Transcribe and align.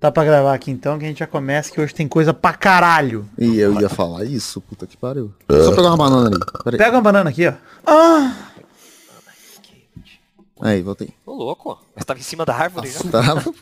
Tá 0.00 0.12
pra 0.12 0.24
gravar 0.24 0.54
aqui 0.54 0.70
então, 0.70 0.96
que 0.96 1.04
a 1.04 1.08
gente 1.08 1.18
já 1.18 1.26
começa, 1.26 1.72
que 1.72 1.80
hoje 1.80 1.92
tem 1.92 2.06
coisa 2.06 2.32
pra 2.32 2.52
caralho. 2.52 3.28
E 3.36 3.58
eu 3.58 3.80
ia 3.80 3.88
falar 3.88 4.24
isso, 4.24 4.60
puta 4.60 4.86
que 4.86 4.96
pariu. 4.96 5.32
Só 5.50 5.74
pegar 5.74 5.88
uma 5.88 5.96
banana 5.96 6.28
ali. 6.28 6.38
Peraí. 6.62 6.78
Pega 6.78 6.96
uma 6.96 7.02
banana 7.02 7.30
aqui, 7.30 7.48
ó. 7.48 7.54
Ah! 7.84 8.32
Aí, 10.60 10.82
voltei. 10.82 11.10
Ô, 11.26 11.32
louco. 11.32 11.80
Mas 11.96 12.04
tava 12.04 12.18
em 12.20 12.22
cima 12.22 12.44
da 12.44 12.54
árvore 12.54 12.90
já. 12.90 13.00
Tava, 13.10 13.42
pô. 13.42 13.54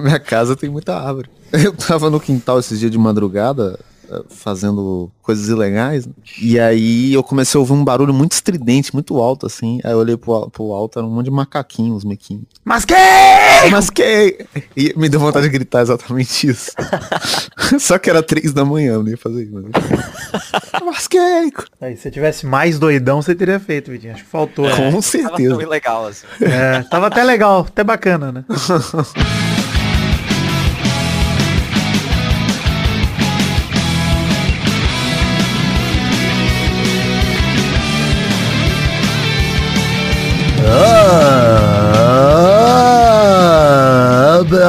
Minha 0.00 0.20
casa 0.20 0.54
tem 0.54 0.70
muita 0.70 0.96
árvore. 0.96 1.28
Eu 1.52 1.72
tava 1.72 2.08
no 2.08 2.20
quintal 2.20 2.58
esses 2.60 2.78
dias 2.78 2.90
de 2.90 2.98
madrugada, 2.98 3.78
fazendo 4.28 5.10
coisas 5.22 5.48
ilegais, 5.48 6.06
né? 6.06 6.12
e 6.40 6.58
aí 6.58 7.12
eu 7.14 7.22
comecei 7.22 7.58
a 7.58 7.60
ouvir 7.60 7.72
um 7.72 7.84
barulho 7.84 8.12
muito 8.12 8.32
estridente, 8.32 8.92
muito 8.92 9.16
alto, 9.18 9.46
assim. 9.46 9.80
Aí 9.82 9.92
eu 9.92 9.98
olhei 9.98 10.16
pro, 10.16 10.50
pro 10.50 10.72
alto, 10.72 10.98
era 10.98 11.06
um 11.06 11.10
monte 11.10 11.26
de 11.26 11.30
macaquinhos, 11.30 12.04
mequinhos. 12.04 12.44
Mas 12.64 12.84
que? 12.84 12.94
Mas 13.70 13.90
que... 13.90 14.46
E 14.76 14.94
me 14.96 15.08
deu 15.08 15.18
vontade 15.20 15.46
de 15.46 15.52
gritar 15.52 15.82
exatamente 15.82 16.48
isso. 16.48 16.72
Só 17.78 17.98
que 17.98 18.10
era 18.10 18.22
três 18.22 18.52
da 18.52 18.64
manhã, 18.64 18.94
eu 18.94 19.02
não 19.02 19.10
ia 19.10 19.16
fazer 19.16 19.44
isso. 19.44 19.52
Mas, 19.52 20.82
mas 20.84 21.08
que... 21.08 21.18
Aí, 21.80 21.96
se 21.96 22.02
você 22.02 22.10
tivesse 22.10 22.46
mais 22.46 22.78
doidão, 22.78 23.22
você 23.22 23.34
teria 23.34 23.58
feito, 23.58 23.90
Vitinho. 23.90 24.12
Acho 24.14 24.24
que 24.24 24.30
faltou. 24.30 24.66
né? 24.66 24.76
Com 24.76 24.90
Tava 24.90 25.02
certeza. 25.02 25.56
tão 25.58 25.68
legal 25.68 26.06
assim. 26.06 26.26
É, 26.40 26.82
tava 26.82 27.06
até 27.06 27.22
legal, 27.24 27.60
até 27.60 27.82
bacana, 27.82 28.32
né? 28.32 28.44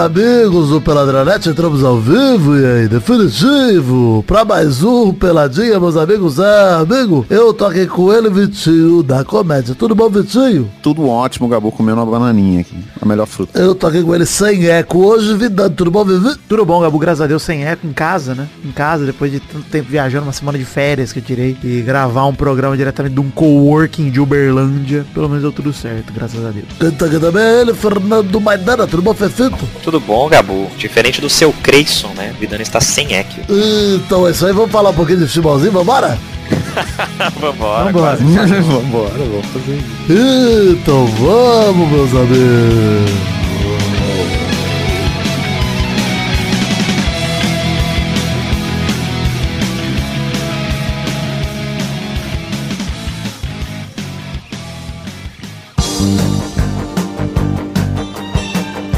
amigos 0.06 0.70
do 0.70 0.80
Peladranet, 0.80 1.50
entramos 1.50 1.84
ao 1.84 1.98
vivo 1.98 2.56
e 2.56 2.64
aí, 2.64 2.88
definitivo, 2.88 4.24
pra 4.28 4.46
mais 4.46 4.84
um 4.84 5.12
Peladinha, 5.12 5.80
meus 5.80 5.98
amigos. 5.98 6.38
É, 6.38 6.76
amigo, 6.76 7.26
eu 7.28 7.52
tô 7.52 7.66
aqui 7.66 7.88
com 7.88 8.14
ele, 8.14 8.30
Vitinho, 8.30 9.02
da 9.02 9.24
comédia. 9.24 9.74
Tudo 9.74 9.96
bom, 9.96 10.08
Vitinho? 10.08 10.70
Tudo 10.84 11.08
ótimo, 11.10 11.48
Gabu, 11.48 11.72
comendo 11.72 12.02
uma 12.02 12.06
bananinha 12.06 12.62
aqui. 12.62 12.78
A 13.02 13.06
melhor 13.06 13.26
fruta. 13.26 13.60
Eu 13.60 13.74
tô 13.74 13.88
aqui 13.88 14.04
com 14.04 14.14
ele 14.14 14.28
sem 14.28 14.68
eco 14.68 15.00
hoje, 15.00 15.34
Vidando. 15.34 15.76
Tudo 15.76 15.90
bom, 15.90 16.06
Vivi? 16.06 16.36
Tudo 16.48 16.64
bom, 16.64 16.82
Gabu, 16.82 17.00
graças 17.00 17.22
a 17.22 17.28
Deus, 17.28 17.42
sem 17.42 17.66
eco, 17.66 17.88
em 17.88 17.94
casa, 17.94 18.36
né? 18.36 18.48
Em 18.64 18.72
casa, 18.72 19.08
depois 19.08 19.32
de 19.32 19.40
tanto 19.40 19.66
tempo 19.72 19.90
viajando, 19.90 20.28
uma 20.28 20.34
semana 20.34 20.60
de 20.60 20.66
férias 20.66 21.12
que 21.12 21.18
eu 21.18 21.24
tirei, 21.24 21.58
e 21.64 21.82
gravar 21.82 22.28
um 22.28 22.36
programa 22.36 22.78
diretamente 22.78 23.16
de 23.16 23.22
um 23.22 23.32
coworking 23.32 24.12
de 24.12 24.20
Uberlândia, 24.20 25.04
pelo 25.16 25.28
menos 25.28 25.42
deu 25.42 25.52
tudo 25.52 25.74
certo, 25.74 26.14
graças 26.14 26.46
a 26.46 26.52
Deus. 26.52 26.68
Quem 26.80 26.92
tá 26.92 27.08
aqui 27.08 27.20
também 27.20 27.42
é 27.42 27.62
ele, 27.62 27.74
Fernando 27.74 28.40
Maidana. 28.40 28.86
Tudo 28.86 29.02
bom, 29.02 29.14
Fefito? 29.16 29.58
Tudo 29.84 29.95
bom, 30.00 30.28
Gabu? 30.30 30.70
Diferente 30.78 31.22
do 31.22 31.30
seu 31.30 31.54
Creyson, 31.64 32.10
né? 32.16 32.34
Vidano 32.40 32.62
está 32.62 32.80
sem 32.80 33.14
eco. 33.14 33.42
Então 33.50 34.28
é 34.28 34.32
isso 34.32 34.46
aí, 34.46 34.54
vamos 34.54 34.72
falar 34.72 34.90
um 34.90 34.94
pouquinho 34.94 35.20
de 35.20 35.28
futebolzinho, 35.28 35.72
vambora? 35.72 36.18
Vambora. 37.40 37.86
Vambora. 37.86 38.18
Vambora, 38.62 39.14
vamos 39.18 39.46
fazer 39.48 39.78
isso. 39.78 40.72
Então 40.72 41.06
vamos, 41.08 41.90
meus 41.90 42.12
amigos. 42.14 43.35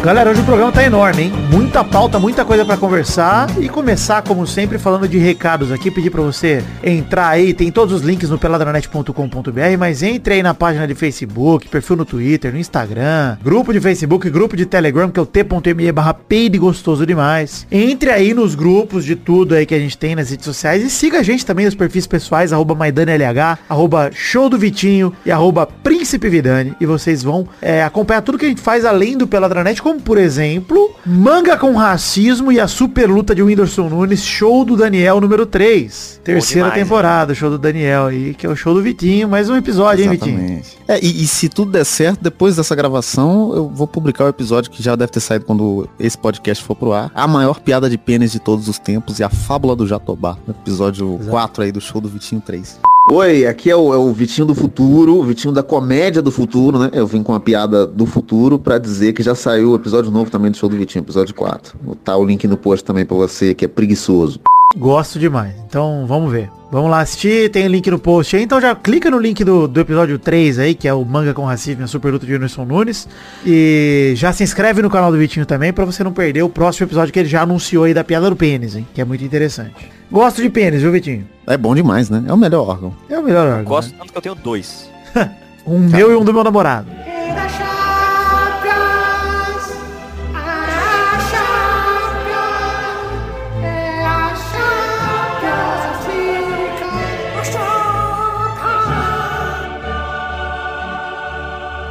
Galera, 0.03 0.29
hoje 0.29 0.39
o 0.39 0.45
programa 0.45 0.71
tá 0.71 0.83
enorme, 0.83 1.23
hein? 1.23 1.33
Muita 1.51 1.83
pauta, 1.83 2.19
muita 2.19 2.45
coisa 2.45 2.63
pra 2.63 2.77
conversar 2.77 3.49
e 3.59 3.67
começar, 3.67 4.21
como 4.21 4.45
sempre, 4.45 4.77
falando 4.77 5.07
de 5.07 5.17
recados 5.17 5.71
aqui. 5.71 5.89
Pedir 5.89 6.11
pra 6.11 6.21
você 6.21 6.63
entrar 6.83 7.29
aí, 7.29 7.53
tem 7.53 7.71
todos 7.71 7.95
os 7.95 8.01
links 8.03 8.29
no 8.29 8.37
peladranet.com.br, 8.37 9.77
mas 9.77 10.03
entre 10.03 10.35
aí 10.35 10.43
na 10.43 10.53
página 10.53 10.87
de 10.87 10.93
Facebook, 10.93 11.67
perfil 11.67 11.97
no 11.97 12.05
Twitter, 12.05 12.53
no 12.53 12.59
Instagram, 12.59 13.37
grupo 13.43 13.73
de 13.73 13.81
Facebook, 13.81 14.29
grupo 14.29 14.55
de 14.55 14.65
Telegram, 14.65 15.09
que 15.09 15.19
é 15.19 15.23
o 15.23 15.25
t.me 15.25 15.91
barra 15.91 16.15
gostoso 16.57 17.05
demais. 17.05 17.65
Entre 17.71 18.11
aí 18.11 18.33
nos 18.33 18.53
grupos 18.53 19.03
de 19.03 19.15
tudo 19.15 19.55
aí 19.55 19.65
que 19.65 19.75
a 19.75 19.79
gente 19.79 19.97
tem 19.97 20.15
nas 20.15 20.29
redes 20.29 20.45
sociais 20.45 20.83
e 20.83 20.89
siga 20.89 21.19
a 21.19 21.23
gente 21.23 21.45
também 21.45 21.65
nos 21.65 21.75
perfis 21.75 22.05
pessoais, 22.05 22.53
arroba 22.53 22.75
MaidaneLH, 22.75 23.57
arroba 23.67 24.11
Show 24.13 24.47
do 24.47 24.59
Vitinho 24.59 25.11
e 25.25 25.31
arroba 25.31 25.65
Príncipe 25.65 26.29
Vidani. 26.29 26.75
E 26.79 26.85
vocês 26.85 27.23
vão 27.23 27.47
é, 27.61 27.83
acompanhar 27.83 28.21
tudo 28.21 28.37
que 28.37 28.45
a 28.45 28.49
gente 28.49 28.61
faz 28.61 28.85
além 28.85 29.17
do 29.17 29.27
Peladranet, 29.27 29.81
como 29.87 30.01
por 30.01 30.17
exemplo, 30.17 30.91
Manga 31.05 31.55
com 31.55 31.73
Racismo 31.73 32.51
e 32.51 32.59
a 32.59 32.67
Super 32.67 33.09
Luta 33.09 33.33
de 33.33 33.41
Whindersson 33.41 33.87
Nunes, 33.87 34.21
show 34.21 34.65
do 34.65 34.75
Daniel 34.75 35.21
número 35.21 35.45
3. 35.45 36.19
Terceira 36.25 36.67
demais, 36.67 36.83
temporada, 36.83 37.33
show 37.33 37.49
do 37.49 37.57
Daniel 37.57 38.07
aí, 38.07 38.33
que 38.33 38.45
é 38.45 38.49
o 38.49 38.55
show 38.55 38.73
do 38.73 38.81
Vitinho. 38.81 39.29
Mais 39.29 39.49
um 39.49 39.55
episódio, 39.55 40.03
hein, 40.03 40.09
Vitinho? 40.09 40.39
Exatamente. 40.39 40.77
É, 40.89 40.99
e, 41.01 41.23
e 41.23 41.25
se 41.25 41.47
tudo 41.47 41.71
der 41.71 41.85
certo, 41.85 42.21
depois 42.21 42.57
dessa 42.57 42.75
gravação, 42.75 43.53
eu 43.55 43.69
vou 43.69 43.87
publicar 43.87 44.25
o 44.25 44.27
episódio 44.27 44.69
que 44.69 44.83
já 44.83 44.93
deve 44.93 45.09
ter 45.09 45.21
saído 45.21 45.45
quando 45.45 45.87
esse 45.97 46.17
podcast 46.17 46.61
for 46.61 46.75
pro 46.75 46.91
ar. 46.91 47.09
A 47.15 47.25
maior 47.25 47.61
piada 47.61 47.89
de 47.89 47.97
pênis 47.97 48.33
de 48.33 48.39
todos 48.39 48.67
os 48.67 48.77
tempos 48.77 49.19
e 49.19 49.23
a 49.23 49.29
fábula 49.29 49.73
do 49.73 49.87
Jatobá. 49.87 50.37
Episódio 50.49 51.17
4 51.29 51.63
aí 51.63 51.71
do 51.71 51.79
show 51.79 52.01
do 52.01 52.09
Vitinho 52.09 52.41
3. 52.41 52.77
Oi, 53.09 53.45
aqui 53.45 53.71
é 53.71 53.75
o, 53.75 53.93
é 53.93 53.97
o 53.97 54.11
Vitinho 54.11 54.45
do 54.45 54.53
futuro, 54.53 55.15
o 55.15 55.23
Vitinho 55.23 55.53
da 55.53 55.63
comédia 55.63 56.21
do 56.21 56.29
futuro, 56.29 56.77
né? 56.77 56.89
Eu 56.91 57.07
vim 57.07 57.23
com 57.23 57.31
uma 57.31 57.39
piada 57.39 57.87
do 57.87 58.05
futuro 58.05 58.59
pra 58.59 58.77
dizer 58.77 59.13
que 59.13 59.23
já 59.23 59.33
saiu 59.33 59.71
o 59.71 59.76
episódio 59.77 60.11
novo 60.11 60.29
também 60.29 60.51
do 60.51 60.57
show 60.57 60.69
do 60.69 60.77
Vitinho, 60.77 61.03
episódio 61.03 61.33
4. 61.33 61.77
Vou 61.81 61.95
botar 61.95 62.17
o 62.17 62.25
link 62.25 62.47
no 62.47 62.57
post 62.57 62.83
também 62.83 63.05
pra 63.05 63.15
você 63.15 63.53
que 63.53 63.65
é 63.65 63.67
preguiçoso. 63.67 64.39
Gosto 64.75 65.17
demais. 65.17 65.55
Então, 65.65 66.05
vamos 66.05 66.31
ver. 66.31 66.49
Vamos 66.69 66.91
lá 66.91 66.99
assistir, 66.99 67.49
tem 67.49 67.65
o 67.65 67.69
link 67.69 67.89
no 67.89 67.97
post 67.97 68.35
aí. 68.35 68.43
Então 68.43 68.59
já 68.59 68.75
clica 68.75 69.09
no 69.09 69.17
link 69.17 69.41
do, 69.43 69.67
do 69.67 69.79
episódio 69.79 70.19
3 70.19 70.59
aí, 70.59 70.75
que 70.75 70.87
é 70.87 70.93
o 70.93 71.05
Manga 71.05 71.33
com 71.33 71.45
Racismo 71.45 71.85
a 71.85 71.87
Super 71.87 72.11
Luta 72.11 72.25
de 72.25 72.33
Whindersson 72.33 72.65
Nunes. 72.65 73.07
E 73.45 74.13
já 74.17 74.33
se 74.33 74.43
inscreve 74.43 74.81
no 74.81 74.89
canal 74.89 75.09
do 75.09 75.17
Vitinho 75.17 75.45
também, 75.45 75.71
pra 75.71 75.85
você 75.85 76.03
não 76.03 76.11
perder 76.11 76.43
o 76.43 76.49
próximo 76.49 76.85
episódio 76.85 77.13
que 77.13 77.19
ele 77.19 77.29
já 77.29 77.43
anunciou 77.43 77.85
aí 77.85 77.93
da 77.93 78.03
piada 78.03 78.29
do 78.29 78.35
pênis, 78.35 78.75
hein? 78.75 78.85
Que 78.93 78.99
é 78.99 79.05
muito 79.05 79.23
interessante. 79.23 79.89
Gosto 80.11 80.41
de 80.41 80.49
pênis, 80.49 80.81
viu, 80.81 80.91
Vitinho? 80.91 81.27
É 81.47 81.57
bom 81.57 81.73
demais, 81.73 82.09
né? 82.09 82.23
É 82.27 82.33
o 82.33 82.37
melhor 82.37 82.67
órgão. 82.67 82.93
É 83.09 83.17
o 83.17 83.23
melhor 83.23 83.47
órgão. 83.47 83.63
Gosto 83.63 83.91
né? 83.91 83.99
tanto 83.99 84.11
que 84.11 84.17
eu 84.17 84.21
tenho 84.21 84.35
dois. 84.35 84.89
Um 85.67 85.79
meu 85.79 86.09
e 86.13 86.15
um 86.15 86.23
do 86.23 86.33
meu 86.33 86.45
namorado. 86.45 86.87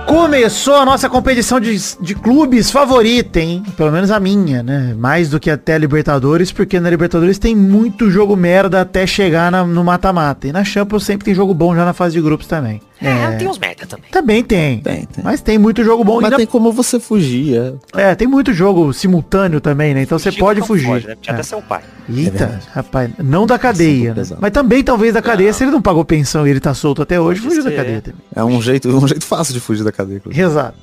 Começou 0.07 0.77
a 0.77 0.85
nossa 0.85 1.09
competição 1.11 1.59
de, 1.59 1.77
de 2.01 2.15
clubes 2.15 2.71
favorita, 2.71 3.41
hein? 3.41 3.63
Pelo 3.77 3.91
menos 3.91 4.11
a 4.11 4.21
minha, 4.21 4.63
né? 4.63 4.95
Mais 4.97 5.29
do 5.29 5.41
que 5.41 5.51
até 5.51 5.75
a 5.75 5.79
Libertadores, 5.79 6.53
porque 6.53 6.79
na 6.79 6.89
Libertadores 6.89 7.39
tem 7.39 7.57
muito 7.57 8.09
jogo 8.09 8.37
merda 8.37 8.81
até 8.81 9.05
chegar 9.07 9.51
na- 9.51 9.65
no 9.65 9.83
mata-mata. 9.83 10.47
E 10.47 10.53
na 10.53 10.63
Champions 10.63 11.05
sempre 11.05 11.25
tem 11.25 11.35
jogo 11.35 11.53
bom 11.53 11.75
já 11.75 11.85
na 11.85 11.93
fase 11.93 12.15
de 12.15 12.21
grupos 12.21 12.47
também. 12.47 12.81
É, 13.01 13.33
tem 13.37 13.47
uns 13.49 13.59
merda 13.59 13.87
também. 13.87 14.11
Também 14.11 14.43
tem. 14.43 14.79
Tem, 14.81 15.05
tem. 15.05 15.23
Mas 15.25 15.41
tem 15.41 15.59
muito 15.59 15.85
jogo 15.85 16.03
bom. 16.03 16.17
Mas 16.17 16.25
ainda- 16.25 16.37
tem 16.39 16.47
como 16.47 16.73
você 16.73 16.99
fugir, 16.99 17.57
é. 17.95 18.11
É, 18.11 18.15
tem 18.15 18.27
muito 18.27 18.53
jogo 18.55 18.93
simultâneo 18.93 19.61
também, 19.61 19.93
né? 19.95 20.03
Então 20.03 20.19
você 20.19 20.31
Fugir 20.31 20.41
pode 20.41 20.61
não 20.61 20.67
fugir. 20.67 20.87
pode, 20.87 21.07
né? 21.07 21.15
Podia 21.15 21.31
É. 21.31 21.35
até 21.35 21.43
ser 21.43 21.55
o 21.57 21.63
pai. 21.63 21.83
Eita, 22.09 22.61
rapaz, 22.73 23.11
não 23.19 23.47
da 23.47 23.59
cadeia, 23.59 24.15
né? 24.15 24.23
Mas 24.41 24.51
também 24.53 24.83
talvez 24.83 25.13
da 25.13 25.21
cadeia, 25.21 25.53
se 25.53 25.65
ele 25.65 25.73
não 25.73 25.83
pagou 25.83 26.05
pensão 26.05 26.47
e 26.47 26.51
ele 26.51 26.61
tá 26.61 26.73
solto 26.73 27.03
até 27.03 27.21
hoje, 27.21 27.41
Pode 27.41 27.55
fugiu 27.57 27.65
da 27.71 27.77
cadeia 27.77 28.01
também. 28.01 28.21
É 28.35 28.45
um 28.45 28.63
jeito, 28.63 28.89
um 28.97 29.07
jeito 29.09 29.25
fácil 29.27 29.53
de 29.53 29.61
fugir 29.61 29.83
da 29.85 29.91
cadeia. 29.93 30.17
inclusive. 30.19 30.43
Exato. 30.43 30.77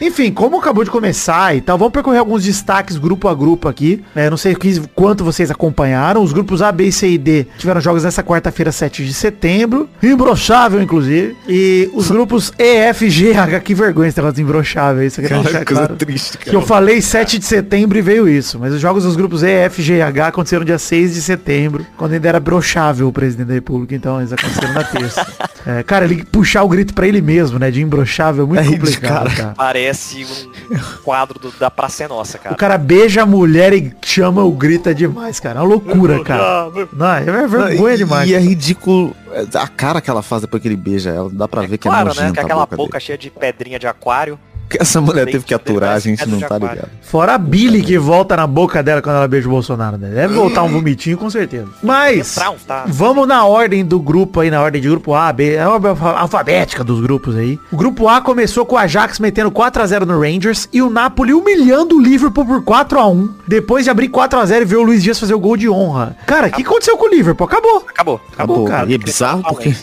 Enfim, 0.00 0.30
como 0.30 0.58
acabou 0.58 0.84
de 0.84 0.90
começar 0.90 1.56
e 1.56 1.60
tal, 1.62 1.78
vamos 1.78 1.92
percorrer 1.92 2.18
alguns 2.18 2.44
destaques 2.44 2.98
grupo 2.98 3.26
a 3.28 3.34
grupo 3.34 3.68
aqui. 3.68 4.04
É, 4.14 4.28
não 4.28 4.36
sei 4.36 4.54
que- 4.54 4.80
quanto 4.94 5.24
vocês 5.24 5.50
acompanharam. 5.50 6.22
Os 6.22 6.32
grupos 6.32 6.60
A, 6.60 6.70
B, 6.70 6.92
C 6.92 7.08
e 7.08 7.18
D 7.18 7.46
tiveram 7.58 7.80
jogos 7.80 8.04
nessa 8.04 8.22
quarta-feira, 8.22 8.70
7 8.70 9.04
de 9.04 9.14
setembro. 9.14 9.88
Imbrochável, 10.02 10.82
inclusive. 10.82 11.34
E 11.48 11.55
os 11.94 12.10
grupos 12.10 12.52
E, 12.58 12.76
F, 12.76 13.08
G, 13.10 13.32
H. 13.34 13.60
Que 13.60 13.74
vergonha 13.74 14.08
esse 14.08 14.16
negócio 14.18 14.36
de 14.36 14.42
imbrochável. 14.42 15.04
Isso 15.06 15.20
eu 15.20 15.28
queria 15.28 15.42
Cara, 15.42 15.64
coisa 15.64 15.64
claro. 15.64 15.96
triste, 15.96 16.38
Que 16.38 16.54
eu 16.54 16.62
falei 16.62 17.00
7 17.00 17.38
de 17.38 17.44
setembro 17.44 17.96
e 17.98 18.02
veio 18.02 18.28
isso. 18.28 18.58
Mas 18.58 18.72
os 18.72 18.80
jogos 18.80 19.04
dos 19.04 19.16
grupos 19.16 19.42
E, 19.42 19.48
F, 19.50 19.82
G 19.82 19.96
e 19.96 20.02
H 20.02 20.28
aconteceram 20.28 20.64
dia 20.64 20.78
6 20.78 21.14
de 21.14 21.22
setembro, 21.22 21.86
quando 21.96 22.12
ainda 22.12 22.28
era 22.28 22.40
brochável 22.40 23.08
o 23.08 23.12
presidente 23.12 23.48
da 23.48 23.54
república. 23.54 23.94
Então 23.94 24.18
eles 24.20 24.32
aconteceram 24.32 24.72
na 24.72 24.84
terça. 24.84 25.26
É, 25.68 25.82
cara, 25.82 26.04
ele 26.04 26.22
puxar 26.24 26.62
o 26.62 26.68
grito 26.68 26.94
pra 26.94 27.08
ele 27.08 27.20
mesmo, 27.20 27.58
né? 27.58 27.72
De 27.72 27.82
imbrochável 27.82 28.44
é 28.44 28.46
muito 28.46 28.60
É 28.60 28.62
isso, 28.66 28.72
complicado, 28.76 29.24
cara. 29.24 29.30
cara. 29.34 29.54
Parece 29.56 30.24
um 30.70 30.78
quadro 31.02 31.40
do- 31.40 31.50
da 31.58 31.68
Praça 31.68 32.04
é 32.04 32.08
Nossa, 32.08 32.36
O 32.36 32.40
cara. 32.40 32.54
cara 32.54 32.78
beija 32.78 33.22
a 33.22 33.26
mulher 33.26 33.72
e 33.72 33.92
chama 34.04 34.44
o 34.44 34.52
grita 34.52 34.94
demais, 34.94 35.40
cara. 35.40 35.58
É 35.58 35.62
uma 35.62 35.68
loucura, 35.68 36.22
cara. 36.22 36.68
Não, 36.92 37.12
é 37.14 37.46
vergonha 37.48 37.94
e, 37.94 37.98
demais. 37.98 38.30
E 38.30 38.34
é 38.34 38.38
ridículo 38.38 39.12
a 39.54 39.68
cara 39.68 40.00
que 40.00 40.08
ela 40.10 40.22
faz 40.22 40.42
depois 40.42 40.62
que 40.62 40.68
ele 40.68 40.76
beija 40.76 41.10
ela. 41.10 41.30
Dá 41.30 41.46
pra 41.46 41.62
ver 41.62 41.78
que 41.78 41.88
é 41.88 41.90
claro, 41.90 42.08
né? 42.08 42.14
nojenta 42.14 42.34
Com 42.34 42.40
a 42.40 42.44
aquela 42.44 42.66
boca 42.66 42.76
boca 42.76 43.00
cheia 43.00 43.18
de 43.18 43.30
pedrinha 43.30 43.78
de 43.78 43.86
aquário. 43.86 44.38
Que 44.68 44.80
essa 44.80 45.00
mulher 45.00 45.26
teve 45.26 45.44
que 45.44 45.54
aturar, 45.54 45.94
a 45.94 45.98
gente 45.98 46.28
não 46.28 46.40
tá 46.40 46.58
ligado. 46.58 46.88
Fora 47.02 47.34
a 47.34 47.38
Billy 47.38 47.82
que 47.82 47.98
volta 47.98 48.36
na 48.36 48.46
boca 48.46 48.82
dela 48.82 49.00
quando 49.00 49.16
ela 49.16 49.28
beija 49.28 49.46
o 49.46 49.50
Bolsonaro, 49.50 49.96
né? 49.96 50.08
Deve 50.08 50.34
voltar 50.34 50.62
um 50.62 50.68
vomitinho 50.68 51.16
com 51.16 51.30
certeza. 51.30 51.68
Mas, 51.82 52.36
vamos 52.86 53.26
na 53.26 53.44
ordem 53.44 53.84
do 53.84 54.00
grupo 54.00 54.40
aí, 54.40 54.50
na 54.50 54.60
ordem 54.60 54.80
de 54.80 54.88
grupo 54.88 55.14
A, 55.14 55.32
B, 55.32 55.54
é 55.54 55.62
a 55.62 55.70
ordem 55.70 55.92
alfabética 56.00 56.82
dos 56.82 57.00
grupos 57.00 57.36
aí. 57.36 57.58
O 57.70 57.76
grupo 57.76 58.08
A 58.08 58.20
começou 58.20 58.66
com 58.66 58.74
o 58.74 58.78
Ajax 58.78 59.18
metendo 59.18 59.50
4x0 59.50 60.04
no 60.04 60.20
Rangers 60.20 60.68
e 60.72 60.82
o 60.82 60.90
Napoli 60.90 61.32
humilhando 61.32 61.96
o 61.96 62.00
Liverpool 62.00 62.44
por 62.44 62.62
4x1. 62.62 63.30
Depois 63.46 63.84
de 63.84 63.90
abrir 63.90 64.08
4x0 64.08 64.62
e 64.62 64.64
ver 64.64 64.76
o 64.76 64.82
Luiz 64.82 65.02
Dias 65.02 65.18
fazer 65.18 65.34
o 65.34 65.40
gol 65.40 65.56
de 65.56 65.68
honra. 65.68 66.16
Cara, 66.26 66.48
o 66.48 66.50
que 66.50 66.62
aconteceu 66.62 66.96
com 66.96 67.06
o 67.06 67.08
Liverpool? 67.08 67.46
Acabou. 67.46 67.84
Acabou. 67.88 68.20
Acabou, 68.32 68.64
cara. 68.64 68.90
E 68.90 68.94
é 68.94 68.98
bizarro 68.98 69.42
porque 69.42 69.74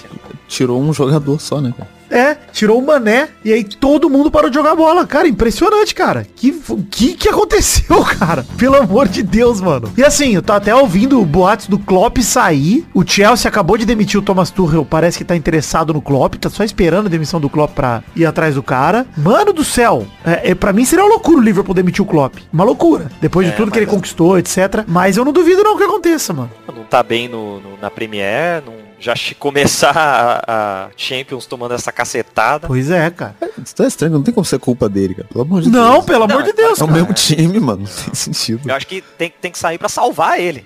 tirou 0.47 0.81
um 0.81 0.93
jogador 0.93 1.39
só, 1.39 1.61
né, 1.61 1.73
cara? 1.77 1.89
É, 2.13 2.37
tirou 2.51 2.77
o 2.79 2.85
Mané 2.85 3.29
e 3.43 3.51
aí 3.51 3.63
todo 3.63 4.09
mundo 4.09 4.29
parou 4.29 4.49
de 4.49 4.55
jogar 4.55 4.75
bola. 4.75 5.07
Cara, 5.07 5.27
impressionante, 5.27 5.95
cara. 5.95 6.27
Que 6.35 6.51
que, 6.91 7.13
que 7.15 7.27
aconteceu, 7.29 8.03
cara? 8.19 8.45
Pelo 8.57 8.75
amor 8.75 9.07
de 9.07 9.23
Deus, 9.23 9.59
mano. 9.59 9.91
E 9.97 10.03
assim, 10.03 10.35
eu 10.35 10.41
tô 10.41 10.53
até 10.53 10.75
ouvindo 10.75 11.19
boatos 11.25 11.67
do 11.67 11.79
Klopp 11.79 12.19
sair. 12.19 12.85
O 12.93 13.03
Chelsea 13.05 13.49
acabou 13.49 13.77
de 13.77 13.85
demitir 13.85 14.19
o 14.19 14.23
Thomas 14.23 14.51
Tuchel. 14.51 14.85
Parece 14.85 15.17
que 15.17 15.23
tá 15.23 15.35
interessado 15.35 15.91
no 15.93 16.01
Klopp. 16.01 16.35
Tá 16.35 16.49
só 16.49 16.63
esperando 16.63 17.07
a 17.07 17.09
demissão 17.09 17.39
do 17.39 17.49
Klopp 17.49 17.73
pra 17.73 18.03
ir 18.15 18.25
atrás 18.25 18.53
do 18.55 18.61
cara. 18.63 19.07
Mano 19.17 19.51
do 19.51 19.63
céu. 19.63 20.05
É, 20.23 20.51
é, 20.51 20.55
pra 20.55 20.71
mim 20.71 20.85
seria 20.85 21.03
uma 21.03 21.09
loucura 21.11 21.37
o 21.39 21.41
Liverpool 21.41 21.73
demitir 21.73 22.03
o 22.03 22.05
Klopp. 22.07 22.35
Uma 22.53 22.63
loucura. 22.63 23.11
Depois 23.19 23.47
de 23.47 23.53
É, 23.53 23.55
tudo 23.55 23.71
que 23.71 23.79
ele 23.79 23.85
mas- 23.87 23.95
conquistou, 23.95 24.37
etc. 24.37 24.83
Mas 24.87 25.17
eu 25.17 25.25
não 25.25 25.33
duvido 25.33 25.63
não 25.63 25.75
que 25.77 25.83
aconteça, 25.83 26.31
mano. 26.31 26.51
Não 26.75 26.83
tá 26.83 27.01
bem 27.01 27.27
no, 27.27 27.59
no- 27.59 27.77
na 27.81 27.89
Premier, 27.89 28.61
não, 28.65 28.73
já 29.03 29.13
começar 29.37 29.91
a, 29.95 30.85
a 30.85 30.89
Champions 30.95 31.45
tomando 31.45 31.73
essa 31.73 31.91
cacetada. 31.91 32.67
Pois 32.67 32.89
é, 32.89 33.09
cara. 33.09 33.35
Isso 33.63 33.75
tá 33.75 33.85
estranho, 33.85 34.13
não 34.13 34.23
tem 34.23 34.33
como 34.33 34.45
ser 34.45 34.59
culpa 34.59 34.87
dele, 34.87 35.13
cara. 35.15 35.27
Pelo 35.27 35.43
amor 35.43 35.61
de 35.61 35.69
Não, 35.69 35.93
Deus. 35.95 36.05
pelo 36.05 36.23
amor 36.23 36.37
Não, 36.39 36.43
de 36.43 36.53
Deus, 36.53 36.79
É 36.79 36.83
o 36.83 36.87
cara. 36.87 36.99
mesmo 36.99 37.13
time, 37.13 37.59
mano. 37.59 37.81
Não 37.83 38.03
tem 38.05 38.13
sentido. 38.13 38.69
Eu 38.69 38.75
acho 38.75 38.87
que 38.87 39.01
tem, 39.17 39.33
tem 39.41 39.51
que 39.51 39.59
sair 39.59 39.77
pra 39.77 39.89
salvar 39.89 40.39
ele. 40.39 40.65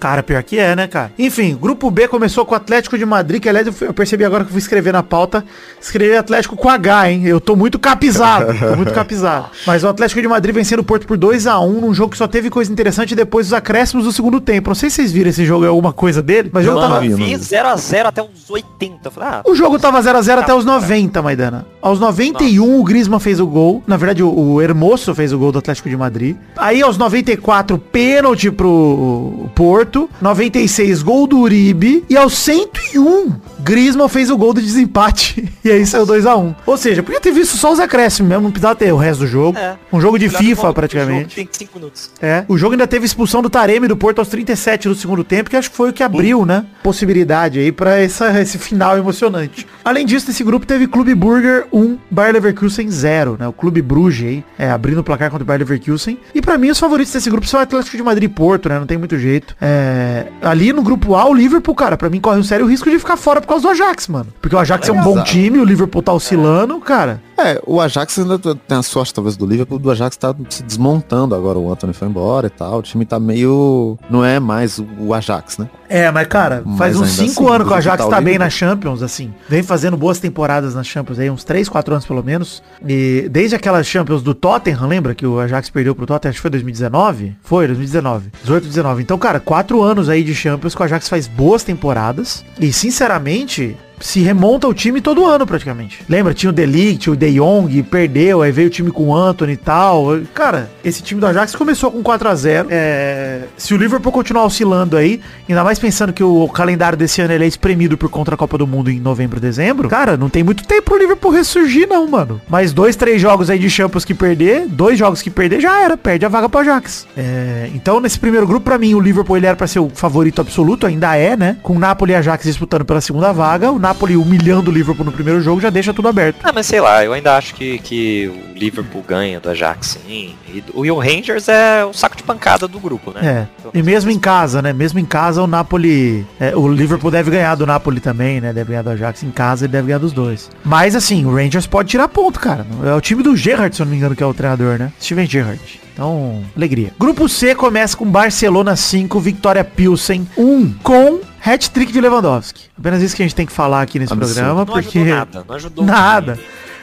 Cara, 0.00 0.22
pior 0.22 0.42
que 0.42 0.58
é, 0.58 0.74
né, 0.74 0.86
cara? 0.86 1.12
Enfim, 1.18 1.56
grupo 1.60 1.90
B 1.90 2.08
começou 2.08 2.44
com 2.44 2.54
o 2.54 2.56
Atlético 2.56 2.98
de 2.98 3.04
Madrid, 3.04 3.40
que 3.42 3.48
aliás 3.48 3.66
eu 3.66 3.74
eu 3.84 3.92
percebi 3.94 4.24
agora 4.24 4.44
que 4.44 4.48
eu 4.48 4.52
fui 4.52 4.58
escrever 4.60 4.92
na 4.92 5.02
pauta, 5.02 5.44
escrevi 5.80 6.16
Atlético 6.16 6.56
com 6.56 6.68
H, 6.68 7.10
hein? 7.10 7.26
Eu 7.26 7.40
tô 7.40 7.54
muito 7.54 7.78
capizado, 7.78 8.46
tô 8.58 8.76
muito 8.76 8.92
capizado. 8.94 9.46
Mas 9.66 9.84
o 9.84 9.88
Atlético 9.88 10.20
de 10.20 10.28
Madrid 10.28 10.54
vencendo 10.54 10.80
o 10.80 10.84
Porto 10.84 11.06
por 11.06 11.16
2 11.16 11.46
a 11.46 11.60
1 11.60 11.80
num 11.80 11.94
jogo 11.94 12.12
que 12.12 12.18
só 12.18 12.26
teve 12.26 12.50
coisa 12.50 12.72
interessante 12.72 13.14
depois 13.14 13.46
dos 13.46 13.52
acréscimos 13.52 14.04
do 14.04 14.12
segundo 14.12 14.40
tempo. 14.40 14.70
Não 14.70 14.74
sei 14.74 14.90
se 14.90 14.96
vocês 14.96 15.12
viram 15.12 15.30
esse 15.30 15.44
jogo, 15.44 15.64
é 15.64 15.68
alguma 15.68 15.92
coisa 15.92 16.22
dele, 16.22 16.50
mas 16.52 16.64
o 16.64 16.66
jogo 16.68 16.80
Não, 16.80 16.88
tava... 16.88 17.00
vi, 17.00 17.08
não 17.10 17.16
Vi 17.16 17.34
0x0 17.34 18.06
até 18.06 18.22
uns 18.22 18.48
80. 18.48 19.00
Eu 19.04 19.10
Falei, 19.10 19.28
ah, 19.28 19.42
O 19.44 19.54
jogo 19.54 19.78
tava 19.78 20.00
0x0 20.00 20.38
até 20.38 20.54
os 20.54 20.64
90, 20.64 21.22
Maidana. 21.22 21.66
Aos 21.80 22.00
91, 22.00 22.80
o 22.80 22.84
Griezmann 22.84 23.20
fez 23.20 23.40
o 23.40 23.46
gol. 23.46 23.82
Na 23.86 23.96
verdade, 23.96 24.22
o, 24.22 24.30
o 24.30 24.62
Hermoso 24.62 25.14
fez 25.14 25.32
o 25.32 25.38
gol 25.38 25.52
do 25.52 25.58
Atlético 25.58 25.88
de 25.88 25.96
Madrid. 25.96 26.36
Aí, 26.56 26.82
aos 26.82 26.96
94, 26.96 27.78
pênalti 27.78 28.50
pro 28.50 29.48
Porto. 29.64 30.10
96, 30.20 31.02
gol 31.02 31.26
do 31.26 31.38
Uribe. 31.38 32.04
E 32.10 32.18
aos 32.18 32.34
101, 32.34 33.32
Griezmann 33.64 34.08
fez 34.08 34.30
o 34.30 34.36
gol 34.36 34.52
do 34.52 34.60
desempate. 34.60 35.52
E 35.64 35.70
aí 35.70 35.86
saiu 35.86 36.06
2x1. 36.06 36.54
Ou 36.66 36.76
seja, 36.76 37.02
podia 37.02 37.18
ter 37.18 37.32
visto 37.32 37.56
só 37.56 37.72
os 37.72 37.80
acréscimos 37.80 38.28
mesmo, 38.28 38.42
não 38.42 38.50
precisava 38.50 38.74
ter 38.74 38.92
o 38.92 38.98
resto 38.98 39.20
do 39.20 39.26
jogo. 39.26 39.56
É. 39.56 39.76
Um 39.90 39.98
jogo 39.98 40.18
de 40.18 40.28
FIFA, 40.28 40.74
praticamente. 40.74 41.36
Tem 41.36 41.48
5 41.50 41.78
minutos. 41.78 42.10
É. 42.20 42.44
O 42.46 42.58
jogo 42.58 42.74
ainda 42.74 42.86
teve 42.86 43.06
expulsão 43.06 43.40
do 43.40 43.48
Taremi 43.48 43.88
do 43.88 43.96
Porto 43.96 44.18
aos 44.18 44.28
37 44.28 44.88
do 44.88 44.94
segundo 44.94 45.24
tempo, 45.24 45.48
que 45.48 45.56
acho 45.56 45.70
que 45.70 45.76
foi 45.76 45.88
o 45.88 45.92
que 45.94 46.02
abriu, 46.02 46.44
né? 46.44 46.66
Possibilidade 46.82 47.60
aí 47.60 47.72
pra 47.72 47.98
essa, 47.98 48.38
esse 48.38 48.58
final 48.58 48.98
emocionante. 48.98 49.66
Além 49.82 50.04
disso, 50.04 50.26
nesse 50.28 50.44
grupo 50.44 50.66
teve 50.66 50.86
Clube 50.86 51.14
Burger 51.14 51.66
1, 51.72 51.98
Bayer 52.10 52.34
Leverkusen 52.34 52.90
0, 52.90 53.36
né? 53.40 53.48
O 53.48 53.52
Clube 53.52 53.80
Bruges 53.80 54.26
aí, 54.26 54.44
é, 54.58 54.70
abrindo 54.70 54.98
o 54.98 55.04
placar 55.04 55.30
contra 55.30 55.44
o 55.44 55.46
Bayer 55.46 55.60
Leverkusen. 55.60 56.18
E 56.34 56.42
pra 56.42 56.58
mim, 56.58 56.68
os 56.68 56.78
favoritos 56.78 57.10
desse 57.10 57.30
grupo 57.30 57.46
são 57.46 57.58
o 57.58 57.62
Atlético 57.62 57.96
de 57.96 58.02
Madrid 58.02 58.30
e 58.30 58.34
Porto, 58.34 58.68
né? 58.68 58.78
Não 58.78 58.86
tem 58.86 58.98
muito 58.98 59.18
jeito. 59.18 59.56
É, 59.62 60.26
ali 60.42 60.74
no 60.74 60.82
grupo 60.82 61.14
A, 61.14 61.26
o 61.26 61.32
Liverpool, 61.32 61.74
cara, 61.74 61.96
pra 61.96 62.10
mim 62.10 62.20
corre 62.20 62.38
um 62.38 62.44
sério 62.44 62.66
risco 62.66 62.90
de 62.90 62.98
ficar 62.98 63.16
fora 63.16 63.40
por 63.40 63.53
causa 63.54 63.62
do 63.62 63.68
Ajax, 63.70 64.08
mano. 64.08 64.26
Porque 64.40 64.54
o 64.54 64.58
Ajax 64.58 64.88
é 64.88 64.92
um 64.92 65.02
bom 65.02 65.12
Exato. 65.12 65.30
time, 65.30 65.58
o 65.58 65.64
Liverpool 65.64 66.02
tá 66.02 66.12
oscilando, 66.12 66.78
cara. 66.80 67.20
É, 67.36 67.60
o 67.66 67.80
Ajax 67.80 68.18
ainda 68.18 68.38
tem 68.38 68.78
a 68.78 68.82
sorte, 68.82 69.12
talvez, 69.12 69.36
do 69.36 69.44
Liverpool, 69.46 69.78
do 69.78 69.90
Ajax 69.90 70.16
tá 70.16 70.34
se 70.48 70.62
desmontando 70.62 71.34
agora, 71.34 71.58
o 71.58 71.70
Anthony 71.70 71.92
foi 71.92 72.08
embora 72.08 72.46
e 72.46 72.50
tal, 72.50 72.78
o 72.78 72.82
time 72.82 73.04
tá 73.04 73.18
meio... 73.18 73.98
não 74.08 74.24
é 74.24 74.38
mais 74.38 74.78
o, 74.78 74.86
o 75.00 75.14
Ajax, 75.14 75.58
né? 75.58 75.68
É, 75.88 76.10
mas 76.10 76.26
cara, 76.26 76.62
faz 76.76 76.96
Mas 76.96 76.96
uns 76.96 77.20
ainda 77.20 77.32
5 77.32 77.44
assim, 77.44 77.54
anos 77.54 77.68
que 77.68 77.72
o 77.72 77.76
Ajax 77.76 78.04
tá 78.04 78.10
tá 78.10 78.18
o 78.18 78.22
bem 78.22 78.38
na 78.38 78.48
Champions, 78.48 79.02
assim. 79.02 79.32
Vem 79.48 79.62
fazendo 79.62 79.96
boas 79.96 80.18
temporadas 80.18 80.74
nas 80.74 80.86
Champions 80.86 81.18
aí, 81.18 81.30
uns 81.30 81.44
3, 81.44 81.68
4 81.68 81.94
anos 81.94 82.06
pelo 82.06 82.22
menos. 82.22 82.62
E 82.86 83.28
desde 83.30 83.56
aquelas 83.56 83.86
Champions 83.86 84.22
do 84.22 84.34
Tottenham, 84.34 84.86
lembra 84.86 85.14
que 85.14 85.26
o 85.26 85.38
Ajax 85.38 85.70
perdeu 85.70 85.94
pro 85.94 86.06
Tottenham, 86.06 86.30
acho 86.30 86.38
que 86.38 86.42
foi 86.42 86.50
2019? 86.50 87.36
Foi, 87.42 87.66
2019. 87.66 88.30
18, 88.42 88.66
19. 88.66 89.02
Então, 89.02 89.18
cara, 89.18 89.40
4 89.40 89.82
anos 89.82 90.08
aí 90.08 90.22
de 90.22 90.34
Champions 90.34 90.74
que 90.74 90.80
o 90.80 90.84
Ajax 90.84 91.08
faz 91.08 91.26
boas 91.26 91.62
temporadas. 91.62 92.44
E, 92.58 92.72
sinceramente, 92.72 93.43
gente 93.44 93.76
se 94.00 94.20
remonta 94.20 94.66
o 94.68 94.74
time 94.74 95.00
todo 95.00 95.26
ano 95.26 95.46
praticamente. 95.46 96.00
Lembra? 96.08 96.34
Tinha 96.34 96.50
o 96.50 96.52
Delict, 96.52 97.10
o 97.10 97.16
De 97.16 97.32
Jong, 97.32 97.82
perdeu, 97.84 98.42
aí 98.42 98.52
veio 98.52 98.68
o 98.68 98.70
time 98.70 98.90
com 98.90 99.08
o 99.08 99.16
Anthony 99.16 99.52
e 99.52 99.56
tal. 99.56 100.18
Cara, 100.32 100.70
esse 100.84 101.02
time 101.02 101.20
do 101.20 101.26
Ajax 101.26 101.54
começou 101.54 101.90
com 101.90 102.02
4 102.02 102.28
a 102.28 102.34
0 102.34 102.68
É, 102.70 103.42
Se 103.56 103.74
o 103.74 103.76
Liverpool 103.76 104.12
continuar 104.12 104.44
oscilando 104.44 104.96
aí, 104.96 105.20
ainda 105.48 105.64
mais 105.64 105.78
pensando 105.78 106.12
que 106.12 106.22
o 106.22 106.48
calendário 106.48 106.98
desse 106.98 107.20
ano 107.20 107.32
é 107.32 107.46
espremido 107.46 107.96
por 107.96 108.08
contra 108.08 108.34
a 108.34 108.38
Copa 108.38 108.58
do 108.58 108.66
Mundo 108.66 108.90
em 108.90 109.00
novembro, 109.00 109.40
dezembro, 109.40 109.88
cara, 109.88 110.16
não 110.16 110.28
tem 110.28 110.42
muito 110.42 110.64
tempo 110.64 110.82
pro 110.82 110.98
Liverpool 110.98 111.32
ressurgir 111.32 111.88
não, 111.88 112.06
mano. 112.06 112.40
Mais 112.48 112.72
dois, 112.72 112.96
três 112.96 113.20
jogos 113.20 113.50
aí 113.50 113.58
de 113.58 113.70
Champions 113.70 114.04
que 114.04 114.14
perder, 114.14 114.66
dois 114.68 114.98
jogos 114.98 115.22
que 115.22 115.30
perder, 115.30 115.60
já 115.60 115.80
era, 115.80 115.96
perde 115.96 116.24
a 116.24 116.28
vaga 116.28 116.48
pro 116.48 116.60
Ajax. 116.60 117.06
É, 117.16 117.70
então, 117.74 118.00
nesse 118.00 118.18
primeiro 118.18 118.46
grupo, 118.46 118.64
pra 118.64 118.78
mim, 118.78 118.94
o 118.94 119.00
Liverpool 119.00 119.36
ele 119.36 119.46
era 119.46 119.56
pra 119.56 119.66
ser 119.66 119.78
o 119.78 119.88
favorito 119.88 120.40
absoluto, 120.40 120.86
ainda 120.86 121.16
é, 121.16 121.36
né? 121.36 121.56
Com 121.62 121.74
o 121.76 121.78
Napoli 121.78 122.12
e 122.12 122.14
Ajax 122.14 122.44
disputando 122.44 122.84
pela 122.84 123.00
segunda 123.00 123.32
vaga, 123.32 123.70
o 123.70 123.78
Napoli 123.84 124.16
humilhando 124.16 124.70
o 124.70 124.74
Liverpool 124.74 125.04
no 125.04 125.12
primeiro 125.12 125.42
jogo 125.42 125.60
já 125.60 125.68
deixa 125.68 125.92
tudo 125.92 126.08
aberto. 126.08 126.36
Ah, 126.42 126.52
mas 126.54 126.64
sei 126.64 126.80
lá, 126.80 127.04
eu 127.04 127.12
ainda 127.12 127.36
acho 127.36 127.54
que, 127.54 127.78
que 127.80 128.28
o 128.28 128.58
Liverpool 128.58 129.04
ganha 129.06 129.38
do 129.38 129.50
Ajax, 129.50 129.98
sim. 130.06 130.34
E 130.48 130.64
o, 130.72 130.86
e 130.86 130.90
o 130.90 130.98
Rangers 130.98 131.48
é 131.48 131.84
o 131.84 131.92
saco 131.92 132.16
de 132.16 132.22
pancada 132.22 132.66
do 132.66 132.80
grupo, 132.80 133.10
né? 133.10 133.46
É. 133.62 133.68
E 133.78 133.82
mesmo 133.82 134.10
em 134.10 134.18
casa, 134.18 134.62
né? 134.62 134.72
Mesmo 134.72 134.98
em 134.98 135.04
casa, 135.04 135.42
o 135.42 135.46
Napoli. 135.46 136.24
é, 136.40 136.56
o 136.56 136.66
Liverpool 136.66 137.10
deve 137.10 137.30
ganhar 137.30 137.54
do 137.56 137.66
Napoli 137.66 138.00
também, 138.00 138.40
né? 138.40 138.54
Deve 138.54 138.70
ganhar 138.70 138.82
do 138.82 138.88
Ajax 138.88 139.22
em 139.22 139.30
casa, 139.30 139.66
ele 139.66 139.72
deve 139.72 139.88
ganhar 139.88 139.98
dos 139.98 140.12
dois. 140.12 140.50
Mas 140.64 140.96
assim, 140.96 141.26
o 141.26 141.34
Rangers 141.34 141.66
pode 141.66 141.90
tirar 141.90 142.08
ponto, 142.08 142.40
cara. 142.40 142.66
É 142.86 142.94
o 142.94 143.00
time 143.02 143.22
do 143.22 143.36
Gerrard, 143.36 143.76
se 143.76 143.82
eu 143.82 143.84
não 143.84 143.90
me 143.90 143.98
engano, 143.98 144.16
que 144.16 144.22
é 144.22 144.26
o 144.26 144.32
treinador, 144.32 144.78
né? 144.78 144.90
Steven 144.98 145.26
Gerrard. 145.26 145.60
Então, 145.92 146.42
alegria. 146.56 146.90
Grupo 146.98 147.28
C 147.28 147.54
começa 147.54 147.94
com 147.96 148.06
Barcelona 148.06 148.74
5, 148.76 149.20
Vitória 149.20 149.62
Pilsen 149.62 150.26
1, 150.36 150.72
com 150.82 151.20
hat-trick 151.44 151.92
de 151.92 152.00
Lewandowski. 152.00 152.64
Apenas 152.78 153.02
isso 153.02 153.14
que 153.14 153.22
a 153.22 153.24
gente 153.26 153.34
tem 153.34 153.46
que 153.46 153.52
falar 153.52 153.82
aqui 153.82 153.98
nesse 153.98 154.12
Absurdo. 154.12 154.34
programa, 154.34 154.60
Não 154.64 154.66
porque. 154.66 154.98
ajudou 154.98 155.14
nada, 155.16 155.44
não 155.46 155.54
ajudou 155.56 155.84
Nada. 155.84 156.38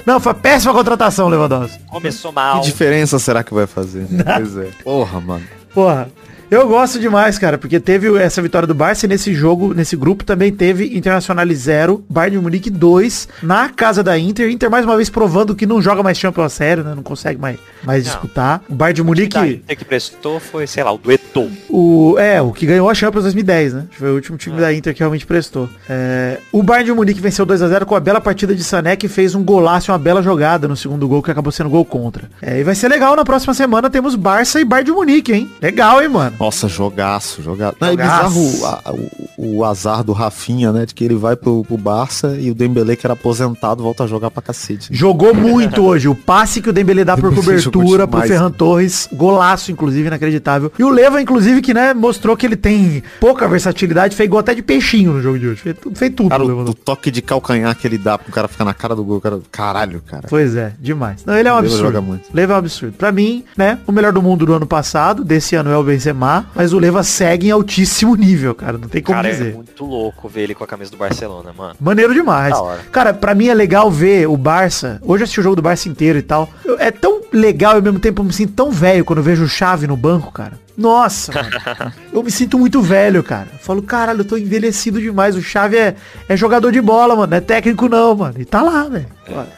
Não, 0.05 0.19
foi 0.19 0.33
péssima 0.33 0.73
contratação, 0.73 1.27
Lewandowski. 1.27 1.79
Começou 1.85 2.31
Que 2.31 2.35
mal. 2.35 2.61
diferença 2.61 3.19
será 3.19 3.43
que 3.43 3.53
vai 3.53 3.67
fazer? 3.67 4.05
né? 4.09 4.23
Pois 4.37 4.57
é. 4.57 4.69
Porra, 4.83 5.19
mano. 5.21 5.43
Porra. 5.73 6.09
Eu 6.51 6.67
gosto 6.67 6.99
demais, 6.99 7.39
cara, 7.39 7.57
porque 7.57 7.79
teve 7.79 8.13
essa 8.17 8.41
vitória 8.41 8.67
do 8.67 8.75
Barça 8.75 9.05
e 9.05 9.09
nesse 9.09 9.33
jogo, 9.33 9.73
nesse 9.73 9.95
grupo 9.95 10.25
também 10.25 10.51
teve 10.51 10.97
Internacional 10.97 11.47
0, 11.47 12.03
Bayern 12.09 12.35
de 12.35 12.43
Munique 12.43 12.69
2, 12.69 13.29
na 13.41 13.69
casa 13.69 14.03
da 14.03 14.19
Inter. 14.19 14.51
Inter 14.51 14.69
mais 14.69 14.83
uma 14.83 14.97
vez 14.97 15.09
provando 15.09 15.55
que 15.55 15.65
não 15.65 15.81
joga 15.81 16.03
mais 16.03 16.17
Champions 16.17 16.47
a 16.47 16.49
sério, 16.49 16.83
né? 16.83 16.93
Não 16.93 17.03
consegue 17.03 17.39
mais, 17.39 17.57
mais 17.85 18.03
Não. 18.03 18.11
disputar. 18.11 18.61
O 18.67 18.75
Bayern 18.75 18.95
de 18.95 19.01
O 19.01 19.05
Munique, 19.05 19.63
que 19.65 19.75
que 19.77 19.85
prestou 19.85 20.41
foi, 20.41 20.67
sei 20.67 20.83
lá, 20.83 20.91
o 20.91 20.97
do 20.97 21.09
Eto'o. 21.09 21.49
o, 21.69 22.19
é, 22.19 22.41
o 22.41 22.51
que 22.51 22.65
ganhou 22.65 22.89
a 22.89 22.93
Champions 22.93 23.23
2010, 23.23 23.73
né? 23.73 23.85
Foi 23.91 24.11
o 24.11 24.15
último 24.15 24.37
time 24.37 24.59
da 24.59 24.73
Inter 24.73 24.93
que 24.93 24.99
realmente 24.99 25.25
prestou. 25.25 25.69
É, 25.87 26.37
o 26.51 26.61
Bayern 26.61 26.87
de 26.87 26.93
Munique 26.93 27.21
venceu 27.21 27.45
2 27.45 27.61
a 27.61 27.69
0 27.69 27.85
com 27.85 27.95
a 27.95 27.99
bela 28.01 28.19
partida 28.19 28.53
de 28.53 28.61
Sané, 28.65 28.97
que 28.97 29.07
fez 29.07 29.35
um 29.35 29.41
golaço, 29.41 29.89
uma 29.89 29.97
bela 29.97 30.21
jogada 30.21 30.67
no 30.67 30.75
segundo 30.75 31.07
gol, 31.07 31.23
que 31.23 31.31
acabou 31.31 31.53
sendo 31.53 31.69
gol 31.69 31.85
contra. 31.85 32.29
É, 32.41 32.59
e 32.59 32.63
vai 32.65 32.75
ser 32.75 32.89
legal, 32.89 33.15
na 33.15 33.23
próxima 33.23 33.53
semana 33.53 33.89
temos 33.89 34.15
Barça 34.15 34.59
e 34.59 34.65
Bayern 34.65 34.91
de 34.91 34.91
Munique, 34.91 35.31
hein? 35.31 35.49
Legal, 35.61 36.01
hein, 36.01 36.09
mano? 36.09 36.40
Nossa, 36.41 36.67
jogaço, 36.67 37.41
jogaço. 37.41 37.75
É 37.81 37.89
Jogaço. 37.91 38.39
bizarro 38.39 38.65
a- 38.65 38.91
o, 39.37 39.57
o 39.57 39.65
azar 39.65 40.03
do 40.03 40.11
Rafinha, 40.11 40.71
né? 40.71 40.85
De 40.85 40.93
que 40.93 41.03
ele 41.03 41.15
vai 41.15 41.35
pro, 41.35 41.63
pro 41.63 41.77
Barça 41.77 42.35
e 42.39 42.49
o 42.49 42.55
Dembele, 42.55 42.95
que 42.95 43.05
era 43.05 43.13
aposentado, 43.13 43.83
volta 43.83 44.03
a 44.03 44.07
jogar 44.07 44.31
pra 44.31 44.41
cacete. 44.41 44.89
Jogou 44.91 45.33
muito 45.33 45.81
hoje. 45.85 46.07
O 46.07 46.15
passe 46.15 46.61
que 46.61 46.69
o 46.69 46.73
Dembele 46.73 47.03
dá 47.03 47.15
por 47.17 47.33
cobertura 47.33 48.07
pro. 48.07 48.21
Ferran 48.21 48.51
Torres. 48.51 49.07
Golaço, 49.13 49.71
inclusive, 49.71 50.07
inacreditável. 50.07 50.71
E 50.79 50.83
o 50.83 50.89
Leva, 50.89 51.21
inclusive, 51.21 51.61
que 51.61 51.73
né, 51.73 51.93
mostrou 51.93 52.35
que 52.35 52.45
ele 52.45 52.55
tem 52.55 53.03
pouca 53.19 53.47
versatilidade. 53.47 54.15
Fez 54.15 54.29
gol 54.29 54.39
até 54.39 54.53
de 54.55 54.61
peixinho 54.61 55.13
no 55.13 55.21
jogo 55.21 55.37
de 55.37 55.47
hoje. 55.47 55.61
Fez, 55.61 55.75
tudo- 55.79 55.95
fez 55.95 56.13
tudo. 56.15 56.29
Cara, 56.29 56.43
o 56.43 56.69
o, 56.69 56.73
toque 56.73 57.11
de 57.11 57.21
calcanhar 57.21 57.75
que 57.75 57.85
ele 57.87 57.97
dá 57.97 58.17
pro 58.17 58.31
cara 58.31 58.47
ficar 58.47 58.65
na 58.65 58.73
cara 58.73 58.95
do 58.95 59.03
gol, 59.03 59.21
cara, 59.21 59.39
caralho, 59.51 60.01
cara. 60.07 60.25
Pois 60.29 60.55
é, 60.55 60.73
demais. 60.79 61.23
Não, 61.25 61.35
ele 61.37 61.47
é 61.47 61.51
um 61.51 61.55
Leva 61.55 61.67
absurdo. 61.67 61.83
joga 61.85 62.01
muito. 62.01 62.29
Leva 62.33 62.53
é 62.53 62.55
um 62.55 62.59
absurdo. 62.59 62.93
Pra 62.97 63.11
mim, 63.11 63.43
né, 63.55 63.77
o 63.85 63.91
melhor 63.91 64.11
do 64.13 64.21
mundo 64.21 64.45
do 64.45 64.53
ano 64.53 64.65
passado, 64.65 65.23
desse 65.23 65.55
ano 65.55 65.69
é 65.69 65.77
o 65.77 65.83
Benzema. 65.83 66.30
Lá, 66.31 66.45
mas 66.55 66.73
o 66.73 66.79
Leva 66.79 67.03
segue 67.03 67.47
em 67.47 67.51
altíssimo 67.51 68.15
nível, 68.15 68.55
cara. 68.55 68.77
Não 68.77 68.87
tem 68.87 69.01
como 69.01 69.15
Cara, 69.15 69.27
é 69.27 69.31
dizer. 69.31 69.53
muito 69.53 69.85
louco 69.85 70.29
ver 70.29 70.41
ele 70.43 70.55
com 70.55 70.63
a 70.63 70.67
camisa 70.67 70.91
do 70.91 70.97
Barcelona, 70.97 71.51
mano. 71.55 71.75
Maneiro 71.79 72.13
demais. 72.13 72.55
Cara, 72.91 73.13
pra 73.13 73.35
mim 73.35 73.47
é 73.47 73.53
legal 73.53 73.91
ver 73.91 74.27
o 74.27 74.37
Barça. 74.37 74.99
Hoje 75.03 75.21
eu 75.21 75.23
assisti 75.25 75.39
o 75.39 75.43
jogo 75.43 75.55
do 75.57 75.61
Barça 75.61 75.89
inteiro 75.89 76.17
e 76.17 76.21
tal. 76.21 76.49
É 76.79 76.89
tão 76.91 77.21
legal 77.33 77.73
e 77.73 77.75
ao 77.77 77.81
mesmo 77.81 77.99
tempo 77.99 78.21
eu 78.21 78.25
me 78.25 78.33
sinto 78.33 78.53
tão 78.53 78.71
velho 78.71 79.03
quando 79.03 79.19
eu 79.19 79.23
vejo 79.23 79.43
o 79.43 79.47
Chave 79.49 79.87
no 79.87 79.97
banco, 79.97 80.31
cara. 80.31 80.59
Nossa, 80.81 81.31
mano. 81.31 81.93
eu 82.11 82.23
me 82.23 82.31
sinto 82.31 82.57
muito 82.57 82.81
velho, 82.81 83.23
cara. 83.23 83.47
Eu 83.53 83.59
falo, 83.59 83.81
caralho, 83.81 84.21
eu 84.21 84.25
tô 84.25 84.35
envelhecido 84.35 84.99
demais. 84.99 85.35
O 85.35 85.41
Chave 85.41 85.77
é, 85.77 85.95
é 86.27 86.35
jogador 86.35 86.71
de 86.71 86.81
bola, 86.81 87.15
mano. 87.15 87.29
Não 87.29 87.37
é 87.37 87.41
técnico 87.41 87.87
não, 87.87 88.15
mano. 88.15 88.35
E 88.39 88.45
tá 88.45 88.61
lá, 88.61 88.83
velho. 88.83 89.07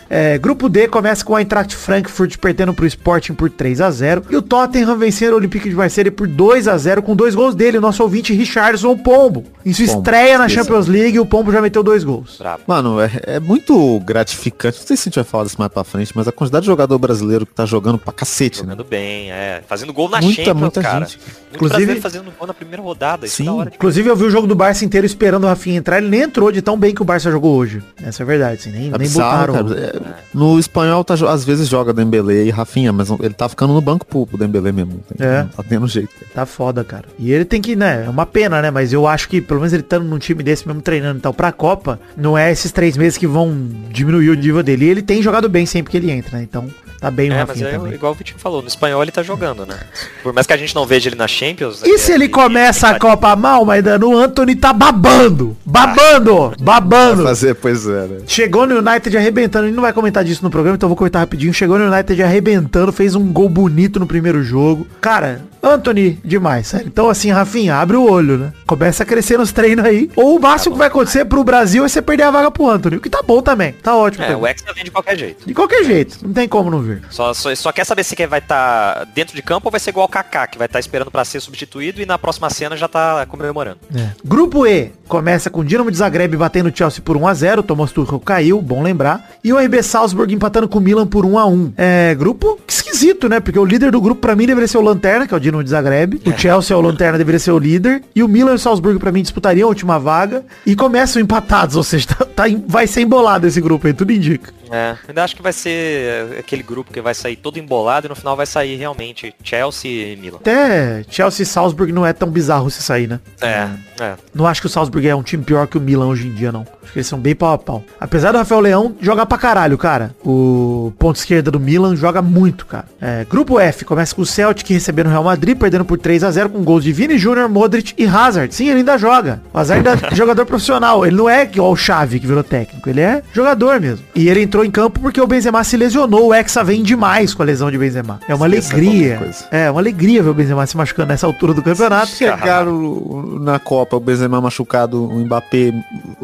É, 0.10 0.38
grupo 0.38 0.70
D 0.70 0.88
começa 0.88 1.24
com 1.26 1.36
a 1.36 1.40
Eintracht 1.42 1.76
Frankfurt 1.76 2.38
perdendo 2.38 2.74
pro 2.74 2.86
Sporting 2.86 3.34
por 3.34 3.50
3 3.50 3.82
a 3.82 3.90
0 3.90 4.24
E 4.30 4.36
o 4.36 4.42
Tottenham 4.42 4.96
vencendo 4.98 5.34
o 5.34 5.38
Olympique 5.38 5.70
de 5.70 5.76
Marseille 5.76 6.12
por 6.12 6.28
2 6.28 6.68
a 6.68 6.78
0 6.78 7.02
com 7.02 7.16
dois 7.16 7.34
gols 7.34 7.56
dele, 7.56 7.78
o 7.78 7.82
nosso 7.82 8.04
ouvinte 8.04 8.34
Richardson 8.34 8.96
Pombo. 8.98 9.46
Em 9.66 9.74
sua 9.74 9.88
Pombo, 9.88 10.00
estreia 10.00 10.38
na 10.38 10.46
esqueça. 10.46 10.66
Champions 10.66 10.88
League, 10.88 11.20
o 11.20 11.26
Pombo 11.26 11.52
já 11.52 11.62
meteu 11.62 11.82
dois 11.82 12.04
gols. 12.04 12.38
Brabo. 12.38 12.64
Mano, 12.68 13.02
é, 13.02 13.10
é 13.24 13.40
muito 13.40 14.00
gratificante. 14.02 14.80
Não 14.80 14.88
sei 14.88 14.98
se 14.98 15.04
a 15.04 15.06
gente 15.06 15.16
vai 15.16 15.24
falar 15.24 15.46
disso 15.46 15.56
mais 15.58 15.72
pra 15.72 15.84
frente, 15.84 16.12
mas 16.16 16.28
a 16.28 16.32
quantidade 16.32 16.64
de 16.64 16.68
jogador 16.68 16.98
brasileiro 17.00 17.46
que 17.46 17.54
tá 17.54 17.66
jogando 17.66 17.98
pra 17.98 18.14
cacete, 18.14 18.64
né? 18.64 18.72
Jogando 18.72 18.88
bem, 18.88 19.32
é. 19.32 19.64
Fazendo 19.68 19.94
gol 19.94 20.10
na 20.10 20.22
Muita, 20.22 20.44
Champions, 20.44 20.60
muita 20.60 20.82
cara. 20.82 21.06
gente. 21.06 21.13
Muito 21.18 21.66
Inclusive- 21.66 22.02
fazendo 22.02 22.32
gol 22.38 22.48
na 22.48 22.54
primeira 22.54 22.82
rodada. 22.82 23.26
Isso 23.28 23.36
Sim. 23.38 23.62
é 23.62 23.66
de- 23.70 23.76
Inclusive 23.76 24.10
eu 24.10 24.16
vi 24.16 24.24
o 24.24 24.30
jogo 24.32 24.48
do 24.48 24.56
Barça 24.56 24.84
inteiro 24.84 25.06
esperando 25.06 25.44
o 25.44 25.48
Rafinha 25.48 25.78
entrar, 25.78 26.00
ele 26.00 26.10
nem 26.10 26.22
entrou 26.22 26.52
de 26.52 26.62
tão 26.64 26.78
bem 26.78 26.94
que 26.96 27.02
o 27.02 27.06
Barça 27.06 27.30
jogou 27.30 27.56
hoje. 27.56 27.82
Essa 28.04 28.22
é 28.22 28.24
a 28.24 28.28
verdade, 28.28 28.56
assim, 28.60 28.72
nem, 28.72 28.90
Tá 28.90 28.98
nem 28.98 29.08
bizarro, 29.08 29.54
botaram. 29.54 29.68
cara. 29.70 29.80
É, 29.80 30.02
No 30.34 30.58
espanhol, 30.60 31.04
tá, 31.04 31.14
às 31.14 31.46
vezes 31.46 31.68
joga 31.68 31.94
Dembele 31.94 32.46
e 32.46 32.50
Rafinha, 32.50 32.92
mas 32.92 33.10
ele 33.10 33.34
tá 33.36 33.48
ficando 33.48 33.72
no 33.74 33.82
banco 33.82 34.06
pro, 34.06 34.26
pro 34.26 34.38
Dembele 34.38 34.72
mesmo. 34.72 35.00
Tem- 35.16 35.28
É. 35.28 35.44
Tá 35.56 35.64
tendo 35.68 35.88
jeito. 35.88 36.10
cara. 36.10 36.32
Tá 36.34 36.46
foda, 36.46 36.84
cara. 36.84 37.06
E 37.20 37.32
ele 37.32 37.46
tem 37.46 37.62
que, 37.62 37.76
né, 37.76 38.04
é 38.06 38.10
uma 38.10 38.26
pena, 38.26 38.60
né, 38.62 38.72
mas 38.72 38.92
eu 38.92 39.06
acho 39.08 39.30
que 39.30 39.40
pelo 39.40 39.60
menos 39.60 39.74
ele 39.74 39.84
estando 39.84 40.06
num 40.06 40.18
time 40.18 40.42
desse 40.42 40.68
mesmo 40.68 40.82
treinando 40.82 41.20
e 41.20 41.22
tal 41.22 41.34
pra 41.34 41.52
Copa, 41.52 42.00
não 42.18 42.36
é 42.38 42.52
esses 42.52 42.72
três 42.72 42.98
meses 42.98 43.18
que 43.18 43.28
vão 43.28 43.56
diminuir 43.90 44.30
o 44.32 44.34
nível 44.34 44.64
dele. 44.64 44.86
E 44.86 44.90
ele 44.90 45.02
tem 45.04 45.22
jogado 45.22 45.48
bem 45.48 45.66
sempre 45.68 45.92
que 45.92 45.98
ele 45.98 46.10
entra, 46.10 46.38
né, 46.40 46.44
então 46.50 46.68
tá 47.04 47.12
bem 47.12 47.30
o 47.30 47.34
É, 47.34 47.40
mas 47.40 47.50
Rafinha 47.50 47.68
é 47.68 47.72
também. 47.74 47.94
igual 47.94 48.14
o 48.14 48.16
Vitinho 48.16 48.40
falou, 48.40 48.62
no 48.62 48.68
espanhol 48.70 49.02
ele 49.04 49.12
tá 49.12 49.22
jogando, 49.22 49.66
né? 49.66 49.78
Por 50.24 50.32
mais 50.34 50.48
que 50.48 50.54
a 50.54 50.58
gente 50.58 50.74
não 50.74 50.86
veja 50.86 51.10
ele 51.10 51.18
na 51.18 51.28
Champions. 51.28 51.84
E 51.84 51.98
se 51.98 52.14
ele 52.14 52.26
é- 52.26 52.30
começa 52.30 52.88
a 52.88 52.92
ele- 52.92 53.00
Copa 53.00 53.36
mal, 53.36 53.66
Maidano, 53.66 54.10
o 54.10 54.18
Anthony 54.18 54.56
tá 54.56 54.72
babando. 54.72 55.58
Babando! 55.66 56.54
Babando! 56.62 57.24
Fazer, 57.24 57.56
pois 57.56 57.86
é, 57.86 58.08
né? 58.08 58.18
Chegou 58.26 58.66
no 58.66 58.78
United 58.80 59.18
arrebentando, 59.18 59.66
a 59.66 59.68
gente 59.68 59.76
não 59.76 59.84
vai 59.84 59.92
comentar 59.94 60.24
disso 60.24 60.44
no 60.44 60.50
programa, 60.50 60.76
então 60.76 60.88
eu 60.88 60.90
vou 60.90 60.98
comentar 60.98 61.20
rapidinho. 61.22 61.54
Chegou 61.54 61.78
no 61.78 61.92
United 61.92 62.24
arrebentando, 62.24 62.92
fez 62.94 63.16
um 63.16 63.32
gol 63.34 63.50
bonito 63.50 64.00
no 64.00 64.08
primeiro 64.08 64.42
jogo. 64.44 64.88
Cara, 65.02 65.42
Anthony, 65.64 66.20
demais, 66.24 66.68
sério. 66.68 66.88
Então 66.88 67.10
assim, 67.10 67.32
Rafinha, 67.32 67.76
abre 67.76 67.96
o 67.96 68.04
olho, 68.10 68.38
né? 68.38 68.54
Começa 68.68 69.04
a 69.04 69.06
crescer 69.06 69.38
nos 69.38 69.52
treinos 69.52 69.86
aí. 69.86 70.10
Ou 70.16 70.38
o 70.38 70.42
máximo 70.42 70.74
que 70.76 70.80
vai 70.80 70.88
acontecer 70.88 71.26
pro 71.26 71.44
Brasil 71.44 71.86
é 71.86 71.88
você 71.88 72.02
perder 72.02 72.24
a 72.24 72.32
vaga 72.32 72.52
pro 72.52 72.70
Anthony, 72.70 72.98
o 72.98 73.02
que 73.02 73.10
tá 73.10 73.22
bom 73.26 73.42
também. 73.42 73.72
Tá 73.74 73.96
ótimo. 73.96 74.24
É, 74.24 74.28
também. 74.28 74.42
o 74.42 74.48
Hexa 74.48 74.74
vem 74.74 74.84
de 74.84 74.92
qualquer 74.92 75.18
jeito. 75.18 75.46
De 75.46 75.54
qualquer 75.54 75.84
jeito, 75.86 76.20
não 76.24 76.34
tem 76.34 76.48
como 76.48 76.70
não 76.70 76.82
vir. 76.82 77.02
Só, 77.10 77.34
só, 77.34 77.54
só 77.56 77.72
quer 77.72 77.86
saber 77.86 78.04
se 78.04 78.16
quem 78.16 78.28
vai 78.28 78.40
estar 78.40 79.06
dentro 79.16 79.36
de 79.36 79.42
campo 79.42 79.68
ou 79.68 79.72
vai 79.72 79.80
ser 79.80 79.92
igual 79.92 80.06
o 80.06 80.10
Kaká, 80.10 80.48
que 80.48 80.58
vai 80.58 80.66
estar 80.66 80.80
esperando 80.80 81.10
pra 81.10 81.24
ser 81.24 81.40
substituído 81.40 82.02
e 82.02 82.06
na 82.06 82.18
próxima 82.18 82.50
cena 82.50 82.76
já 82.76 82.88
tá 82.88 83.26
comemorando. 83.28 83.78
Grupo 84.24 84.66
E 84.68 84.92
começa 85.08 85.50
com 85.50 85.62
o 85.62 85.64
Dinamo 85.64 85.92
de 85.92 85.98
Zagreb 85.98 86.36
batendo 86.36 86.70
o 86.70 86.76
Chelsea 86.76 87.02
por 87.04 87.18
1x0, 87.18 87.60
o 87.60 87.64
Thomas 87.64 87.92
Tuchel 87.92 88.20
caiu, 88.20 88.62
bom 88.62 88.82
lembrar. 88.82 89.30
E 89.44 89.54
o 89.54 89.58
RB 89.58 89.84
Salzburg 89.84 90.34
empatando 90.34 90.68
com 90.68 90.80
o 90.80 90.82
Milan 90.82 91.06
por 91.08 91.26
1x1. 91.26 91.74
É, 91.78 92.16
grupo 92.16 92.60
esquisito, 92.68 93.30
né? 93.30 93.40
Porque 93.40 93.60
o 93.60 93.66
líder 93.66 93.92
do 93.92 94.02
grupo 94.02 94.22
pra 94.22 94.36
mim 94.36 94.46
deveria 94.46 94.68
ser 94.68 94.78
o 94.78 94.82
Lanterna, 94.82 95.28
que 95.28 95.34
é 95.34 95.38
o 95.38 95.40
Dinamo 95.40 95.53
de 95.62 95.70
Zagreb. 95.70 96.22
O 96.26 96.32
Chelsea 96.38 96.74
é 96.74 96.78
o 96.78 96.82
Lanterna, 96.82 97.18
deveria 97.18 97.40
ser 97.40 97.52
o 97.52 97.60
líder. 97.60 98.02
E 98.16 98.24
o 98.24 98.28
Milan 98.28 98.54
e 98.54 98.56
o 98.56 98.60
Salzburg 98.60 98.98
pra 98.98 99.12
mim 99.12 99.22
disputariam 99.22 99.68
a 99.68 99.70
última 99.70 100.00
vaga. 100.00 100.44
E 100.66 100.76
começam 100.76 101.22
empatados, 101.22 101.76
ou 101.76 101.84
seja, 101.84 102.08
tá, 102.08 102.26
tá 102.26 102.44
vai 102.68 102.88
ser 102.88 103.02
embolado 103.02 103.46
esse 103.46 103.60
grupo 103.60 103.86
aí, 103.86 103.94
tudo 103.94 104.14
indica. 104.14 104.54
É, 104.74 104.96
ainda 105.08 105.24
acho 105.24 105.36
que 105.36 105.42
vai 105.44 105.54
ser 105.54 106.36
aquele 106.40 106.64
grupo 106.64 106.92
que 106.92 107.00
vai 107.00 107.14
sair 107.14 107.36
todo 107.36 107.60
embolado 107.60 108.08
e 108.08 108.10
no 108.10 108.16
final 108.16 108.36
vai 108.36 108.48
sair 108.48 108.76
realmente 108.76 109.32
Chelsea 109.44 110.14
e 110.14 110.16
Milan. 110.16 110.38
Até 110.38 111.06
Chelsea 111.08 111.44
e 111.44 111.46
Salzburg 111.46 111.94
não 111.94 112.04
é 112.04 112.12
tão 112.12 112.28
bizarro 112.28 112.72
se 112.72 112.82
sair, 112.82 113.08
né? 113.08 113.20
É, 113.40 113.70
é. 114.02 114.16
Não 114.34 114.48
acho 114.48 114.62
que 114.62 114.66
o 114.66 114.70
Salzburg 114.70 115.08
é 115.08 115.16
um 115.16 115.22
time 115.22 115.44
pior 115.44 115.68
que 115.68 115.78
o 115.78 115.82
Milan 115.82 116.08
hoje 116.08 116.26
em 116.26 116.34
dia, 116.34 116.52
não. 116.52 116.66
Acho 116.82 116.92
que 116.92 116.98
eles 116.98 117.08
são 117.08 117.20
bem 117.20 117.36
pau 117.36 117.54
a 117.54 117.58
pau. 117.58 117.84
Apesar 118.00 118.32
do 118.32 118.40
Rafael 118.40 118.62
Leão 118.62 118.96
jogar 119.00 119.28
pra 119.28 119.38
caralho, 119.38 119.78
cara. 119.78 120.16
O 120.26 120.92
ponto 120.98 121.18
esquerda 121.18 121.52
do 121.52 121.60
Milan 121.60 121.96
joga 121.96 122.24
muito, 122.24 122.66
cara. 122.66 122.86
É, 123.00 123.26
grupo 123.30 123.60
F 123.60 123.86
começa 123.86 124.16
com 124.16 124.24
o 124.24 124.26
Celtic 124.26 124.68
recebendo 124.72 125.06
o 125.06 125.10
Real 125.10 125.24
Madrid, 125.24 125.56
perdendo 125.56 125.86
por 125.86 126.00
3 126.00 126.24
a 126.24 126.32
0 126.32 126.50
com 126.50 126.64
gols 126.64 126.84
de 126.84 126.92
Vini 126.92 127.18
Júnior, 127.20 127.48
Modric 127.48 127.94
e 127.96 128.08
Hazard. 128.08 128.54
Sim, 128.56 128.70
ele 128.70 128.80
ainda 128.80 128.98
joga. 128.98 129.40
O 129.54 129.60
Hazard 129.60 129.88
ainda 129.88 130.08
é 130.08 130.16
jogador 130.16 130.48
profissional. 130.48 131.06
Ele 131.06 131.16
não 131.16 131.30
é 131.30 131.44
igual 131.44 131.72
o 131.72 131.76
Xavi 131.76 132.20
que 132.20 132.26
virou 132.26 132.44
técnico. 132.44 132.90
Ele 132.90 133.02
é 133.02 133.22
jogador 133.32 133.80
mesmo. 133.80 134.04
E 134.16 134.28
ele 134.28 134.42
entrou 134.42 134.63
em 134.64 134.72
campo 134.72 135.00
porque 135.00 135.20
o 135.20 135.28
Benzema 135.28 135.64
se 135.64 135.78
lesionou. 135.78 136.28
O 136.28 136.34
Hexa 136.34 136.64
vem 136.64 136.82
demais 136.84 137.34
com 137.34 137.42
a 137.42 137.46
lesão 137.46 137.70
de 137.70 137.78
Benzema. 137.78 138.20
É 138.28 138.36
uma 138.36 138.48
Esqueça 138.48 138.74
alegria. 138.76 139.32
É 139.52 139.72
uma 139.72 139.80
alegria 139.80 140.24
ver 140.24 140.30
o 140.30 140.34
Benzema 140.34 140.66
se 140.66 140.78
machucando 140.78 141.10
nessa 141.10 141.26
altura 141.26 141.54
do 141.54 141.62
campeonato. 141.62 142.08
Chegaram 142.08 143.40
na 143.40 143.60
Copa, 143.60 143.96
o 143.96 144.00
Benzema 144.00 144.40
machucado, 144.42 145.04
o 145.04 145.20
Mbappé 145.20 145.74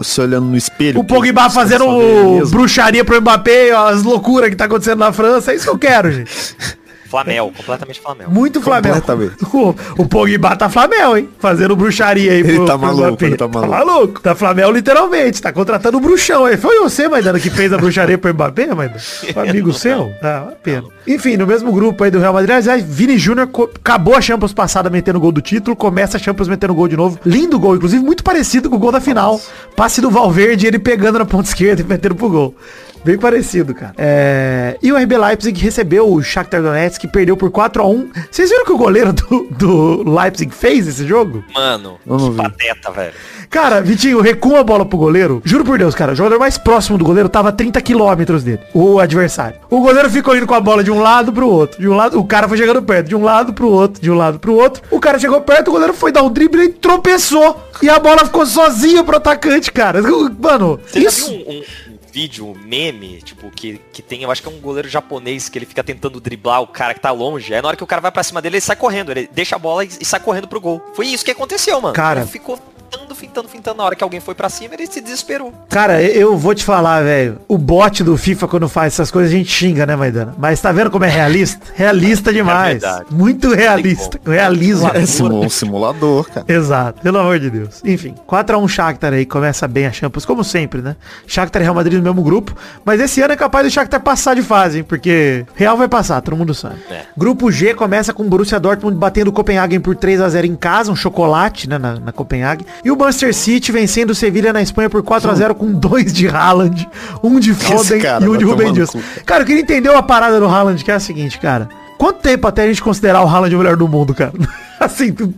se 0.01 0.21
olhando 0.21 0.45
no 0.47 0.57
espelho. 0.57 0.99
O 0.99 1.03
Pogba 1.03 1.49
fazendo 1.49 1.85
mesmo. 1.87 2.49
bruxaria 2.49 3.03
pro 3.03 3.19
Mbappé, 3.21 3.71
as 3.71 4.03
loucuras 4.03 4.49
que 4.49 4.55
tá 4.55 4.65
acontecendo 4.65 4.99
na 4.99 5.11
França. 5.11 5.51
É 5.51 5.55
isso 5.55 5.65
que 5.65 5.71
eu 5.71 5.77
quero, 5.77 6.11
gente. 6.11 6.31
Flamel, 7.09 7.51
completamente 7.57 7.99
Flamel. 7.99 8.29
Muito 8.29 8.61
Flamengo. 8.61 8.95
Completamente. 9.01 9.39
O, 9.59 9.75
o 10.03 10.05
Pogba 10.07 10.55
tá 10.55 10.69
Flamengo, 10.69 11.17
hein? 11.17 11.27
Fazendo 11.39 11.75
bruxaria 11.75 12.31
aí 12.31 12.39
Ele 12.39 12.65
tá 12.65 12.77
maluco, 12.77 13.25
ele 13.25 13.35
tá 13.35 13.47
Tá 13.47 13.59
maluco. 13.59 13.71
maluco. 13.71 14.19
Tá 14.21 14.35
Flamengo 14.35 14.71
literalmente. 14.71 15.41
Tá 15.41 15.51
contratando 15.51 15.97
o 15.97 15.99
bruxão 15.99 16.45
aí. 16.45 16.55
Foi 16.55 16.77
você, 16.79 17.07
Maidana, 17.07 17.39
que 17.39 17.49
fez 17.49 17.73
a 17.73 17.77
bruxaria 17.77 18.17
pro 18.17 18.33
Mbappé, 18.33 18.67
Maidana? 18.73 18.99
Um 19.35 19.39
amigo 19.49 19.73
seu? 19.73 20.11
Ah, 20.21 20.43
uma 20.45 20.51
pena. 20.53 20.83
Enfim, 21.07 21.35
no 21.35 21.47
mesmo 21.47 21.71
grupo 21.71 22.03
aí 22.03 22.11
do 22.11 22.19
Real 22.19 22.33
Madrid, 22.33 22.55
aliás, 22.55 22.83
Vini 22.83 23.17
Júnior 23.17 23.49
acabou 23.75 24.15
a 24.15 24.21
Champions 24.21 24.53
passada 24.53 24.89
metendo 24.89 25.19
gol 25.19 25.31
do 25.31 25.41
título, 25.41 25.75
começa 25.75 26.17
a 26.17 26.19
Champions 26.19 26.47
metendo 26.47 26.73
gol 26.75 26.87
de 26.87 26.95
novo. 26.95 27.19
Lindo 27.25 27.57
gol, 27.59 27.75
inclusive 27.75 28.03
muito 28.03 28.23
parecido 28.23 28.69
com 28.69 28.75
o 28.75 28.79
gol 28.79 28.91
da 28.91 29.01
final. 29.01 29.39
Passe 29.75 29.99
do 29.99 30.11
Valverde, 30.11 30.67
ele 30.67 30.77
pegando 30.77 31.17
na 31.19 31.25
ponta 31.25 31.47
esquerda 31.49 31.81
e 31.81 31.85
metendo 31.85 32.13
pro 32.15 32.29
gol. 32.29 32.55
Bem 33.03 33.17
parecido, 33.17 33.73
cara. 33.73 33.93
É, 33.97 34.77
E 34.81 34.91
o 34.91 34.97
RB 34.97 35.17
Leipzig 35.17 35.59
recebeu 35.61 36.11
o 36.11 36.21
Shakhtar 36.21 36.61
Donetsk, 36.61 36.99
que 37.01 37.07
perdeu 37.07 37.35
por 37.37 37.49
4x1. 37.49 38.07
Vocês 38.29 38.49
viram 38.49 38.65
que 38.65 38.71
o 38.71 38.77
goleiro 38.77 39.13
do, 39.13 39.47
do 39.51 40.09
Leipzig 40.09 40.53
fez 40.53 40.87
esse 40.87 41.07
jogo? 41.07 41.43
Mano, 41.53 41.97
Vamos 42.05 42.23
que 42.23 42.29
ver. 42.31 42.43
pateta, 42.49 42.91
velho. 42.91 43.13
Cara, 43.49 43.81
Vitinho, 43.81 44.21
recua 44.21 44.59
a 44.59 44.63
bola 44.63 44.85
pro 44.85 44.97
goleiro. 44.97 45.41
Juro 45.43 45.63
por 45.65 45.79
Deus, 45.79 45.95
cara, 45.95 46.11
o 46.11 46.15
jogador 46.15 46.37
mais 46.37 46.55
próximo 46.57 46.99
do 46.99 47.03
goleiro 47.05 47.27
tava 47.27 47.49
a 47.49 47.51
30 47.51 47.81
quilômetros 47.81 48.43
dele, 48.43 48.59
o 48.75 48.99
adversário. 48.99 49.57
O 49.71 49.79
goleiro 49.81 50.07
ficou 50.09 50.37
indo 50.37 50.45
com 50.45 50.53
a 50.53 50.59
bola 50.61 50.83
de 50.83 50.91
um 50.91 50.99
lado 50.99 51.33
pro 51.33 51.47
outro. 51.49 51.81
De 51.81 51.87
um 51.89 51.95
lado, 51.95 52.19
o 52.19 52.23
cara 52.25 52.47
foi 52.47 52.57
chegando 52.57 52.81
perto, 52.83 53.07
de 53.07 53.15
um 53.15 53.23
lado 53.23 53.51
pro 53.53 53.67
outro, 53.69 53.99
de 53.99 54.11
um 54.11 54.15
lado 54.15 54.37
pro 54.37 54.53
outro. 54.53 54.83
O 54.91 54.99
cara 54.99 55.17
chegou 55.17 55.41
perto, 55.41 55.69
o 55.69 55.71
goleiro 55.71 55.93
foi 55.95 56.11
dar 56.11 56.21
um 56.21 56.29
drible 56.31 56.61
e 56.65 56.69
tropeçou. 56.69 57.59
E 57.81 57.89
a 57.89 57.97
bola 57.97 58.23
ficou 58.25 58.45
sozinha 58.45 59.03
pro 59.03 59.17
atacante, 59.17 59.71
cara. 59.71 59.99
Mano, 60.39 60.79
Você 60.85 61.01
já 61.01 61.09
isso... 61.09 61.29
viu 61.31 61.39
um- 61.47 61.63
um 61.88 61.88
vídeo, 62.11 62.55
meme, 62.63 63.21
tipo, 63.21 63.49
que, 63.51 63.79
que 63.93 64.01
tem, 64.01 64.23
eu 64.23 64.31
acho 64.31 64.41
que 64.41 64.47
é 64.47 64.51
um 64.51 64.59
goleiro 64.59 64.89
japonês 64.89 65.49
que 65.49 65.57
ele 65.57 65.65
fica 65.65 65.83
tentando 65.83 66.19
driblar 66.19 66.61
o 66.61 66.67
cara 66.67 66.93
que 66.93 66.99
tá 66.99 67.11
longe. 67.11 67.53
Aí 67.53 67.61
na 67.61 67.67
hora 67.69 67.77
que 67.77 67.83
o 67.83 67.87
cara 67.87 68.01
vai 68.01 68.11
pra 68.11 68.23
cima 68.23 68.41
dele, 68.41 68.55
ele 68.55 68.61
sai 68.61 68.75
correndo. 68.75 69.11
Ele 69.11 69.29
deixa 69.31 69.55
a 69.55 69.59
bola 69.59 69.83
e, 69.83 69.89
e 69.99 70.05
sai 70.05 70.19
correndo 70.19 70.47
pro 70.47 70.61
gol. 70.61 70.81
Foi 70.93 71.07
isso 71.07 71.23
que 71.23 71.31
aconteceu, 71.31 71.79
mano. 71.81 71.93
Cara. 71.93 72.21
Ele 72.21 72.29
ficou 72.29 72.59
fintando, 72.89 73.15
fintando, 73.15 73.47
fintando. 73.47 73.77
Na 73.77 73.83
hora 73.83 73.95
que 73.95 74.03
alguém 74.03 74.19
foi 74.19 74.33
pra 74.33 74.49
cima, 74.49 74.73
ele 74.73 74.87
se 74.87 74.99
desesperou. 74.99 75.53
Cara, 75.69 76.01
eu 76.01 76.37
vou 76.37 76.55
te 76.55 76.63
falar, 76.63 77.03
velho. 77.03 77.39
O 77.47 77.57
bot 77.57 78.03
do 78.03 78.17
FIFA, 78.17 78.47
quando 78.47 78.67
faz 78.69 78.93
essas 78.93 79.11
coisas, 79.11 79.31
a 79.31 79.35
gente 79.35 79.51
xinga, 79.51 79.85
né, 79.85 79.95
Maidana? 79.95 80.33
Mas 80.37 80.59
tá 80.59 80.71
vendo 80.71 80.89
como 80.89 81.05
é 81.05 81.09
realista? 81.09 81.59
Realista 81.75 82.33
demais. 82.33 82.81
verdade. 82.81 83.05
Muito 83.11 83.53
realista. 83.53 84.19
Realismo. 84.25 84.89
É 84.89 84.99
um 85.45 85.49
simulador, 85.49 86.29
cara. 86.29 86.45
Exato, 86.47 87.01
pelo 87.01 87.19
amor 87.19 87.39
de 87.39 87.49
Deus. 87.49 87.81
Enfim, 87.85 88.15
4x1 88.27 88.67
Shakhtar 88.67 89.13
aí, 89.13 89.25
começa 89.25 89.67
bem 89.67 89.85
a 89.85 89.91
Champions, 89.91 90.25
como 90.25 90.43
sempre, 90.43 90.81
né? 90.81 90.95
Shakhtar 91.27 91.61
e 91.61 91.63
Real 91.63 91.75
Madrid 91.75 91.97
no 91.97 92.03
mesmo 92.03 92.21
grupo, 92.21 92.55
mas 92.83 92.99
esse 92.99 93.21
ano 93.21 93.33
é 93.33 93.37
capaz 93.37 93.65
do 93.65 93.71
Shakhtar 93.71 94.01
passar 94.01 94.35
de 94.35 94.41
fase, 94.41 94.79
hein? 94.79 94.83
Porque 94.83 95.45
Real 95.55 95.77
vai 95.77 95.87
passar, 95.87 96.21
todo 96.21 96.35
mundo 96.35 96.53
sabe. 96.53 96.75
É. 96.89 97.03
Grupo 97.15 97.51
G 97.51 97.73
começa 97.73 98.13
com 98.13 98.23
o 98.23 98.25
Borussia 98.29 98.59
Dortmund 98.59 98.97
batendo 98.97 99.29
o 99.29 99.31
Copenhagen 99.31 99.79
por 99.79 99.95
3 99.95 100.21
a 100.21 100.29
0 100.29 100.47
em 100.47 100.55
casa, 100.55 100.91
um 100.91 100.95
chocolate, 100.95 101.69
né, 101.69 101.77
na, 101.77 101.99
na 101.99 102.11
Copenhague. 102.11 102.65
E 102.83 102.89
o 102.91 102.95
Manchester 102.97 103.33
City 103.33 103.71
vencendo 103.71 104.11
o 104.11 104.15
Sevilha 104.15 104.53
na 104.53 104.61
Espanha 104.61 104.89
por 104.89 105.03
4 105.03 105.29
a 105.29 105.35
0 105.35 105.55
com 105.55 105.71
dois 105.71 106.13
de 106.13 106.27
Haaland, 106.27 106.87
um 107.23 107.39
de 107.39 107.53
Foden 107.53 107.99
cara 107.99 108.23
e 108.23 108.29
um 108.29 108.37
de 108.37 108.45
Rubem 108.45 108.71
Dias. 108.71 108.89
Cara, 109.25 109.43
eu 109.43 109.45
queria 109.45 109.61
entender 109.61 109.89
a 109.89 110.01
parada 110.01 110.39
do 110.39 110.45
Haaland, 110.45 110.83
que 110.83 110.91
é 110.91 110.95
a 110.95 110.99
seguinte, 110.99 111.37
cara. 111.39 111.67
quanto 111.97 112.19
tempo 112.21 112.47
até 112.47 112.63
a 112.63 112.67
gente 112.67 112.81
considerar 112.81 113.21
o 113.23 113.27
Haaland 113.27 113.53
o 113.55 113.57
melhor 113.57 113.75
do 113.75 113.87
mundo, 113.87 114.13
cara? 114.13 114.31
assim, 114.79 115.11
tu- 115.11 115.33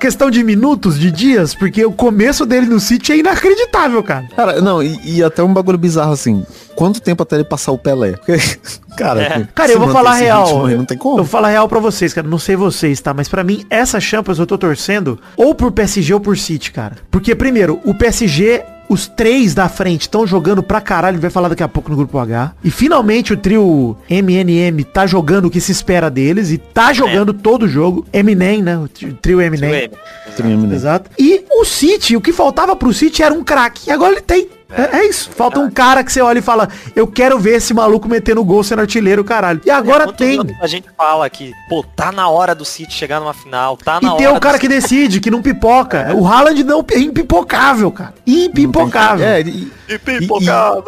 questão 0.00 0.30
de 0.30 0.42
minutos, 0.44 0.98
de 0.98 1.10
dias, 1.10 1.54
porque 1.54 1.84
o 1.84 1.92
começo 1.92 2.46
dele 2.46 2.66
no 2.66 2.78
City 2.80 3.12
é 3.12 3.16
inacreditável, 3.18 4.02
cara. 4.02 4.24
Cara, 4.34 4.60
não, 4.60 4.82
e, 4.82 4.98
e 5.04 5.22
até 5.22 5.42
um 5.42 5.52
bagulho 5.52 5.76
bizarro 5.76 6.12
assim. 6.12 6.42
Quanto 6.78 7.00
tempo 7.02 7.24
até 7.24 7.34
ele 7.34 7.44
passar 7.44 7.72
o 7.72 7.78
Pelé? 7.78 8.12
Porque, 8.12 8.36
cara, 8.96 9.48
Cara, 9.52 9.68
se 9.68 9.74
eu 9.74 9.80
vou 9.80 9.88
falar 9.90 10.14
real. 10.14 10.64
aí, 10.66 10.76
não 10.76 10.84
tem 10.84 10.96
Eu 10.96 11.00
como. 11.02 11.16
vou 11.16 11.24
falar 11.24 11.48
real 11.48 11.68
pra 11.68 11.80
vocês, 11.80 12.14
cara. 12.14 12.28
Não 12.28 12.38
sei 12.38 12.54
vocês, 12.54 13.00
tá? 13.00 13.12
Mas 13.12 13.28
pra 13.28 13.42
mim, 13.42 13.64
essa 13.68 13.98
Champions 13.98 14.38
eu 14.38 14.46
tô 14.46 14.56
torcendo 14.56 15.18
ou 15.36 15.56
por 15.56 15.72
PSG 15.72 16.14
ou 16.14 16.20
por 16.20 16.38
City, 16.38 16.70
cara. 16.70 16.94
Porque, 17.10 17.34
primeiro, 17.34 17.80
o 17.84 17.92
PSG, 17.92 18.62
os 18.88 19.08
três 19.08 19.54
da 19.54 19.68
frente 19.68 20.02
estão 20.02 20.24
jogando 20.24 20.62
pra 20.62 20.80
caralho. 20.80 21.18
Vai 21.20 21.30
falar 21.30 21.48
daqui 21.48 21.64
a 21.64 21.68
pouco 21.68 21.90
no 21.90 21.96
grupo 21.96 22.16
H. 22.16 22.52
E 22.62 22.70
finalmente 22.70 23.32
o 23.32 23.36
trio 23.36 23.96
MNM 24.08 24.84
tá 24.84 25.04
jogando 25.04 25.46
o 25.46 25.50
que 25.50 25.60
se 25.60 25.72
espera 25.72 26.08
deles. 26.08 26.52
E 26.52 26.58
tá 26.58 26.92
jogando 26.92 27.34
todo 27.34 27.64
o 27.64 27.68
jogo. 27.68 28.06
Eminem, 28.12 28.62
né? 28.62 28.78
O 28.78 28.86
tri- 28.86 29.12
trio 29.20 29.40
Eminem. 29.42 29.90
Tremendo. 30.36 30.72
Exato. 30.72 31.10
E 31.18 31.44
o 31.50 31.64
City, 31.64 32.16
o 32.16 32.20
que 32.20 32.32
faltava 32.32 32.76
pro 32.76 32.94
City 32.94 33.20
era 33.24 33.34
um 33.34 33.42
craque. 33.42 33.88
E 33.90 33.92
agora 33.92 34.12
ele 34.12 34.20
tem. 34.22 34.48
É, 34.70 34.98
é 34.98 35.06
isso. 35.08 35.30
Falta 35.30 35.58
um 35.60 35.70
cara 35.70 36.04
que 36.04 36.12
você 36.12 36.20
olha 36.20 36.38
e 36.40 36.42
fala, 36.42 36.68
eu 36.94 37.06
quero 37.06 37.38
ver 37.38 37.56
esse 37.56 37.72
maluco 37.72 38.08
metendo 38.08 38.44
gol 38.44 38.62
sendo 38.62 38.80
artilheiro, 38.80 39.24
caralho. 39.24 39.60
E 39.64 39.70
agora 39.70 40.04
Quantos 40.04 40.18
tem. 40.18 40.40
A 40.60 40.66
gente 40.66 40.88
fala 40.96 41.28
que, 41.30 41.52
pô, 41.68 41.82
tá 41.82 42.12
na 42.12 42.28
hora 42.28 42.54
do 42.54 42.64
City 42.64 42.92
chegar 42.92 43.18
numa 43.18 43.32
final, 43.32 43.76
tá 43.76 43.98
na 44.00 44.08
E 44.08 44.10
hora. 44.10 44.18
tem 44.18 44.28
o 44.28 44.34
do 44.34 44.40
cara 44.40 44.58
que 44.58 44.68
decide, 44.68 45.20
que 45.20 45.30
não 45.30 45.40
pipoca. 45.40 46.14
O 46.14 46.26
Haaland 46.26 46.62
não 46.64 46.84
é 46.92 46.98
impipocável, 46.98 47.90
cara. 47.90 48.12
Impipocável. 48.26 49.26
É, 49.26 49.40
e, 49.40 49.72
Impipocável. 49.88 50.84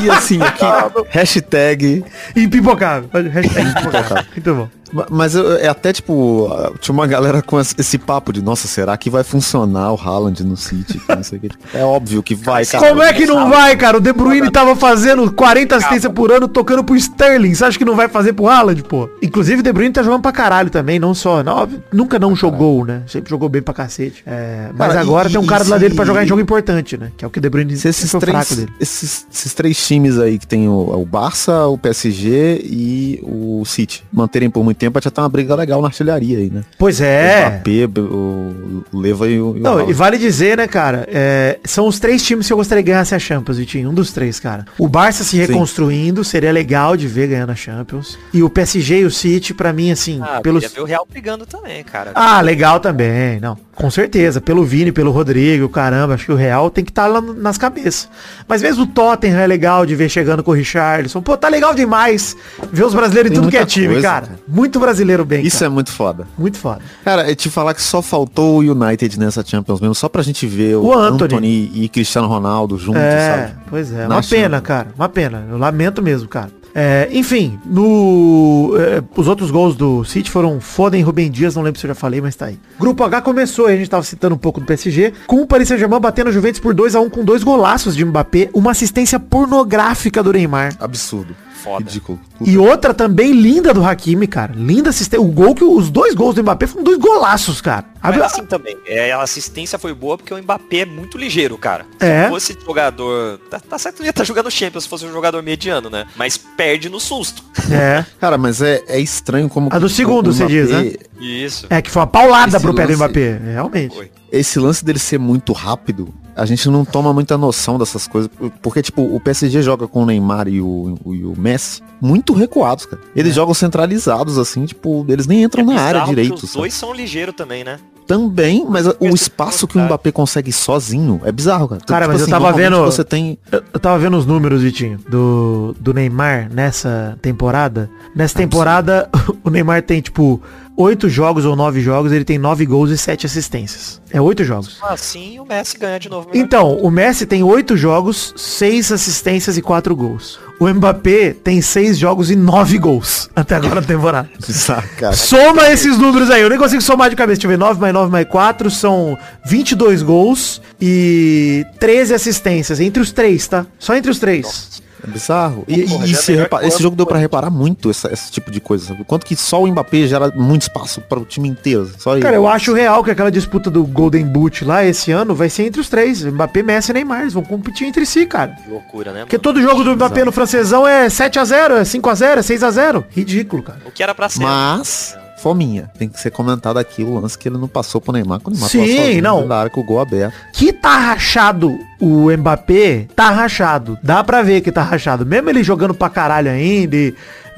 e, 0.00 0.06
e 0.06 0.10
assim, 0.10 0.42
aqui, 0.42 0.64
hashtag. 1.10 2.04
Impipocável. 2.34 3.08
Hashtag 3.30 3.68
impipocável. 3.68 4.24
Muito 4.32 4.54
bom. 4.54 4.68
Ma- 4.92 5.06
Mas 5.10 5.34
eu- 5.34 5.56
é 5.56 5.68
até 5.68 5.92
tipo, 5.92 6.48
tinha 6.80 6.92
uma 6.92 7.06
galera 7.06 7.40
com 7.42 7.58
esse 7.60 7.98
papo 7.98 8.32
de, 8.32 8.42
nossa, 8.42 8.68
será 8.68 8.96
que 8.96 9.08
vai 9.10 9.24
funcionar 9.24 9.92
o 9.92 9.96
Haaland 10.00 10.44
no 10.44 10.56
City? 10.56 10.98
Que 10.98 11.14
não 11.14 11.22
sei 11.22 11.38
o 11.38 11.40
quê. 11.40 11.48
É 11.74 11.84
óbvio 11.84 12.22
que 12.22 12.34
vai, 12.34 12.66
cara. 12.66 12.86
Como 12.88 13.02
é 13.02 13.12
que 13.12 13.24
não 13.26 13.48
vai, 13.48 13.74
cara? 13.76 13.96
O 13.96 14.00
De 14.00 14.12
Bruyne 14.12 14.50
tava 14.50 14.76
fazendo 14.76 15.30
40 15.32 15.76
assistências 15.76 16.12
por 16.12 16.30
ano, 16.30 16.46
tocando 16.46 16.84
pro 16.84 16.94
Sterling. 16.96 17.54
Você 17.54 17.64
acha 17.64 17.78
que 17.78 17.84
não 17.84 17.96
vai 17.96 18.08
fazer 18.08 18.32
pro 18.34 18.46
Haaland, 18.48 18.82
pô? 18.82 19.08
Inclusive, 19.22 19.60
o 19.60 19.62
De 19.62 19.72
Bruyne 19.72 19.92
tá 19.92 20.02
jogando 20.02 20.20
pra 20.22 20.32
caralho 20.32 20.68
também, 20.70 20.98
não 20.98 21.14
só... 21.14 21.42
Não, 21.42 21.54
óbvio, 21.56 21.82
nunca 21.92 22.18
não 22.18 22.36
jogou, 22.36 22.84
né? 22.84 23.02
Sempre 23.06 23.30
jogou 23.30 23.48
bem 23.48 23.62
pra 23.62 23.72
cacete. 23.72 24.22
É, 24.26 24.68
mas 24.76 24.88
Cara, 24.88 25.00
agora 25.00 25.28
e- 25.28 25.32
tem 25.32 25.40
um 25.40 25.46
cara 25.46 25.64
do 25.64 25.70
lado 25.70 25.80
dele 25.80 25.94
pra 25.94 26.04
jogar 26.04 26.24
em 26.24 26.26
jogo 26.26 26.40
importante, 26.42 26.96
né? 26.98 27.10
Que 27.16 27.24
é 27.24 27.28
o 27.28 27.30
que 27.30 27.38
o 27.38 27.42
De 27.42 27.48
Bruyne 27.48 27.76
Se 27.76 27.88
esses 27.88 28.10
três, 28.10 28.24
fraco 28.36 28.54
dele. 28.54 28.72
esses, 28.80 29.26
esses 29.32 29.54
três 29.54 29.86
times 29.86 30.18
aí 30.18 30.38
que 30.38 30.46
tem 30.46 30.68
o, 30.68 30.72
o 31.00 31.06
Barça, 31.06 31.66
o 31.66 31.78
PSG 31.78 32.60
e 32.64 33.20
o 33.22 33.62
City 33.64 34.04
manterem 34.12 34.50
por 34.50 34.62
muito 34.62 34.81
tempo, 34.86 35.00
já 35.02 35.10
tá 35.10 35.22
uma 35.22 35.28
briga 35.28 35.54
legal 35.54 35.80
na 35.80 35.88
artilharia 35.88 36.38
aí, 36.38 36.50
né? 36.50 36.62
Pois 36.78 37.00
O 37.00 37.04
é. 37.04 37.60
Mbappé, 37.64 38.00
o 38.00 38.82
o 38.92 38.98
Leva 38.98 39.28
e 39.28 39.40
o, 39.40 39.56
e 39.56 39.60
o 39.60 39.62
Não, 39.62 39.88
e 39.90 39.92
vale 39.92 40.18
dizer, 40.18 40.56
né, 40.56 40.66
cara, 40.66 41.06
é, 41.10 41.58
são 41.64 41.86
os 41.86 41.98
três 41.98 42.22
times 42.22 42.46
que 42.46 42.52
eu 42.52 42.56
gostaria 42.56 42.82
de 42.82 42.90
ganhasse 42.90 43.14
a 43.14 43.18
Champions, 43.18 43.58
Vitinho, 43.58 43.90
um 43.90 43.94
dos 43.94 44.12
três, 44.12 44.38
cara. 44.40 44.64
O 44.78 44.88
Barça 44.88 45.22
se 45.24 45.36
reconstruindo, 45.36 46.24
seria 46.24 46.52
legal 46.52 46.96
de 46.96 47.06
ver 47.06 47.28
ganhando 47.28 47.50
a 47.50 47.54
Champions. 47.54 48.18
E 48.32 48.42
o 48.42 48.50
PSG 48.50 49.00
e 49.00 49.04
o 49.04 49.10
City, 49.10 49.54
pra 49.54 49.72
mim, 49.72 49.90
assim, 49.90 50.20
Ah, 50.22 50.40
pelos... 50.42 50.64
ver 50.72 50.80
o 50.80 50.84
Real 50.84 51.06
brigando 51.08 51.46
também, 51.46 51.82
cara. 51.84 52.10
Ah, 52.14 52.40
legal 52.40 52.80
também, 52.80 53.38
não. 53.40 53.56
Com 53.74 53.90
certeza, 53.90 54.40
pelo 54.40 54.64
Vini, 54.64 54.92
pelo 54.92 55.10
Rodrigo, 55.10 55.68
caramba, 55.68 56.14
acho 56.14 56.26
que 56.26 56.32
o 56.32 56.36
Real 56.36 56.70
tem 56.70 56.84
que 56.84 56.90
estar 56.90 57.06
lá 57.06 57.20
no- 57.20 57.32
nas 57.34 57.56
cabeças. 57.56 58.08
Mas 58.46 58.60
mesmo 58.62 58.82
o 58.82 58.86
Tottenham 58.86 59.38
é 59.40 59.46
legal 59.46 59.86
de 59.86 59.94
ver 59.94 60.08
chegando 60.10 60.42
com 60.42 60.50
o 60.50 60.54
Richarlison. 60.54 61.22
Pô, 61.22 61.36
tá 61.36 61.48
legal 61.48 61.74
demais 61.74 62.36
ver 62.70 62.84
os 62.84 62.94
brasileiros 62.94 63.32
em 63.32 63.34
tudo 63.34 63.48
que 63.50 63.56
é 63.56 63.64
time, 63.64 63.86
coisa, 63.94 64.02
cara. 64.02 64.26
cara. 64.26 64.38
Muito 64.46 64.71
brasileiro 64.80 65.24
bem, 65.24 65.44
Isso 65.44 65.58
cara. 65.58 65.66
é 65.66 65.68
muito 65.68 65.90
foda. 65.90 66.26
Muito 66.38 66.58
foda. 66.58 66.80
Cara, 67.04 67.28
eu 67.28 67.34
te 67.36 67.48
falar 67.50 67.74
que 67.74 67.82
só 67.82 68.00
faltou 68.02 68.56
o 68.56 68.72
United 68.72 69.18
nessa 69.18 69.44
Champions 69.44 69.80
mesmo, 69.80 69.94
só 69.94 70.08
pra 70.08 70.22
gente 70.22 70.46
ver 70.46 70.76
o, 70.76 70.84
O 70.86 70.92
Anthony. 70.92 71.24
Anthony. 71.34 71.70
e 71.74 71.88
Cristiano 71.88 72.28
Ronaldo 72.28 72.78
juntos, 72.78 73.00
É, 73.02 73.36
sabe? 73.48 73.52
pois 73.68 73.92
é. 73.92 74.06
Na 74.06 74.16
Uma 74.16 74.22
pena, 74.22 74.56
Champions. 74.56 74.60
cara. 74.62 74.88
Uma 74.96 75.08
pena. 75.08 75.46
Eu 75.50 75.58
lamento 75.58 76.02
mesmo, 76.02 76.28
cara. 76.28 76.50
É, 76.74 77.06
enfim, 77.12 77.58
no. 77.66 78.72
é, 78.78 79.02
os 79.14 79.28
outros 79.28 79.50
gols 79.50 79.76
do 79.76 80.04
City 80.04 80.30
foram 80.30 80.58
Foden 80.58 81.02
Rubem 81.02 81.30
Dias, 81.30 81.54
não 81.54 81.62
lembro 81.62 81.78
se 81.78 81.84
eu 81.86 81.88
já 81.88 81.94
falei, 81.94 82.18
mas 82.22 82.34
tá 82.34 82.46
aí. 82.46 82.58
Grupo 82.80 83.04
H 83.04 83.20
começou, 83.20 83.66
a 83.66 83.76
gente 83.76 83.90
tava 83.90 84.02
citando 84.02 84.34
um 84.34 84.38
pouco 84.38 84.58
do 84.58 84.64
PSG, 84.64 85.12
com 85.26 85.42
o 85.42 85.46
Paris 85.46 85.68
Saint-Germain 85.68 86.00
batendo 86.00 86.28
o 86.30 86.32
Juventus 86.32 86.60
por 86.60 86.72
2 86.72 86.94
a 86.96 87.00
1 87.00 87.10
com 87.10 87.22
dois 87.26 87.42
golaços 87.44 87.94
de 87.94 88.02
Mbappé, 88.02 88.48
uma 88.54 88.70
assistência 88.70 89.20
pornográfica 89.20 90.22
do 90.22 90.32
Neymar. 90.32 90.74
Absurdo. 90.80 91.34
Foda. 91.62 91.84
Ridículo. 91.84 92.18
E 92.40 92.58
outra 92.58 92.92
também 92.92 93.32
linda 93.32 93.72
do 93.72 93.84
Hakimi, 93.84 94.26
cara. 94.26 94.52
Linda 94.54 94.90
assistência. 94.90 95.20
O 95.20 95.30
gol 95.30 95.54
que 95.54 95.62
os 95.62 95.90
dois 95.90 96.14
gols 96.14 96.34
do 96.34 96.42
Mbappé 96.42 96.66
foram 96.66 96.82
dois 96.84 96.98
golaços, 96.98 97.60
cara. 97.60 97.86
Mas 98.02 98.20
A- 98.20 98.26
assim 98.26 98.44
também, 98.44 98.76
é, 98.84 99.12
a 99.12 99.22
assistência 99.22 99.78
foi 99.78 99.94
boa 99.94 100.18
porque 100.18 100.34
o 100.34 100.38
Mbappé 100.42 100.78
é 100.78 100.84
muito 100.86 101.16
ligeiro, 101.16 101.56
cara. 101.56 101.86
Se 102.00 102.06
É. 102.06 102.28
fosse 102.28 102.58
jogador. 102.66 103.38
Tá, 103.48 103.60
tá 103.60 103.78
certo 103.78 104.00
ele 104.00 104.06
ia 104.08 104.10
estar 104.10 104.24
jogando 104.24 104.50
Champions 104.50 104.84
se 104.84 104.90
fosse 104.90 105.04
um 105.06 105.12
jogador 105.12 105.40
mediano, 105.42 105.88
né? 105.88 106.06
Mas 106.16 106.36
perde 106.36 106.88
no 106.88 106.98
susto. 106.98 107.44
É. 107.70 108.04
Cara, 108.20 108.36
mas 108.36 108.60
é, 108.60 108.82
é 108.88 108.98
estranho 108.98 109.48
como... 109.48 109.68
A 109.72 109.78
do 109.78 109.88
segundo, 109.88 110.32
você 110.32 110.46
diz, 110.46 110.68
né? 110.70 110.92
Isso. 111.20 111.66
É 111.70 111.80
que 111.80 111.90
foi 111.90 112.00
uma 112.00 112.06
paulada 112.08 112.56
Esse 112.56 112.66
pro 112.66 112.74
pé 112.74 112.82
do 112.82 112.88
lance- 112.88 112.96
Mbappé. 113.04 113.40
Realmente. 113.52 113.94
Foi. 113.94 114.10
Esse 114.32 114.58
lance 114.58 114.84
dele 114.84 114.98
ser 114.98 115.18
muito 115.18 115.52
rápido, 115.52 116.12
a 116.36 116.46
gente 116.46 116.68
não 116.68 116.84
toma 116.84 117.12
muita 117.12 117.36
noção 117.38 117.78
dessas 117.78 118.06
coisas. 118.08 118.30
Porque, 118.60 118.82
tipo, 118.82 119.02
o 119.02 119.20
PSG 119.20 119.62
joga 119.62 119.86
com 119.88 120.02
o 120.02 120.06
Neymar 120.06 120.48
e 120.48 120.60
o, 120.60 120.98
o- 121.04 121.14
e 121.14 121.24
o 121.24 121.34
Messi 121.38 121.82
muito 122.00 122.32
recuados, 122.32 122.86
cara. 122.86 123.00
Eles 123.14 123.34
jogam 123.34 123.54
centralizados, 123.54 124.38
assim, 124.38 124.64
tipo, 124.66 125.04
eles 125.08 125.26
nem 125.26 125.42
entram 125.42 125.64
na 125.64 125.74
área 125.74 125.82
É. 125.82 125.92
bizarro 126.00 126.08
que 126.08 126.14
direito. 126.14 126.34
Os 126.44 126.50
sabe? 126.50 126.58
dois 126.60 126.74
são 126.74 126.92
ligeiros 126.92 127.34
também, 127.34 127.62
né? 127.64 127.78
Também, 128.04 128.66
mas 128.68 128.84
o 128.86 129.14
espaço 129.14 129.66
que 129.66 129.78
o. 129.78 129.80
Mbappé 129.80 130.10
consegue 130.10 130.52
sozinho 130.52 131.20
é 131.24 131.30
bizarro, 131.30 131.68
cara. 131.68 131.80
Cara, 131.86 132.08
mas 132.08 132.20
eu 132.20 132.28
tava 132.28 132.52
vendo- 132.52 132.84
Você 132.84 133.04
tem 133.04 133.38
Eu, 133.50 133.62
eu 133.72 133.78
tava 133.80 133.96
vendo 133.98 134.16
os 134.16 134.26
números, 134.26 134.60
Vitinho, 134.60 134.98
do, 135.08 135.74
do 135.78 135.94
Neymar 135.94 136.50
nessa 136.52 137.16
temporada. 137.22 137.88
Nessa 138.14 138.36
temporada, 138.36 139.08
o 139.44 139.48
Neymar 139.50 139.82
tem, 139.82 140.00
tipo, 140.00 140.42
oito 140.76 141.08
jogos 141.08 141.44
ou 141.44 141.54
nove 141.54 141.80
jogos, 141.80 142.12
ele 142.12 142.24
tem 142.24 142.38
nove 142.38 142.64
gols 142.66 142.90
e 142.90 142.98
sete 142.98 143.26
assistências. 143.26 144.00
É 144.10 144.20
oito 144.20 144.44
jogos. 144.44 144.78
Assim 144.82 145.38
o 145.38 145.44
Messi 145.44 145.78
ganha 145.78 145.98
de 145.98 146.08
novo. 146.08 146.28
Então, 146.34 146.76
o 146.76 146.90
Messi 146.90 147.26
tem 147.26 147.42
oito 147.42 147.76
jogos, 147.76 148.34
seis 148.36 148.90
assistências 148.92 149.56
e 149.56 149.62
quatro 149.62 149.94
gols. 149.94 150.38
O 150.58 150.68
Mbappé 150.68 151.34
tem 151.42 151.60
seis 151.60 151.98
jogos 151.98 152.30
e 152.30 152.36
nove 152.36 152.78
gols 152.78 153.28
até 153.34 153.56
agora 153.56 153.76
na 153.76 153.86
temporada. 153.86 154.28
cara. 154.96 155.12
Soma 155.14 155.68
esses 155.70 155.98
números 155.98 156.30
aí, 156.30 156.42
eu 156.42 156.48
nem 156.48 156.58
consigo 156.58 156.82
somar 156.82 157.10
de 157.10 157.16
cabeça. 157.16 157.40
Deixa 157.40 157.46
eu 157.46 157.50
ver, 157.50 157.58
9 157.58 157.80
mais 157.80 157.94
9 157.94 158.10
mais 158.10 158.28
4 158.28 158.70
são 158.70 159.18
22 159.46 160.02
gols 160.02 160.60
e 160.80 161.64
13 161.80 162.14
assistências. 162.14 162.80
Entre 162.80 163.02
os 163.02 163.12
três, 163.12 163.46
tá? 163.48 163.66
Só 163.78 163.96
entre 163.96 164.10
os 164.10 164.18
três. 164.18 164.81
É 165.04 165.10
bizarro. 165.10 165.64
E, 165.66 165.82
Porra, 165.82 166.06
e 166.06 166.12
é 166.12 166.14
se 166.14 166.30
melhor 166.32 166.42
repa- 166.44 166.64
esse 166.64 166.82
jogo 166.82 166.94
deu 166.94 167.04
pra 167.06 167.16
Antony. 167.16 167.22
reparar 167.24 167.50
muito 167.50 167.90
essa- 167.90 168.12
esse 168.12 168.30
tipo 168.30 168.50
de 168.50 168.60
coisa, 168.60 168.86
sabe? 168.86 169.04
Quanto 169.04 169.26
que 169.26 169.34
só 169.34 169.62
o 169.62 169.66
Mbappé 169.66 170.06
gera 170.06 170.30
muito 170.34 170.62
espaço 170.62 171.00
para 171.00 171.18
o 171.18 171.24
time 171.24 171.48
inteiro. 171.48 171.90
Só 171.98 172.12
ele. 172.14 172.22
Cara, 172.22 172.36
eu 172.36 172.46
acho 172.46 172.72
real 172.72 173.02
que 173.02 173.10
aquela 173.10 173.30
disputa 173.30 173.70
do 173.70 173.84
Golden 173.84 174.24
Boot 174.26 174.64
lá 174.64 174.84
esse 174.84 175.10
ano 175.10 175.34
vai 175.34 175.48
ser 175.48 175.64
entre 175.64 175.80
os 175.80 175.88
três. 175.88 176.22
Mbappé, 176.24 176.62
Messi 176.62 176.90
e 176.90 176.94
Neymar. 176.94 177.22
Eles 177.22 177.32
vão 177.32 177.42
competir 177.42 177.86
entre 177.86 178.06
si, 178.06 178.26
cara. 178.26 178.52
Que 178.62 178.70
loucura, 178.70 179.12
né? 179.12 179.20
Porque 179.20 179.36
mano? 179.36 179.42
todo 179.42 179.60
jogo 179.62 179.82
do 179.82 179.94
Mbappé 179.96 180.24
no 180.24 180.32
francesão 180.32 180.86
é 180.86 181.08
7x0, 181.08 181.72
é 181.78 181.84
5x0, 181.84 182.38
é 182.38 182.42
6x0. 182.42 183.04
Ridículo, 183.10 183.62
cara. 183.62 183.80
O 183.84 183.90
que 183.90 184.02
era 184.02 184.14
pra 184.14 184.28
ser. 184.28 184.40
Mas, 184.42 185.16
fominha, 185.42 185.90
tem 185.98 186.08
que 186.08 186.20
ser 186.20 186.30
comentado 186.30 186.78
aqui 186.78 187.02
o 187.02 187.18
lance 187.18 187.36
que 187.36 187.48
ele 187.48 187.58
não 187.58 187.66
passou 187.66 188.00
pro 188.00 188.12
Neymar, 188.12 188.38
quando 188.38 188.54
o 188.54 188.58
Neymar 188.58 188.70
Sim, 188.70 188.96
sozinho 188.96 189.22
não. 189.22 189.48
da 189.48 189.58
área 189.58 189.70
com 189.70 189.80
o 189.80 189.84
gol 189.84 190.00
aberto. 190.00 190.32
Que 190.52 190.72
tá 190.72 190.96
rachado 190.96 191.76
o 192.00 192.30
Mbappé, 192.30 193.08
tá 193.16 193.30
rachado. 193.30 193.98
Dá 194.02 194.22
pra 194.22 194.42
ver 194.42 194.60
que 194.60 194.70
tá 194.70 194.82
rachado. 194.82 195.26
Mesmo 195.26 195.50
ele 195.50 195.64
jogando 195.64 195.94
pra 195.94 196.08
caralho 196.08 196.50
ainda, 196.50 196.94
e 196.94 197.14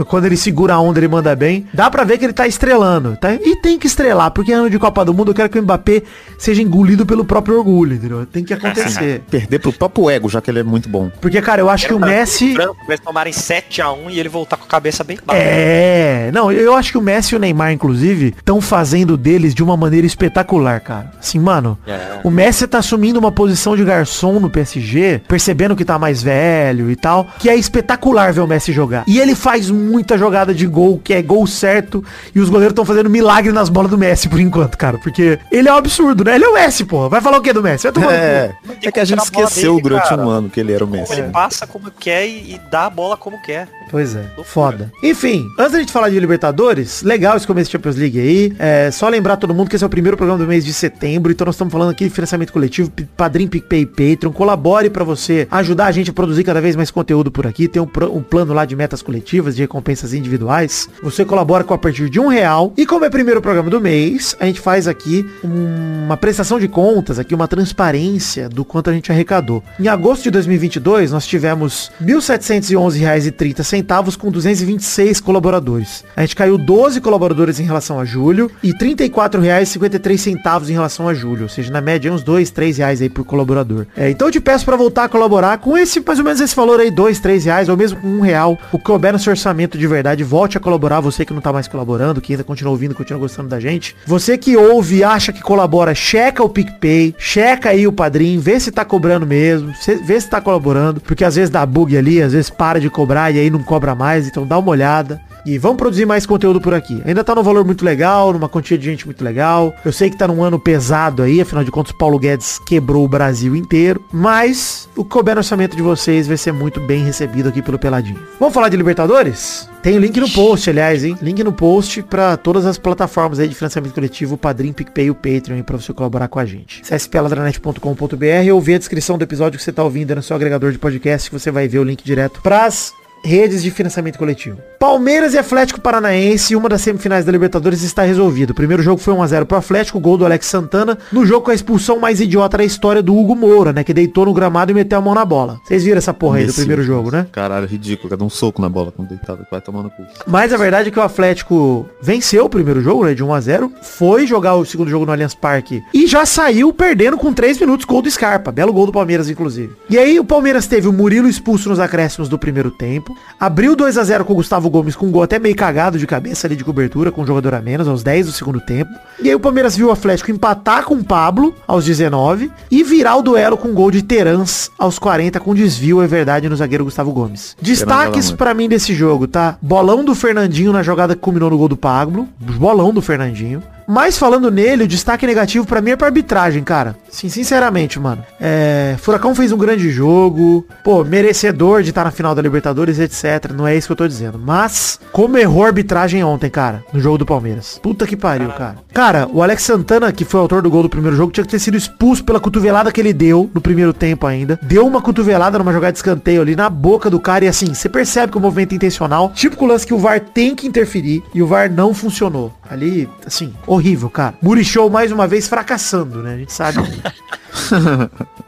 quando 0.07 0.25
ele 0.27 0.37
segura 0.37 0.75
a 0.75 0.81
onda 0.81 0.99
ele 0.99 1.09
manda 1.09 1.35
bem, 1.37 1.67
dá 1.73 1.91
pra 1.91 2.05
ver 2.05 2.19
que 2.19 2.25
ele 2.25 2.33
tá 2.33 2.47
estrelando. 2.47 3.17
Tá? 3.21 3.35
E 3.35 3.57
tem 3.57 3.79
que 3.79 3.87
estrelar, 3.87 4.31
porque 4.31 4.53
ano 4.53 4.71
de 4.71 4.79
Copa 4.79 5.05
do 5.05 5.13
Mundo 5.15 5.31
eu 5.31 5.35
quero 5.35 5.49
que 5.49 5.59
o 5.59 5.63
Mbappé 5.63 6.03
seja 6.39 6.63
engolido 6.63 7.05
pelo 7.07 7.25
próprio 7.25 7.59
orgulho, 7.59 7.95
entendeu? 7.95 8.27
Tem 8.27 8.43
que 8.45 8.53
acontecer. 8.55 9.23
Perder 9.31 9.59
pro 9.59 9.73
próprio 9.73 10.11
ego, 10.11 10.29
já 10.29 10.41
que 10.41 10.51
ele 10.51 10.61
é 10.61 10.63
muito 10.63 10.89
bom. 10.89 11.11
Porque, 11.21 11.41
cara, 11.43 11.61
eu 11.61 11.69
acho 11.71 11.87
que 11.87 11.95
o 11.95 11.99
Messi... 11.99 12.55
Branco, 12.55 12.77
eles 12.89 13.01
tomarem 13.01 13.33
7x1 13.33 14.11
e 14.11 14.19
ele 14.21 14.29
voltar 14.29 14.57
com 14.57 14.65
a 14.65 14.69
cabeça 14.69 15.05
bem 15.05 15.19
baixa. 15.25 15.43
É, 15.43 16.31
não, 16.33 16.51
eu 16.51 16.75
acho 16.75 16.93
que 16.93 16.99
o 16.99 17.03
Messi 17.03 17.35
e 17.35 17.37
o 17.37 17.41
Neymar, 17.41 17.73
inclusive, 17.73 18.35
estão 18.37 18.61
fazendo 18.61 19.17
deles 19.17 19.55
de 19.55 19.63
uma 19.63 19.77
maneira 19.77 20.07
espetacular, 20.07 20.81
cara. 20.81 21.13
Assim, 21.19 21.39
mano, 21.39 21.79
É. 21.87 22.21
o 22.25 22.31
Messi 22.31 22.67
tá 22.67 22.79
assumindo 22.79 23.19
uma 23.19 23.33
posição 23.33 23.77
de 23.77 23.85
garçom 23.85 24.39
no 24.41 24.51
PSG, 24.51 25.23
percebendo 25.29 25.77
que 25.77 25.85
tá 25.85 25.99
mais 25.99 26.23
velho 26.23 26.91
e 26.91 26.97
tal, 26.97 27.27
que 27.39 27.49
é 27.49 27.57
espetacular 27.57 28.33
ver 28.33 28.41
o 28.41 28.47
Messi 28.47 28.73
jogar. 28.73 29.05
E 29.07 29.19
ele 29.19 29.35
faz 29.35 29.71
muita 29.85 30.19
jogada 30.19 30.55
de 30.55 30.67
gol, 30.67 31.01
que 31.03 31.13
é 31.13 31.23
gol 31.23 31.47
certo, 31.47 32.05
e 32.35 32.41
os 32.41 32.49
goleiros 32.49 32.73
estão 32.73 32.85
fazendo 32.85 33.09
milagre 33.11 33.53
nas 33.53 33.69
bolas 33.69 33.91
do 33.91 33.99
Messi 33.99 34.29
por 34.29 34.41
enquanto, 34.41 34.77
cara. 34.77 34.99
Porque 34.99 35.39
ele 35.51 35.69
é 35.69 35.73
um 35.73 35.77
absurdo, 35.77 36.25
né? 36.25 36.35
Ele 36.35 36.45
é 36.45 36.49
o 36.49 36.55
Messi, 36.55 36.85
porra. 36.85 37.09
Vai 37.09 37.21
falar 37.21 37.39
o 37.39 37.43
que 37.43 37.53
do 37.53 37.63
Messi? 37.63 37.87
É, 37.87 38.53
é 38.83 38.93
que 38.93 39.01
a 39.01 39.05
gente 39.05 39.23
esqueceu 39.23 39.77
dele, 39.77 39.83
durante 39.83 40.09
cara. 40.09 40.23
um 40.23 40.29
ano 40.29 40.51
que 40.51 40.61
ele 40.61 40.73
era 40.73 40.85
o 40.85 40.89
Messi. 40.89 41.13
Ele 41.13 41.31
passa 41.31 41.67
como 41.67 41.91
quer 41.91 42.27
e, 42.27 42.55
e 42.55 42.61
dá 42.71 42.87
a 42.87 42.91
bola 42.91 43.17
como 43.17 43.41
quer. 43.43 43.69
Pois 43.91 44.17
é, 44.17 44.25
foda. 44.45 44.91
Enfim, 45.03 45.47
antes 45.59 45.73
da 45.73 45.79
gente 45.79 45.93
falar 45.93 46.09
de 46.09 46.19
Libertadores, 46.19 47.03
legal 47.03 47.37
esse 47.37 47.47
começo 47.47 47.69
de 47.69 47.73
Champions 47.73 47.97
League 47.97 48.19
aí. 48.19 48.53
É 48.59 48.91
só 48.91 49.09
lembrar 49.09 49.37
todo 49.37 49.55
mundo 49.55 49.69
que 49.69 49.77
esse 49.77 49.85
é 49.85 49.87
o 49.87 49.91
primeiro 49.91 50.17
programa 50.17 50.43
do 50.43 50.49
mês 50.49 50.65
de 50.65 50.73
setembro, 50.73 51.31
então 51.31 51.45
nós 51.45 51.55
estamos 51.55 51.71
falando 51.71 51.91
aqui 51.91 52.05
de 52.05 52.11
financiamento 52.11 52.53
coletivo, 52.53 52.91
Padrim, 53.17 53.47
PicPay 53.47 53.83
e 53.83 53.87
Patreon. 53.87 54.33
Colabore 54.33 54.91
pra 54.91 55.05
você 55.05 55.47
ajudar 55.51 55.87
a 55.87 55.93
gente 55.93 56.11
a 56.11 56.13
produzir 56.13 56.45
cada 56.45 56.61
vez 56.61 56.75
mais 56.75 56.91
conteúdo 56.91 57.31
por 57.31 57.47
aqui. 57.47 57.69
Tem 57.69 57.81
um, 57.81 57.89
um 58.13 58.23
plano 58.23 58.53
lá 58.53 58.65
de 58.65 58.75
metas 58.75 59.03
coletivas, 59.03 59.55
de 59.55 59.63
recompensas 59.75 60.15
individuais. 60.15 60.89
Você 61.03 61.25
colabora 61.25 61.65
com 61.65 61.75
a 61.75 61.79
partir 61.79 62.09
de 62.09 62.21
um 62.21 62.29
real. 62.29 62.73
E 62.77 62.87
como 62.87 63.05
é 63.05 63.11
primeiro 63.11 63.43
programa 63.43 63.69
do 63.69 63.81
mês, 63.81 64.37
a 64.39 64.47
gente 64.47 64.61
faz 64.61 64.87
aqui 64.87 65.27
uma 65.43 66.17
prestação 66.17 66.61
de 66.61 66.69
contas, 66.69 67.19
aqui 67.19 67.35
uma 67.35 67.49
transparência 67.49 68.49
do 68.49 68.65
quanto 68.65 68.91
a 68.91 68.93
gente 68.93 69.11
arrecadou. 69.11 69.65
Em 69.81 69.89
agosto 69.89 70.23
de 70.23 70.31
2022, 70.31 71.11
nós 71.11 71.27
tivemos 71.27 71.91
R$ 72.01 72.15
1.711,30 72.15 74.17
com 74.17 74.31
226 74.31 75.21
colaboradores. 75.21 76.05
A 76.17 76.21
gente 76.21 76.37
caiu 76.37 76.57
12 76.57 77.01
colaboradores 77.01 77.59
em 77.59 77.65
relação 77.65 77.99
a 77.99 78.05
julho 78.05 78.49
e 78.63 78.71
R$ 78.71 78.79
34,53 78.79 80.69
em 80.69 80.73
relação 80.73 81.09
a 81.09 81.15
julho. 81.15 81.45
Ou 81.45 81.49
seja, 81.49 81.73
na 81.73 81.81
média, 81.81 82.13
uns 82.13 82.23
2, 82.23 82.51
3 82.51 82.79
reais 82.79 83.03
aí 83.03 83.09
por 83.09 83.25
colaborador. 83.25 83.87
É, 83.97 84.11
então 84.11 84.29
eu 84.29 84.33
te 84.33 84.41
peço 84.41 84.65
para 84.65 84.77
voltar 84.77 85.05
a 85.05 85.09
colaborar 85.09 85.59
com 85.59 85.77
esse, 85.77 86.01
mais 86.01 86.21
ou 86.21 86.25
menos 86.25 86.41
esse 86.41 86.55
valor 86.55 86.79
aí, 86.79 86.91
2, 86.91 87.19
3 87.19 87.45
reais, 87.47 87.69
ou 87.69 87.77
mesmo 87.77 88.01
com 88.01 88.07
um 88.07 88.21
real. 88.21 88.57
O 88.71 88.79
que 88.79 88.85
couber 88.85 89.13
no 89.13 89.19
seu 89.19 89.33
orçamento 89.33 89.64
de 89.67 89.87
verdade, 89.87 90.23
volte 90.23 90.57
a 90.57 90.61
colaborar. 90.61 91.01
Você 91.01 91.25
que 91.25 91.33
não 91.33 91.41
tá 91.41 91.53
mais 91.53 91.69
colaborando, 91.69 92.21
que 92.21 92.33
ainda 92.33 92.45
continua 92.45 92.73
ouvindo, 92.73 92.95
continua 92.95 93.21
gostando 93.21 93.49
da 93.49 93.59
gente. 93.59 93.97
Você 94.07 94.37
que 94.39 94.57
ouve 94.57 95.03
acha 95.03 95.33
que 95.33 95.43
colabora, 95.43 95.95
checa 95.95 96.43
o 96.43 96.49
PicPay, 96.49 97.15
checa 97.19 97.71
aí 97.71 97.87
o 97.87 97.93
padrinho, 97.93 98.41
vê 98.41 98.59
se 98.61 98.71
tá 98.71 98.85
cobrando 98.85 99.27
mesmo, 99.27 99.73
vê 100.05 100.21
se 100.21 100.29
tá 100.29 100.41
colaborando, 100.41 101.01
porque 101.01 101.25
às 101.25 101.35
vezes 101.35 101.51
dá 101.51 101.65
bug 101.65 101.97
ali, 101.97 102.23
às 102.23 102.33
vezes 102.33 102.51
para 102.51 102.81
de 102.81 102.91
cobrar 102.91 103.31
e 103.31 103.39
aí 103.39 103.51
não 103.51 103.63
cobra 103.63 103.95
mais, 103.95 104.27
então 104.27 104.47
dá 104.47 104.59
uma 104.59 104.71
olhada. 104.71 105.21
E 105.47 105.59
vamos 105.59 105.77
produzir 105.77 106.07
mais 106.07 106.25
conteúdo 106.25 106.61
por 106.61 106.73
aqui. 106.73 107.03
Ainda 107.05 107.23
tá 107.23 107.35
num 107.35 107.43
valor 107.43 107.65
muito 107.65 107.85
legal, 107.85 108.33
numa 108.33 108.49
quantia 108.49 108.79
de 108.79 108.85
gente 108.85 109.05
muito 109.05 109.23
legal. 109.23 109.75
Eu 109.85 109.93
sei 109.93 110.09
que 110.09 110.17
tá 110.17 110.27
num 110.27 110.43
ano 110.43 110.59
pesado 110.59 111.23
aí, 111.23 111.41
afinal 111.41 111.63
de 111.63 111.71
contas, 111.71 111.93
o 111.93 111.99
Paulo 111.99 112.19
Guedes 112.19 112.59
quebrou 112.59 113.05
o 113.05 113.09
Brasil 113.09 113.55
inteiro. 113.55 114.03
Mas 114.13 114.89
o 114.97 115.05
que 115.05 115.11
couber 115.11 115.35
no 115.35 115.41
orçamento 115.41 115.77
de 115.77 115.83
vocês 115.83 116.27
vai 116.27 116.37
ser 116.37 116.53
muito 116.53 116.81
bem 116.81 117.05
recebido 117.05 117.49
aqui 117.49 117.61
pelo 117.61 117.79
Peladinho. 117.79 118.19
Vamos 118.41 118.55
falar 118.55 118.69
de 118.69 118.77
Libertadores? 118.77 119.69
Tem 119.83 119.97
o 119.97 120.01
link 120.01 120.19
no 120.19 120.31
post, 120.31 120.71
aliás, 120.71 121.05
hein? 121.05 121.15
Link 121.21 121.45
no 121.45 121.53
post 121.53 122.03
pra 122.05 122.39
todas 122.39 122.65
as 122.65 122.79
plataformas 122.79 123.39
aí 123.39 123.47
de 123.47 123.55
financiamento 123.55 123.93
coletivo, 123.93 124.37
o 124.37 124.39
Padrim, 124.39 124.73
PicPay 124.73 125.07
e 125.07 125.11
o 125.11 125.15
Patreon 125.15 125.63
pra 125.63 125.77
você 125.77 125.93
colaborar 125.93 126.29
com 126.29 126.39
a 126.39 126.47
gente. 126.47 126.81
Acesse 126.81 127.07
peladranet.com.br 127.07 128.53
ou 128.53 128.61
vê 128.63 128.77
a 128.77 128.79
descrição 128.79 129.19
do 129.19 129.25
episódio 129.25 129.59
que 129.59 129.65
você 129.65 129.73
tá 129.73 129.85
ouvindo 129.85 130.15
no 130.15 130.23
seu 130.23 130.35
agregador 130.35 130.73
de 130.73 130.79
podcast 130.79 131.29
que 131.29 131.39
você 131.39 131.51
vai 131.51 131.69
ver 131.69 131.81
o 131.81 131.85
link 131.85 132.03
direto 132.03 132.41
pras 132.41 132.95
redes 133.25 133.63
de 133.63 133.71
financiamento 133.71 134.19
coletivo. 134.19 134.59
Palmeiras 134.79 135.35
e 135.35 135.39
Atlético 135.39 135.81
Paranaense, 135.81 136.55
uma 136.55 136.69
das 136.69 136.83
semifinais 136.83 137.25
da 137.25 137.33
Libertadores 137.33 137.83
está 137.83 138.03
resolvido. 138.03 138.51
O 138.51 138.55
primeiro 138.55 138.83
jogo 138.83 139.01
foi 139.01 139.15
1x0 139.15 139.47
pro 139.47 139.57
Atlético, 139.57 139.99
gol 139.99 140.19
do 140.19 140.25
Alex 140.25 140.47
Santana, 140.47 140.99
no 141.11 141.25
jogo 141.25 141.47
com 141.47 141.51
a 141.51 141.55
expulsão 141.55 141.99
mais 141.99 142.21
idiota 142.21 142.59
da 142.59 142.65
história 142.65 143.03
do 143.03 143.17
Hugo 143.17 143.35
Moura, 143.35 143.73
né, 143.73 143.83
que 143.83 143.95
deitou 143.95 144.27
no 144.27 144.35
gramado 144.35 144.71
e 144.71 144.75
meteu 144.75 144.99
a 144.99 145.01
mão 145.01 145.15
na 145.15 145.25
bola. 145.25 145.59
Vocês 145.65 145.83
viram 145.83 145.99
essa 145.99 146.13
porra 146.13 146.39
aí 146.39 146.47
do 146.47 146.53
primeiro 146.53 146.83
jogo, 146.83 147.11
né? 147.11 147.27
Caralho, 147.33 147.67
ridículo. 147.67 148.11
Cada 148.11 148.23
um 148.25 148.31
soco 148.31 148.61
na 148.61 148.69
bola 148.69 148.93
quando 148.93 149.09
deitado. 149.09 149.47
Vai 149.51 149.61
tomando 149.61 149.89
cu. 149.91 150.03
Mas 150.27 150.53
a 150.53 150.57
verdade 150.57 150.89
é 150.89 150.93
que 150.93 150.99
o 150.99 151.03
Atlético 151.03 151.89
venceu 152.03 152.45
o 152.45 152.51
primeiro 152.51 152.83
jogo, 152.83 153.05
né, 153.07 153.15
de 153.15 153.25
1 153.25 153.33
a 153.33 153.41
0 153.41 153.73
foi 153.83 154.27
jogar 154.27 154.55
o 154.55 154.65
segundo 154.65 154.91
jogo 154.91 155.07
no 155.07 155.13
Allianz 155.13 155.35
Parque 155.35 155.83
e 155.95 156.07
já 156.07 156.27
saiu 156.27 156.73
perdendo 156.73 157.17
com 157.17 157.33
3 157.33 157.59
minutos 157.59 157.87
gol 157.87 158.03
do 158.03 158.11
Scarpa. 158.11 158.53
Belo 158.53 158.73
gol 158.73 158.87
do 158.87 158.93
Palmeiras, 158.93 159.31
inclusive. 159.31 159.73
E 159.89 159.97
aí 159.97 160.21
o 160.21 160.25
Palmeiras 160.25 160.67
teve 160.67 160.89
o 160.89 160.93
Murilo 160.93 161.29
expulso 161.29 161.69
nos 161.69 161.81
acréscimos 161.81 162.29
do 162.29 162.39
primeiro 162.39 162.71
tempo, 162.71 163.14
abriu 163.39 163.77
2 163.77 163.99
a 163.99 164.05
0 164.05 164.25
com 164.25 164.33
o 164.33 164.37
Gustavo 164.37 164.71
Gomes 164.71 164.97
com 164.97 165.07
um 165.07 165.11
gol 165.11 165.23
até 165.23 165.39
meio 165.39 165.55
cagado 165.55 165.99
de 165.99 166.07
cabeça 166.07 166.47
ali 166.47 166.57
de 166.57 166.65
cobertura, 166.65 167.11
com 167.13 167.23
um 167.23 167.27
jogador 167.27 167.55
a 167.55 167.61
menos, 167.61 167.89
aos 167.89 168.03
10 168.03 168.27
do 168.27 168.33
segundo 168.33 168.61
tempo. 168.61 168.91
E 169.21 169.29
aí 169.29 169.35
o 169.35 169.41
Palmeiras 169.41 169.77
viu 169.77 169.89
o 169.89 169.93
Atlético 169.93 170.31
empatar 170.31 170.85
com 170.85 170.95
o 170.95 171.05
Pablo 171.05 171.55
aos 171.67 171.85
19 171.85 172.51
e 172.71 172.83
virar 172.83 173.17
o 173.17 173.23
duelo 173.23 173.57
com 173.57 173.69
um 173.69 173.75
gol 173.75 173.91
de 173.91 174.03
Terans 174.03 174.71
aos 174.79 174.99
40 174.99 175.41
com 175.41 175.55
desvio, 175.55 176.03
é 176.03 176.07
verdade, 176.07 176.49
no 176.49 176.57
zagueiro 176.57 176.85
Gustavo 176.85 177.13
Gomes. 177.13 177.57
Destaques 177.61 178.31
pra 178.31 178.55
mim 178.55 178.69
desse 178.69 178.95
jogo, 178.95 179.27
tá? 179.27 179.57
Bolão 179.61 180.05
do 180.05 180.15
Fernandinho 180.15 180.73
na 180.73 180.83
jogada 180.83 181.15
que 181.15 181.21
culminou 181.21 181.51
no 181.51 181.59
gol 181.59 181.69
do 181.69 181.77
Pablo. 181.77 182.29
Bolão 182.39 182.93
do 182.93 183.03
Fernandinho. 183.03 183.63
Mas 183.87 184.19
falando 184.19 184.51
nele, 184.51 184.85
o 184.85 184.89
destaque 184.89 185.27
negativo 185.27 185.67
pra 185.67 185.81
mim 185.81 185.91
é 185.91 185.97
pra 185.97 186.09
arbitragem, 186.09 186.63
cara. 186.63 186.97
Sim, 187.11 187.29
sinceramente, 187.29 187.99
mano. 187.99 188.25
É, 188.41 188.97
Furacão 188.99 189.35
fez 189.35 189.53
um 189.53 189.59
grande 189.59 189.91
jogo. 189.91 190.67
Pô, 190.83 191.05
merecedor 191.05 191.83
de 191.83 191.91
estar 191.91 192.05
na 192.05 192.11
final 192.11 192.35
da 192.35 192.43
Libertadores, 192.43 192.99
etc. 192.99 193.53
Não 193.55 193.67
é 193.67 193.77
isso 193.77 193.89
que 193.89 193.93
eu 193.93 193.97
tô 193.97 194.09
dizendo. 194.09 194.39
Mas, 194.39 194.99
como 195.13 195.39
errou 195.39 195.65
a 195.65 195.69
arbitragem 195.69 196.25
ontem, 196.25 196.51
cara, 196.51 196.85
no 196.93 197.01
jogo 197.01 197.19
do 197.19 197.27
Palmeiras. 197.27 197.79
Puta 197.83 198.07
que 198.07 198.17
pariu, 198.17 198.49
cara. 198.51 198.77
Cara, 198.95 199.29
o 199.33 199.43
Alex 199.43 199.65
Santana, 199.65 200.13
que 200.13 200.25
foi 200.25 200.39
o 200.39 200.43
autor 200.43 200.63
do 200.63 200.71
gol 200.71 200.85
do 200.85 200.89
primeiro 200.89 201.17
jogo, 201.17 201.33
tinha 201.33 201.43
que 201.43 201.51
ter 201.51 201.59
sido 201.59 201.77
expulso 201.77 202.23
pela 202.23 202.39
cotovelada 202.39 202.93
que 202.93 203.01
ele 203.01 203.13
deu 203.13 203.51
no 203.53 203.61
primeiro 203.61 203.93
tempo 203.93 204.25
ainda. 204.25 204.57
Deu 204.63 204.87
uma 204.87 205.03
cotovelada 205.03 205.59
numa 205.59 205.73
jogada 205.73 205.91
de 205.91 205.99
escanteio 205.99 206.41
ali 206.41 206.55
na 206.55 206.71
boca 206.71 207.11
do 207.11 207.19
cara 207.19 207.45
e 207.45 207.49
assim, 207.49 207.75
você 207.75 207.89
percebe 207.89 208.31
que 208.31 208.39
o 208.39 208.41
movimento 208.41 208.71
é 208.71 208.77
intencional. 208.77 209.33
Típico 209.35 209.67
lance 209.67 209.85
que 209.85 209.93
o 209.93 209.99
VAR 209.99 210.21
tem 210.21 210.55
que 210.55 210.69
interferir 210.69 211.25
e 211.35 211.43
o 211.43 211.47
VAR 211.47 211.69
não 211.69 211.93
funcionou. 211.93 212.55
Ali, 212.71 213.09
assim, 213.27 213.53
horrível, 213.67 214.09
cara. 214.09 214.37
Murichou 214.41 214.89
mais 214.89 215.11
uma 215.11 215.27
vez 215.27 215.49
fracassando, 215.49 216.23
né? 216.23 216.35
A 216.35 216.39
gente 216.39 216.53
sabe. 216.53 216.79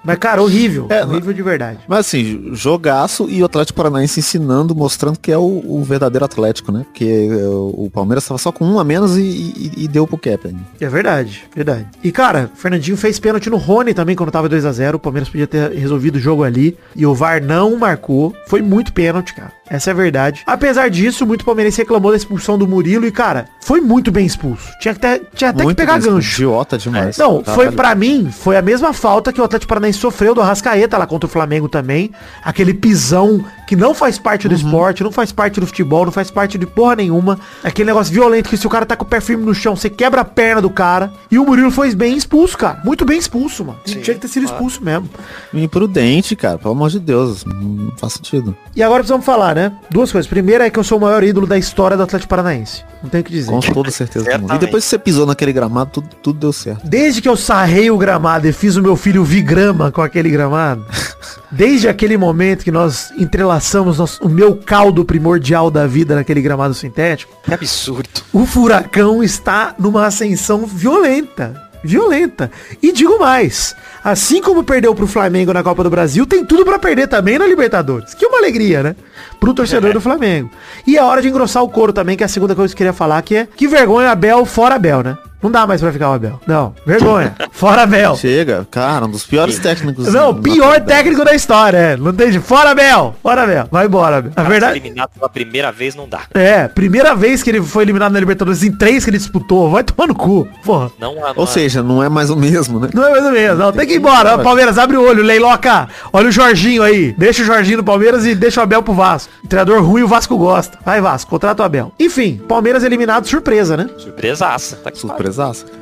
Mas, 0.05 0.19
cara, 0.19 0.43
horrível. 0.43 0.87
É, 0.89 1.05
horrível 1.05 1.33
de 1.33 1.43
verdade. 1.43 1.79
Mas 1.89 2.01
assim, 2.01 2.51
jogaço 2.53 3.27
e 3.29 3.43
o 3.43 3.47
Atlético 3.47 3.77
Paranaense 3.77 4.21
ensinando, 4.21 4.75
mostrando 4.75 5.19
que 5.19 5.33
é 5.33 5.39
o, 5.39 5.63
o 5.65 5.83
verdadeiro 5.85 6.25
Atlético, 6.25 6.71
né? 6.73 6.85
Porque 6.85 7.29
é, 7.31 7.47
o 7.47 7.91
Palmeiras 7.93 8.25
estava 8.25 8.39
só 8.39 8.53
com 8.53 8.65
um 8.65 8.79
a 8.79 8.85
menos 8.85 9.17
e, 9.17 9.23
e- 9.23 9.73
e 9.85 9.89
deu 9.89 10.07
pro 10.07 10.17
cap 10.19 10.47
ainda. 10.47 10.61
É 10.81 10.89
verdade, 10.89 11.45
verdade. 11.55 11.87
E 12.03 12.13
cara, 12.13 12.51
o 12.55 12.57
Fernandinho 12.57 12.97
fez 12.97 13.19
pênalti 13.19 13.51
no 13.51 13.57
Rony 13.57 13.95
também 13.95 14.15
quando 14.17 14.31
tava 14.31 14.49
2 14.49 14.65
a 14.65 14.73
0 14.73 14.97
O 14.97 15.01
Palmeiras 15.01 15.29
podia 15.29 15.47
ter 15.47 15.73
resolvido 15.73 16.17
o 16.17 16.21
jogo 16.21 16.45
ali. 16.45 16.77
E 16.95 17.05
o 17.07 17.15
VAR 17.15 17.43
não 17.43 17.77
marcou. 17.77 18.35
Foi 18.47 18.63
muito 18.63 18.93
pênalti, 18.93 19.35
cara. 19.35 19.53
Essa 19.69 19.91
é 19.91 19.93
a 19.93 19.97
verdade. 19.97 20.43
Apesar 20.47 20.89
disso, 20.89 21.27
muito 21.27 21.45
palmeirense 21.45 21.79
reclamou 21.79 22.13
da 22.13 22.17
expulsão 22.17 22.57
do 22.57 22.69
Murilo. 22.69 23.05
E, 23.05 23.11
cara, 23.11 23.47
foi 23.65 23.81
muito 23.81 24.13
bem 24.13 24.25
expulso. 24.25 24.69
Tinha 24.81 24.95
ter, 24.95 25.23
tinha 25.35 25.51
até 25.51 25.65
Muito 25.65 25.77
que 25.77 25.83
pegar 25.83 25.99
gancho. 25.99 26.35
Idiota 26.37 26.79
demais. 26.79 27.19
Não, 27.19 27.43
foi 27.43 27.57
Caralho. 27.65 27.73
pra 27.73 27.95
mim, 27.97 28.29
foi 28.31 28.57
a 28.57 28.63
mesma 28.63 28.93
falta 28.97 29.33
que 29.33 29.41
o 29.41 29.45
Atlético 29.45 29.69
Paranaense 29.69 29.99
sofreu 29.99 30.35
do 30.35 30.41
Arrascaeta 30.41 30.99
lá 30.99 31.07
contra 31.07 31.27
o 31.27 31.31
Flamengo 31.31 31.69
também. 31.69 32.11
Aquele 32.43 32.75
pisão 32.75 33.45
que 33.67 33.75
não 33.77 33.95
faz 33.95 34.19
parte 34.19 34.49
do 34.49 34.53
Uhum. 34.55 34.61
esporte, 34.61 35.03
não 35.03 35.11
faz 35.13 35.33
parte 35.33 35.59
do 35.61 35.67
futebol, 35.67 36.05
não 36.05 36.13
faz 36.13 36.31
parte 36.31 36.57
de 36.57 36.67
porra 36.67 36.97
nenhuma. 36.97 37.39
Aquele 37.65 37.87
negócio 37.87 38.13
violento 38.13 38.49
que 38.49 38.57
se 38.57 38.67
o 38.67 38.71
cara 38.71 38.87
tá 38.87 38.97
com 38.97 39.05
o 39.05 39.09
pé 39.09 39.21
firme 39.21 39.45
no 39.45 39.55
chão, 39.55 39.75
você 39.75 39.91
quebra 39.91 40.21
a 40.21 40.25
perna 40.25 40.63
do 40.63 40.71
cara. 40.71 41.13
E 41.31 41.39
o 41.39 41.45
Murilo 41.45 41.71
foi 41.71 41.95
bem 41.95 42.17
expulso, 42.17 42.57
cara. 42.57 42.81
Muito 42.85 43.05
bem 43.05 43.19
expulso, 43.19 43.65
mano. 43.65 43.79
Tinha 43.85 44.01
que 44.03 44.15
ter 44.15 44.29
sido 44.29 44.45
expulso 44.47 44.83
mesmo. 44.83 45.09
Imprudente, 45.53 46.37
cara. 46.37 46.59
Pelo 46.59 46.73
amor 46.75 46.91
de 46.91 47.01
Deus. 47.01 47.45
Não 47.45 47.93
faz 47.97 48.13
sentido. 48.15 48.57
E 48.75 48.83
agora 48.83 49.01
precisamos 49.01 49.27
falar, 49.27 49.55
né? 49.55 49.73
Duas 49.91 50.13
coisas. 50.13 50.29
Primeira 50.29 50.67
é 50.67 50.71
que 50.71 50.79
eu 50.79 50.85
sou 50.85 50.99
o 50.99 51.01
maior 51.01 51.25
ídolo 51.25 51.47
da 51.47 51.59
história 51.59 51.97
do 51.97 52.03
Atlético 52.03 52.29
Paranaense. 52.31 52.85
Não 53.03 53.11
tenho 53.11 53.23
o 53.23 53.25
que 53.25 53.33
dizer. 53.33 53.51
Com 53.51 53.61
toda 53.61 53.91
certeza. 53.91 54.27
E 54.55 54.59
depois 54.59 54.85
que 54.85 54.91
você 54.91 54.99
pisou 54.99 55.27
naquele 55.27 55.53
gramado, 55.53 55.91
tudo, 55.93 56.09
tudo 56.23 56.39
deu 56.39 56.53
certo. 56.53 56.87
Desde 56.87 57.21
que 57.21 57.29
eu 57.29 57.37
sarrei 57.37 57.91
o 57.91 57.99
gramado 57.99 58.47
e 58.47 58.53
fiz 58.53 58.77
o 58.77 58.83
meu 58.83 58.97
filho 58.97 59.25
vir 59.25 59.43
grama 59.43 59.91
com 59.91 60.03
aquele 60.03 60.31
gramado, 60.31 60.85
desde 61.51 61.89
aquele 61.89 62.17
momento 62.17 62.63
que 62.65 62.71
nós 62.71 63.11
entrelaçamos 63.19 63.56
nosso- 63.99 64.23
o 64.25 64.29
meu 64.29 64.57
caldo 64.57 65.05
primordial 65.05 65.71
da 65.71 65.87
vida 65.87 66.15
naquele 66.15 66.41
gramado 66.43 66.75
sintético, 66.75 67.33
Que 67.45 67.55
absurdo. 67.55 68.09
o 68.33 68.45
furacão 68.47 69.23
está 69.23 69.75
numa 69.79 70.07
ascensão 70.07 70.67
violenta. 70.67 71.63
Violenta. 71.85 72.51
E 72.83 72.91
digo 72.91 73.17
mais, 73.21 73.77
assim 74.03 74.43
como 74.43 74.65
perdeu 74.65 74.93
pro 74.93 75.07
Flamengo 75.07 75.53
na 75.53 75.63
Copa 75.63 75.85
do 75.85 75.91
Brasil, 75.91 76.27
tem 76.27 76.45
tudo 76.45 76.65
pra 76.65 76.81
perder 76.81 77.07
também 77.07 77.39
na 77.39 77.47
Libertadores. 77.47 78.13
Que 78.13 78.27
uma 78.27 78.39
alegria, 78.39 78.83
né? 78.83 78.97
Pro 79.39 79.55
torcedor 79.55 79.93
do 79.93 80.01
Flamengo. 80.01 80.51
E 80.85 80.97
é 80.97 81.03
hora 81.05 81.23
de 81.23 81.29
engrossar 81.29 81.63
o 81.63 81.69
couro 81.69 81.93
também, 81.93 82.17
que 82.17 82.25
é 82.25 82.27
a 82.27 82.29
segunda 82.29 82.57
coisa 82.57 82.73
que 82.75 82.77
eu 82.77 82.79
queria 82.87 82.93
falar, 82.93 83.23
que 83.23 83.37
é 83.37 83.47
que 83.57 83.69
vergonha 83.69 84.11
Abel 84.11 84.45
fora 84.45 84.75
Abel, 84.75 85.03
né? 85.03 85.17
Não 85.47 85.53
dá 85.53 85.65
mais 85.65 85.81
pra 85.81 85.93
ficar 85.93 86.11
o 86.11 86.15
Abel. 86.15 86.41
Não, 86.45 86.75
vergonha. 86.85 87.33
Fora 87.53 87.83
Abel. 87.83 88.17
Chega, 88.17 88.67
cara, 88.69 89.07
um 89.07 89.11
dos 89.11 89.25
piores 89.25 89.61
técnicos. 89.61 90.13
Não, 90.13 90.35
pior 90.35 90.81
técnico 90.81 91.25
da 91.25 91.37
história, 91.37 91.77
é. 91.77 91.97
Não 91.97 92.13
tem 92.13 92.33
Fora 92.41 92.71
Abel. 92.71 93.15
Fora 93.23 93.45
Abel. 93.45 93.69
Vai 93.71 93.87
embora, 93.87 94.17
Abel. 94.17 94.33
Na 94.37 94.43
verdade, 94.43 94.73
eliminado 94.81 95.11
pela 95.11 95.29
primeira 95.29 95.71
vez 95.71 95.95
não 95.95 96.09
dá. 96.09 96.23
é, 96.35 96.67
primeira 96.67 97.15
vez 97.15 97.45
que 97.45 97.51
ele 97.51 97.63
foi 97.63 97.85
eliminado 97.85 98.11
na 98.11 98.19
Libertadores 98.19 98.65
em 98.65 98.73
três 98.73 99.05
que 99.05 99.11
ele 99.11 99.19
disputou. 99.19 99.71
Vai 99.71 99.85
tomar 99.85 100.09
no 100.09 100.17
cu. 100.17 100.49
Porra. 100.65 100.91
Não, 100.99 101.15
não 101.15 101.33
Ou 101.37 101.47
seja, 101.47 101.81
não 101.81 102.03
é 102.03 102.09
mais 102.09 102.29
o 102.29 102.35
mesmo, 102.35 102.81
né? 102.81 102.89
Não 102.93 103.07
é 103.07 103.11
mais 103.13 103.25
ou 103.25 103.31
menos, 103.31 103.57
não. 103.57 103.71
Tem 103.71 103.87
que 103.87 103.95
ir 103.95 103.99
embora. 103.99 104.39
Palmeiras, 104.39 104.79
abre 104.79 104.97
o 104.97 105.07
olho, 105.09 105.23
Leiloca. 105.23 105.89
Olha 106.13 106.29
o 106.29 106.33
Jorginho 106.33 106.83
aí. 106.83 107.15
Deixa 107.17 107.43
o 107.43 107.47
Jorginho 107.47 107.79
no 107.79 107.85
Palmeiras 107.85 108.27
e 108.27 108.35
deixa 108.35 108.59
o 108.59 108.65
Abel 108.65 108.83
pro 108.83 108.95
Vasco. 108.95 109.33
Treinador 109.49 109.81
ruim, 109.85 110.03
o 110.03 110.09
Vasco 110.09 110.37
gosta. 110.37 110.77
Vai, 110.85 111.01
Vasco, 111.01 111.31
contrata 111.31 111.63
o 111.63 111.67
Abel. 111.67 111.93
Enfim, 112.01 112.43
Palmeiras 112.49 112.83
eliminado, 112.83 113.29
surpresa, 113.29 113.77
né? 113.77 113.89
surpresaça. 113.97 114.77
Tá 114.77 114.91
que 114.91 114.99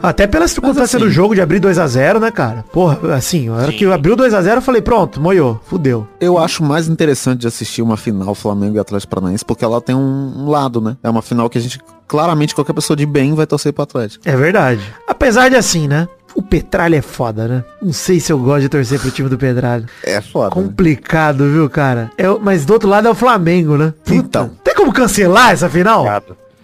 Até 0.02 0.26
pela 0.26 0.46
circunstância 0.48 0.96
assim- 0.96 1.04
do 1.06 1.10
jogo 1.10 1.34
de 1.34 1.40
abrir 1.40 1.60
2x0, 1.60 2.18
né, 2.20 2.30
cara? 2.30 2.64
Porra, 2.72 3.14
assim, 3.14 3.48
a 3.48 3.52
hora 3.54 3.70
Sim. 3.72 3.78
que 3.78 3.84
abriu 3.86 4.16
2x0, 4.16 4.56
eu 4.56 4.62
falei, 4.62 4.82
pronto, 4.82 5.20
moiou, 5.20 5.60
fudeu. 5.66 6.06
Eu 6.20 6.38
acho 6.38 6.62
mais 6.62 6.88
interessante 6.88 7.40
de 7.40 7.46
assistir 7.46 7.82
uma 7.82 7.96
final 7.96 8.34
Flamengo 8.34 8.76
e 8.76 8.78
Atlético 8.78 9.10
Paranaense 9.14 9.44
porque 9.44 9.64
ela 9.64 9.80
tem 9.80 9.94
um, 9.94 10.48
lado, 10.48 10.80
né? 10.80 10.96
É 11.02 11.08
uma 11.10 11.22
final 11.22 11.48
que 11.48 11.58
a 11.58 11.60
gente, 11.60 11.78
claramente, 12.06 12.54
qualquer 12.54 12.72
pessoa 12.72 12.96
de 12.96 13.06
bem 13.06 13.34
vai 13.34 13.46
torcer 13.46 13.72
pro 13.72 13.82
Atlético. 13.82 14.28
É 14.28 14.36
verdade. 14.36 14.80
Apesar 15.08 15.48
de 15.48 15.56
assim, 15.56 15.86
né? 15.88 16.08
O 16.34 16.42
Petralha 16.42 16.96
é 16.96 17.00
foda, 17.02 17.46
né? 17.46 17.64
Não 17.80 17.92
sei 17.92 18.18
se 18.18 18.32
eu 18.32 18.38
gosto 18.40 18.62
de 18.62 18.68
torcer 18.68 18.98
pro 18.98 19.10
time 19.10 19.28
do 19.28 19.38
Petralha. 19.38 19.84
É 20.02 20.20
foda. 20.20 20.46
né? 20.46 20.50
Complicado, 20.62 21.44
viu, 21.48 21.70
cara? 21.70 22.10
É, 22.18 22.24
mas 22.40 22.64
do 22.64 22.72
outro 22.72 22.88
lado 22.88 23.06
é 23.06 23.10
o 23.10 23.14
Flamengo, 23.14 23.76
né? 23.76 23.94
Puta. 24.04 24.14
Então. 24.16 24.50
Tem 24.64 24.74
como 24.74 24.92
cancelar 24.92 25.52
essa 25.52 25.68
final? 25.70 26.04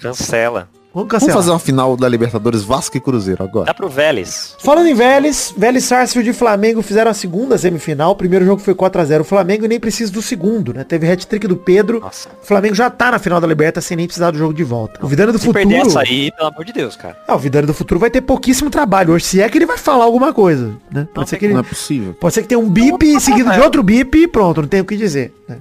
Cancela. 0.01 0.69
Vamos 0.93 1.09
Vamos 1.09 1.33
fazer 1.33 1.51
uma 1.51 1.59
final 1.61 1.97
da 1.97 2.09
Libertadores 2.09 2.63
Vasco 2.65 2.97
e 2.97 3.01
Cruzeiro 3.01 3.45
agora. 3.45 3.67
Dá 3.67 3.75
pro 3.75 3.89
Vélez. 3.89 4.57
Falando 4.59 4.89
em 4.89 4.95
Vélez, 4.95 5.55
Vélez 5.57 5.85
Sarsfield 5.85 6.31
e 6.31 6.33
Flamengo 6.33 6.83
fizeram 6.83 7.11
a 7.11 7.15
segunda 7.15 7.57
semifinal. 7.57 8.11
O 8.11 8.17
primeiro 8.17 8.45
jogo 8.45 8.61
foi 8.61 8.75
4x0 8.75 9.21
o 9.21 9.25
Flamengo 9.25 9.65
e 9.65 9.69
nem 9.69 9.79
precisa 9.79 10.11
do 10.11 10.21
segundo, 10.21 10.75
né? 10.75 10.83
Teve 10.83 11.09
hat-trick 11.09 11.47
do 11.47 11.57
Pedro. 11.57 12.01
Nossa. 12.01 12.29
O 12.43 12.45
Flamengo 12.45 12.75
já 12.75 12.91
tá 12.91 13.13
na 13.13 13.21
final 13.21 13.41
da 13.41 13.47
Liberta 13.47 13.81
sem 13.81 13.97
nem 13.97 14.07
precisar 14.07 14.33
do 14.33 14.39
jogo 14.39 14.53
de 14.53 14.65
volta. 14.65 14.99
O 15.01 15.07
Vidano 15.07 15.33
do 15.33 15.39
Se 15.39 15.47
Futuro... 15.47 15.69
perder 15.69 15.87
essa 15.87 16.01
aí, 16.01 16.33
pelo 16.33 16.49
amor 16.49 16.65
de 16.65 16.73
Deus, 16.73 16.97
cara. 16.97 17.17
Ah, 17.29 17.37
o 17.37 17.39
Vidano 17.39 17.69
do 17.69 17.75
Futuro 17.75 18.01
vai 18.01 18.11
ter 18.11 18.21
pouquíssimo 18.21 18.69
trabalho. 18.69 19.13
Hoje, 19.13 19.27
se 19.27 19.41
é 19.41 19.49
que 19.49 19.59
ele 19.59 19.67
vai 19.67 19.79
falar 19.79 20.05
alguma 20.05 20.33
coisa, 20.33 20.73
né? 20.91 21.07
Pode 21.15 21.29
ser 21.31 21.39
que 21.39 21.45
ele... 21.45 21.55
Não 21.55 21.61
é 21.61 21.65
possível. 21.65 22.15
Pode 22.15 22.35
ser 22.35 22.43
que 22.43 22.49
tenha 22.49 22.59
um 22.59 22.69
bip 22.69 23.21
seguido 23.21 23.49
de 23.53 23.61
outro 23.61 23.83
bip 23.85 24.19
e 24.19 24.27
pronto, 24.27 24.63
não 24.63 24.69
tem 24.69 24.81
o 24.81 24.85
que 24.85 24.97
dizer. 24.97 25.33
né? 25.49 25.59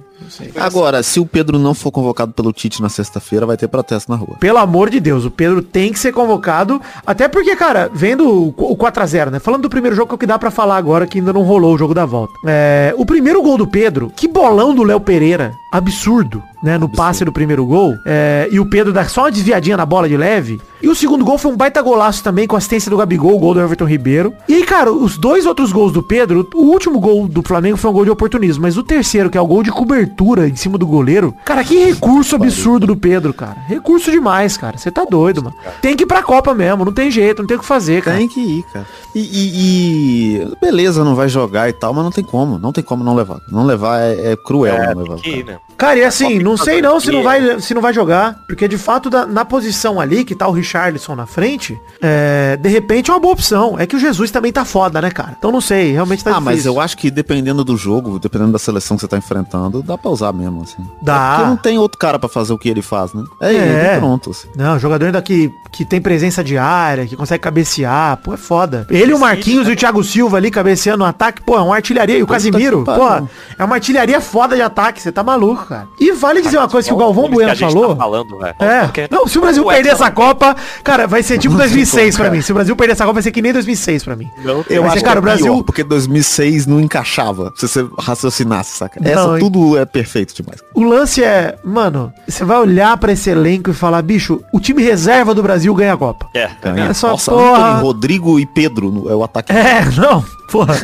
Agora, 0.56 1.02
se 1.02 1.18
o 1.20 1.26
Pedro 1.26 1.58
não 1.58 1.74
for 1.74 1.90
convocado 1.90 2.32
pelo 2.32 2.52
Tite 2.52 2.80
na 2.82 2.88
sexta-feira, 2.88 3.46
vai 3.46 3.56
ter 3.56 3.68
protesto 3.68 4.10
na 4.10 4.16
rua. 4.16 4.36
Pelo 4.38 4.58
amor 4.58 4.90
de 4.90 5.00
Deus, 5.00 5.24
o 5.24 5.30
Pedro 5.30 5.62
tem 5.62 5.92
que 5.92 5.98
ser 5.98 6.12
convocado. 6.12 6.80
Até 7.06 7.28
porque, 7.28 7.54
cara, 7.56 7.90
vendo 7.92 8.48
o 8.48 8.52
qu- 8.52 8.70
o 8.72 8.76
4x0, 8.76 9.30
né? 9.30 9.38
Falando 9.38 9.62
do 9.62 9.70
primeiro 9.70 9.96
jogo 9.96 10.08
que 10.08 10.14
é 10.14 10.16
o 10.16 10.18
que 10.18 10.26
dá 10.26 10.38
pra 10.38 10.50
falar 10.50 10.76
agora, 10.76 11.06
que 11.06 11.18
ainda 11.18 11.32
não 11.32 11.42
rolou 11.42 11.74
o 11.74 11.78
jogo 11.78 11.94
da 11.94 12.04
volta. 12.04 12.32
É, 12.46 12.94
o 12.96 13.04
primeiro 13.06 13.42
gol 13.42 13.56
do 13.58 13.66
Pedro, 13.66 14.12
que 14.16 14.28
bolão 14.28 14.74
do 14.74 14.82
Léo 14.82 15.00
Pereira. 15.00 15.52
Absurdo, 15.72 16.42
né? 16.62 16.78
No 16.78 16.88
passe 16.88 17.24
do 17.24 17.32
primeiro 17.32 17.64
gol. 17.64 17.94
É, 18.04 18.48
e 18.50 18.58
o 18.60 18.66
Pedro 18.66 18.92
dá 18.92 19.04
só 19.04 19.22
uma 19.22 19.30
desviadinha 19.30 19.76
na 19.76 19.86
bola 19.86 20.08
de 20.08 20.16
leve. 20.16 20.60
E 20.82 20.88
o 20.88 20.94
segundo 20.94 21.24
gol 21.24 21.36
foi 21.36 21.50
um 21.52 21.56
baita 21.56 21.82
golaço 21.82 22.22
também, 22.24 22.46
com 22.46 22.56
assistência 22.56 22.90
do 22.90 22.96
Gabigol, 22.96 23.36
o 23.36 23.38
gol 23.38 23.52
do 23.54 23.60
Everton 23.60 23.84
Ribeiro. 23.84 24.32
E 24.48 24.54
aí, 24.54 24.64
cara, 24.64 24.90
os 24.90 25.18
dois 25.18 25.44
outros 25.44 25.72
gols 25.72 25.92
do 25.92 26.02
Pedro, 26.02 26.48
o 26.54 26.62
último 26.62 26.98
gol 26.98 27.28
do 27.28 27.42
Flamengo 27.42 27.76
foi 27.76 27.90
um 27.90 27.92
gol 27.92 28.04
de 28.04 28.10
oportunismo, 28.10 28.62
mas 28.62 28.76
o 28.78 28.82
terceiro, 28.82 29.28
que 29.28 29.36
é 29.36 29.40
o 29.40 29.46
gol 29.46 29.62
de 29.62 29.70
cobertura 29.70 30.48
em 30.48 30.56
cima 30.56 30.78
do 30.78 30.86
goleiro, 30.86 31.34
cara, 31.44 31.62
que 31.62 31.84
recurso 31.84 32.34
absurdo 32.36 32.86
do 32.86 32.96
Pedro, 32.96 33.34
cara. 33.34 33.56
Recurso 33.66 34.10
demais, 34.10 34.56
cara. 34.56 34.78
Você 34.78 34.90
tá 34.90 35.04
doido, 35.04 35.42
mano. 35.42 35.54
Tem 35.82 35.94
que 35.94 36.04
ir 36.04 36.06
pra 36.06 36.22
Copa 36.22 36.54
mesmo, 36.54 36.84
não 36.84 36.92
tem 36.92 37.10
jeito, 37.10 37.40
não 37.42 37.46
tem 37.46 37.56
o 37.56 37.60
que 37.60 37.66
fazer, 37.66 38.02
cara. 38.02 38.16
Tem 38.16 38.28
que 38.28 38.40
ir, 38.40 38.62
cara. 38.72 38.86
E, 39.14 39.20
e- 39.20 40.36
e- 40.42 40.56
beleza, 40.60 41.04
não 41.04 41.14
vai 41.14 41.28
jogar 41.28 41.68
e 41.68 41.72
tal, 41.72 41.92
mas 41.92 42.04
não 42.04 42.10
tem 42.10 42.24
como. 42.24 42.58
Não 42.58 42.72
tem 42.72 42.82
como 42.82 43.04
não 43.04 43.14
levar. 43.14 43.38
Não 43.50 43.64
levar 43.64 44.00
é, 44.00 44.32
é 44.32 44.36
cruel 44.36 44.74
É, 44.74 44.94
não 44.94 45.02
levar. 45.02 45.18
ir, 45.26 45.44
né? 45.44 45.58
Cara, 45.76 45.98
e 45.98 46.04
assim, 46.04 46.38
não 46.50 46.64
sei 46.64 46.80
não 46.82 47.00
se 47.00 47.10
não 47.10 47.22
vai, 47.22 47.60
se 47.60 47.74
não 47.74 47.82
vai 47.82 47.92
jogar, 47.92 48.38
porque 48.46 48.66
de 48.68 48.78
fato 48.78 49.08
da- 49.10 49.26
na 49.26 49.44
posição 49.44 50.00
ali, 50.00 50.24
que 50.24 50.34
tá 50.34 50.46
o 50.48 50.52
Richarlison 50.52 51.14
na 51.14 51.26
frente, 51.26 51.78
é, 52.00 52.56
de 52.56 52.68
repente 52.68 53.10
é 53.10 53.14
uma 53.14 53.20
boa 53.20 53.32
opção. 53.34 53.76
É 53.78 53.86
que 53.86 53.96
o 53.96 53.98
Jesus 53.98 54.30
também 54.30 54.52
tá 54.52 54.64
foda, 54.64 55.00
né, 55.00 55.10
cara? 55.10 55.34
Então 55.38 55.50
não 55.52 55.60
sei, 55.60 55.92
realmente 55.92 56.22
tá 56.24 56.30
Ah, 56.36 56.40
mas 56.40 56.56
difícil. 56.56 56.72
eu 56.74 56.80
acho 56.80 56.96
que 56.96 57.10
dependendo 57.10 57.64
do 57.64 57.76
jogo, 57.76 58.18
dependendo 58.18 58.52
da 58.52 58.58
seleção 58.58 58.96
que 58.96 59.00
você 59.02 59.08
tá 59.08 59.16
enfrentando, 59.16 59.82
dá 59.82 59.96
pra 59.98 60.10
usar 60.10 60.32
mesmo, 60.32 60.62
assim. 60.62 60.86
Dá. 61.02 61.14
É 61.14 61.34
porque 61.36 61.50
não 61.50 61.56
tem 61.56 61.78
outro 61.78 61.98
cara 61.98 62.18
pra 62.18 62.28
fazer 62.28 62.52
o 62.52 62.58
que 62.58 62.68
ele 62.68 62.82
faz, 62.82 63.12
né? 63.14 63.24
É, 63.40 63.52
É. 63.52 63.56
ele 63.56 63.96
e 63.96 63.98
pronto, 63.98 64.30
assim. 64.30 64.48
Não, 64.56 64.78
jogador 64.78 65.06
ainda 65.06 65.20
que, 65.22 65.50
que 65.72 65.84
tem 65.84 66.00
presença 66.00 66.42
diária, 66.42 67.06
que 67.06 67.16
consegue 67.16 67.42
cabecear, 67.42 68.16
pô, 68.18 68.34
é 68.34 68.36
foda. 68.36 68.86
Ele, 68.90 69.12
o 69.12 69.18
Marquinhos 69.18 69.68
e 69.68 69.72
o 69.72 69.76
Thiago 69.76 70.02
Silva 70.02 70.36
ali 70.36 70.50
cabeceando 70.50 70.98
no 70.98 71.04
ataque, 71.04 71.42
pô, 71.42 71.56
é 71.56 71.60
uma 71.62 71.74
artilharia. 71.76 72.18
E 72.18 72.22
o 72.22 72.26
Casimiro, 72.26 72.84
pô, 72.84 73.28
é 73.58 73.64
uma 73.64 73.74
artilharia 73.76 74.20
foda 74.20 74.56
de 74.56 74.62
ataque, 74.62 75.00
você 75.00 75.12
tá 75.12 75.22
maluco, 75.22 75.66
cara. 75.66 75.86
E 75.98 76.12
vale 76.12 76.39
dizer 76.42 76.58
uma 76.58 76.68
coisa 76.68 76.88
que 76.88 76.94
o 76.94 76.96
Galvão 76.96 77.28
Bueno 77.28 77.54
gente 77.54 77.60
falou. 77.72 77.90
Tá 77.90 77.96
falando. 77.96 78.38
É. 78.44 79.08
Não, 79.10 79.26
se 79.26 79.38
o 79.38 79.40
Brasil 79.40 79.64
perder 79.64 79.88
tá 79.90 79.94
essa 79.94 80.10
Copa, 80.10 80.56
cara, 80.84 81.06
vai 81.06 81.22
ser 81.22 81.38
tipo 81.38 81.54
2006 81.56 82.14
pra 82.16 82.24
cara. 82.26 82.36
mim. 82.36 82.42
Se 82.42 82.50
o 82.52 82.54
Brasil 82.54 82.74
perder 82.76 82.92
essa 82.92 83.04
Copa, 83.04 83.14
vai 83.14 83.22
ser 83.22 83.30
que 83.32 83.42
nem 83.42 83.52
2006 83.52 84.04
pra 84.04 84.16
mim. 84.16 84.28
Não 84.44 84.64
Eu 84.68 84.84
acho 84.86 85.02
cara, 85.04 85.12
que 85.14 85.18
o 85.18 85.22
Brasil- 85.22 85.52
pior, 85.54 85.62
porque 85.64 85.84
2006 85.84 86.66
não 86.66 86.80
encaixava, 86.80 87.52
se 87.56 87.66
você 87.68 87.86
raciocinasse, 87.98 88.76
saca? 88.76 89.00
Não, 89.00 89.10
Essa 89.10 89.32
hein? 89.34 89.38
tudo 89.38 89.78
é 89.78 89.84
perfeito 89.84 90.34
demais. 90.34 90.60
O 90.74 90.82
lance 90.82 91.22
é, 91.22 91.56
mano, 91.64 92.12
você 92.28 92.44
vai 92.44 92.58
olhar 92.58 92.96
pra 92.98 93.12
esse 93.12 93.30
elenco 93.30 93.70
e 93.70 93.74
falar, 93.74 94.02
bicho, 94.02 94.40
o 94.52 94.60
time 94.60 94.82
reserva 94.82 95.34
do 95.34 95.42
Brasil 95.42 95.74
ganha 95.74 95.94
a 95.94 95.96
Copa. 95.96 96.26
É, 96.34 96.50
Ganha. 96.62 96.86
É 96.90 96.92
só 96.92 97.08
Nossa, 97.10 97.30
porra. 97.30 97.78
Rodrigo 97.78 98.38
e 98.38 98.46
Pedro 98.46 99.06
é 99.08 99.14
o 99.14 99.22
ataque. 99.24 99.52
É, 99.52 99.84
não, 99.96 100.24
porra. 100.50 100.74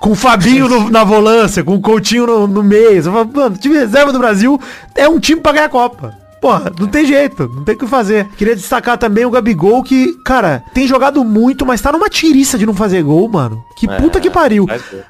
com 0.00 0.10
o 0.10 0.14
Fabinho 0.14 0.68
no- 0.68 0.90
na 0.90 1.04
volância, 1.04 1.62
com 1.64 1.74
o 1.74 1.80
Coutinho 1.80 2.26
no, 2.26 2.46
no 2.46 2.62
meio. 2.62 3.02
Mano, 3.10 3.56
time 3.56 3.76
reserva 3.76 4.12
do 4.12 4.18
Brasil 4.18 4.60
é 4.94 5.08
um 5.08 5.18
time 5.20 5.40
pra 5.40 5.52
ganhar 5.52 5.66
a 5.66 5.70
Copa. 5.70 6.21
Porra, 6.42 6.72
não 6.76 6.88
tem 6.88 7.06
jeito, 7.06 7.48
não 7.54 7.62
tem 7.62 7.76
o 7.76 7.78
que 7.78 7.86
fazer. 7.86 8.26
Queria 8.36 8.56
destacar 8.56 8.98
também 8.98 9.24
o 9.24 9.30
Gabigol, 9.30 9.80
que, 9.80 10.14
cara, 10.24 10.64
tem 10.74 10.88
jogado 10.88 11.24
muito, 11.24 11.64
mas 11.64 11.80
tá 11.80 11.92
numa 11.92 12.08
tiriça 12.08 12.58
de 12.58 12.66
não 12.66 12.74
fazer 12.74 13.00
gol, 13.04 13.28
mano. 13.28 13.62
Que 13.76 13.88
É, 13.88 13.96
puta 13.96 14.20
que 14.20 14.28
pariu. 14.28 14.66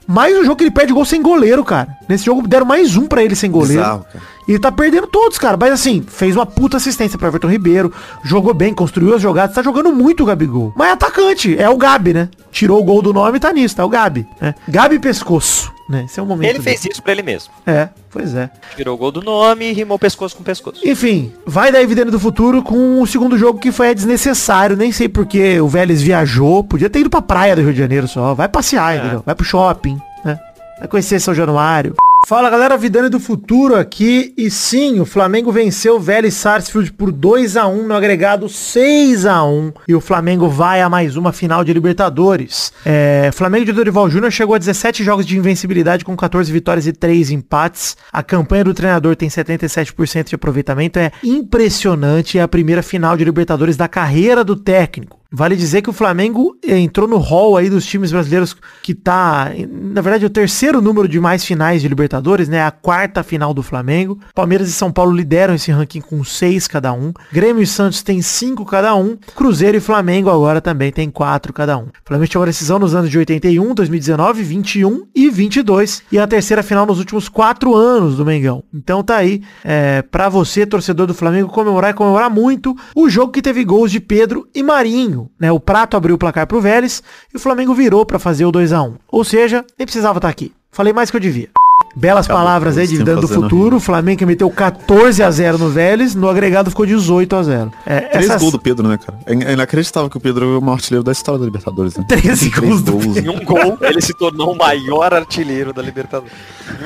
Mais 0.07 0.37
um 0.37 0.45
jogo 0.45 0.57
que 0.57 0.65
ele 0.65 0.71
perde 0.71 0.93
gol 0.93 1.07
sem 1.07 1.23
goleiro, 1.23 1.65
cara. 1.65 1.89
Nesse 2.07 2.27
jogo 2.27 2.47
deram 2.47 2.67
mais 2.67 2.99
um 2.99 3.07
pra 3.07 3.25
ele 3.25 3.35
sem 3.35 3.51
goleiro. 3.51 3.83
Bizarro. 3.83 4.05
E 4.47 4.53
ele 4.53 4.59
tá 4.59 4.71
perdendo 4.71 5.07
todos, 5.07 5.39
cara. 5.39 5.57
Mas 5.57 5.73
assim, 5.73 6.05
fez 6.07 6.37
uma 6.37 6.45
puta 6.45 6.77
assistência 6.77 7.17
pra 7.19 7.29
Everton 7.29 7.49
Ribeiro. 7.49 7.91
Jogou 8.23 8.53
bem, 8.53 8.75
construiu 8.75 9.15
as 9.15 9.23
jogadas. 9.23 9.55
Tá 9.55 9.63
jogando 9.63 9.91
muito 9.91 10.23
o 10.25 10.27
Gabigol. 10.27 10.75
Mas 10.77 10.89
é 10.89 10.93
atacante. 10.93 11.59
É 11.59 11.71
o 11.71 11.79
Gabi, 11.79 12.13
né? 12.13 12.29
Tirou 12.51 12.79
o 12.79 12.85
gol 12.85 13.01
do 13.01 13.13
nome 13.13 13.39
e 13.39 13.41
tá 13.41 13.53
nisso. 13.55 13.77
Tá 13.77 13.85
o 13.87 13.89
Gabi. 13.89 14.27
Né? 14.39 14.55
Gabi 14.69 14.99
Pescoço. 14.99 15.72
Né? 15.89 16.05
Esse 16.07 16.21
é 16.21 16.23
o 16.23 16.27
momento. 16.27 16.49
Ele 16.49 16.61
fez 16.61 16.81
dele. 16.81 16.93
isso 16.93 17.03
pra 17.03 17.13
ele 17.13 17.23
mesmo. 17.23 17.53
É, 17.67 17.89
pois 18.11 18.35
é. 18.35 18.51
Tirou 18.77 18.95
o 18.95 18.99
gol 18.99 19.11
do 19.11 19.21
nome 19.21 19.71
e 19.71 19.73
rimou 19.73 19.99
pescoço 19.99 20.37
com 20.37 20.43
pescoço. 20.43 20.81
Enfim, 20.87 21.33
vai 21.47 21.73
dar 21.73 21.83
Evidente 21.83 22.11
do 22.11 22.21
Futuro 22.21 22.63
com 22.63 23.01
o 23.01 23.07
segundo 23.07 23.37
jogo 23.37 23.59
que 23.59 23.73
foi 23.73 23.95
desnecessário. 23.95 24.77
Nem 24.77 24.93
sei 24.93 25.09
porque 25.09 25.61
o 25.61 25.69
Vélez 25.69 26.01
viajou. 26.01 26.65
Podia 26.65 26.89
ter 26.89 27.01
ido 27.01 27.11
pra 27.11 27.21
praia 27.21 27.57
do 27.57 27.63
Rio 27.63 27.73
de 27.73 27.79
Janeiro 27.79 28.09
só. 28.09 28.35
Vai 28.35 28.49
passear, 28.49 28.97
entendeu? 28.97 29.23
Vai 29.25 29.35
pro 29.35 29.45
shopping, 29.45 30.01
né? 30.25 30.39
Vai 30.79 30.89
conhecer 30.89 31.21
São 31.21 31.35
Januário. 31.35 31.95
Fala 32.25 32.49
galera, 32.49 32.79
Vidane 32.79 33.09
do 33.09 33.19
Futuro 33.19 33.75
aqui. 33.75 34.33
E 34.39 34.49
sim, 34.49 35.01
o 35.01 35.05
Flamengo 35.05 35.51
venceu 35.51 35.97
o 35.97 36.01
Vélez 36.01 36.35
Sarsfield 36.35 36.93
por 36.93 37.11
2 37.11 37.57
a 37.57 37.67
1 37.67 37.87
no 37.87 37.95
agregado 37.95 38.49
6 38.49 39.27
a 39.27 39.45
1 39.45 39.73
E 39.89 39.95
o 39.95 40.01
Flamengo 40.01 40.49
vai 40.49 40.81
a 40.81 40.89
mais 40.89 41.17
uma 41.17 41.33
final 41.33 41.65
de 41.65 41.73
Libertadores. 41.73 42.73
É, 42.87 43.31
Flamengo 43.35 43.65
de 43.65 43.73
Dorival 43.73 44.09
Júnior 44.09 44.31
chegou 44.31 44.55
a 44.55 44.59
17 44.59 45.03
jogos 45.03 45.27
de 45.27 45.37
invencibilidade 45.37 46.05
com 46.05 46.17
14 46.17 46.51
vitórias 46.53 46.87
e 46.87 46.93
3 46.93 47.33
empates. 47.33 47.97
A 48.13 48.23
campanha 48.23 48.65
do 48.65 48.73
treinador 48.73 49.17
tem 49.17 49.29
77% 49.29 50.29
de 50.29 50.35
aproveitamento. 50.37 51.01
É 51.01 51.11
impressionante. 51.25 52.39
É 52.39 52.43
a 52.43 52.49
primeira 52.49 52.85
final 52.85 53.17
de 53.17 53.25
Libertadores 53.25 53.77
da 53.77 53.89
carreira 53.89 54.45
do 54.45 54.55
técnico. 54.55 55.22
Vale 55.33 55.57
dizer 55.57 55.81
que 55.81 55.89
o 55.89 55.95
Flamengo 55.95 56.57
entrou 56.63 57.09
no 57.09 57.17
hall 57.17 57.57
aí 57.57 57.71
dos 57.71 57.87
times 57.87 58.13
brasileiros 58.13 58.55
que 58.83 58.95
tá, 58.95 59.51
na 59.71 60.03
verdade, 60.03 60.27
o 60.27 60.31
terceiro 60.31 60.83
número 60.83 61.09
de 61.09 61.19
mais 61.19 61.43
finais 61.45 61.81
de 61.81 61.89
Libertadores, 61.89 62.49
né? 62.49 62.63
A 62.63 62.71
quarta 62.71 63.23
final 63.23 63.55
do 63.55 63.63
Flamengo. 63.63 64.19
Palmeiras 64.35 64.69
e 64.69 64.73
São 64.73 64.93
Paulo 64.93 65.13
lideram 65.13 65.55
esse 65.55 65.71
ranking 65.71 66.03
com 66.03 66.23
seis 66.23 66.69
cada 66.69 66.93
um. 66.93 67.13
Grêmio 67.33 67.63
e 67.63 67.67
Santos 67.67 68.03
tem 68.03 68.21
cinco 68.21 68.67
cada 68.67 68.95
um. 68.95 69.17
Cruzeiro 69.35 69.79
e 69.79 69.81
Flamengo 69.81 70.29
agora 70.29 70.61
também 70.61 70.93
tem 70.93 71.11
quatro 71.11 71.53
cada 71.53 71.79
um. 71.79 71.85
O 71.85 71.93
Flamengo 72.05 72.29
tinha 72.29 72.41
uma 72.41 72.47
decisão 72.47 72.79
nos 72.79 72.95
anos 72.95 73.11
de 73.11 73.17
81, 73.17 73.75
2019, 73.75 74.43
21 74.43 75.07
e 75.15 75.31
22. 75.31 76.03
E 76.13 76.19
a 76.19 76.27
terceira 76.27 76.63
final 76.63 76.85
nos 76.85 76.99
últimos 76.99 77.29
quatro 77.29 77.75
anos 77.75 78.17
do 78.17 78.27
Mengão. 78.27 78.63
Então 78.73 79.03
tá 79.03 79.17
aí, 79.17 79.43
é, 79.65 80.03
pra 80.03 80.29
você, 80.29 80.67
torcedor 80.67 81.07
do 81.07 81.15
Flamengo, 81.15 81.49
comemorar 81.49 81.91
e 81.91 81.95
comemorar 81.95 82.31
muito 82.31 82.77
o 82.95 83.09
jogo 83.09 83.33
que 83.33 83.41
teve 83.41 83.65
gols 83.65 83.91
de 83.91 84.01
Pedro 84.01 84.47
e 84.55 84.63
Marinho. 84.63 85.22
Né? 85.39 85.51
O 85.53 85.61
Prato 85.61 85.97
abriu 85.97 86.15
o 86.15 86.19
placar 86.19 86.47
pro 86.47 86.61
Vélez 86.61 87.03
e 87.33 87.37
o 87.37 87.41
Flamengo 87.41 87.75
virou 87.75 88.05
pra 88.05 88.19
fazer 88.19 88.45
o 88.45 88.53
2 88.53 88.73
a 88.73 88.83
1 88.83 88.97
Ou 89.09 89.25
seja, 89.25 89.65
nem 89.79 89.87
precisava 89.87 90.19
estar 90.19 90.29
aqui. 90.29 90.53
Falei 90.71 90.93
mais 90.93 91.11
que 91.11 91.17
eu 91.17 91.21
devia. 91.21 91.51
Belas 91.95 92.27
Acabou 92.27 92.43
palavras 92.45 92.79
aí 92.79 92.87
de 92.87 93.03
do 93.03 93.29
Futuro. 93.29 93.77
O 93.77 93.81
Flamengo 93.81 94.25
meteu 94.27 94.51
14 94.51 95.23
a 95.23 95.31
0 95.31 95.59
no 95.59 95.69
Vélez, 95.69 96.15
no 96.15 96.29
agregado 96.29 96.71
ficou 96.71 96.87
18 96.87 97.37
a 97.37 97.43
0. 97.43 97.73
É, 97.85 98.01
Três 98.01 98.27
essas- 98.27 98.41
gols 98.41 98.53
do 98.53 98.59
Pedro, 98.59 98.89
né, 98.89 98.99
cara? 98.99 99.19
É 99.27 99.33
é 99.33 99.53
inacreditável 99.53 100.09
que 100.09 100.17
o 100.17 100.21
Pedro 100.21 100.55
é 100.55 100.59
o 100.59 100.61
maior 100.61 100.75
artilheiro 100.75 101.03
da 101.05 101.13
história 101.13 101.39
da 101.39 101.45
Libertadores, 101.45 101.97
né? 101.97 102.05
13 102.09 102.51
Três 102.51 102.55
gols 102.71 102.83
do 102.83 102.93
gols. 102.93 103.17
Em 103.17 103.29
um 103.29 103.45
gol, 103.45 103.77
ele 103.83 104.01
se 104.01 104.15
tornou 104.15 104.53
o 104.53 104.57
maior 104.57 105.13
artilheiro 105.13 105.73
da 105.73 105.83
Libertadores. 105.83 106.33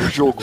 Em 0.00 0.06
um 0.06 0.10
jogo. 0.10 0.42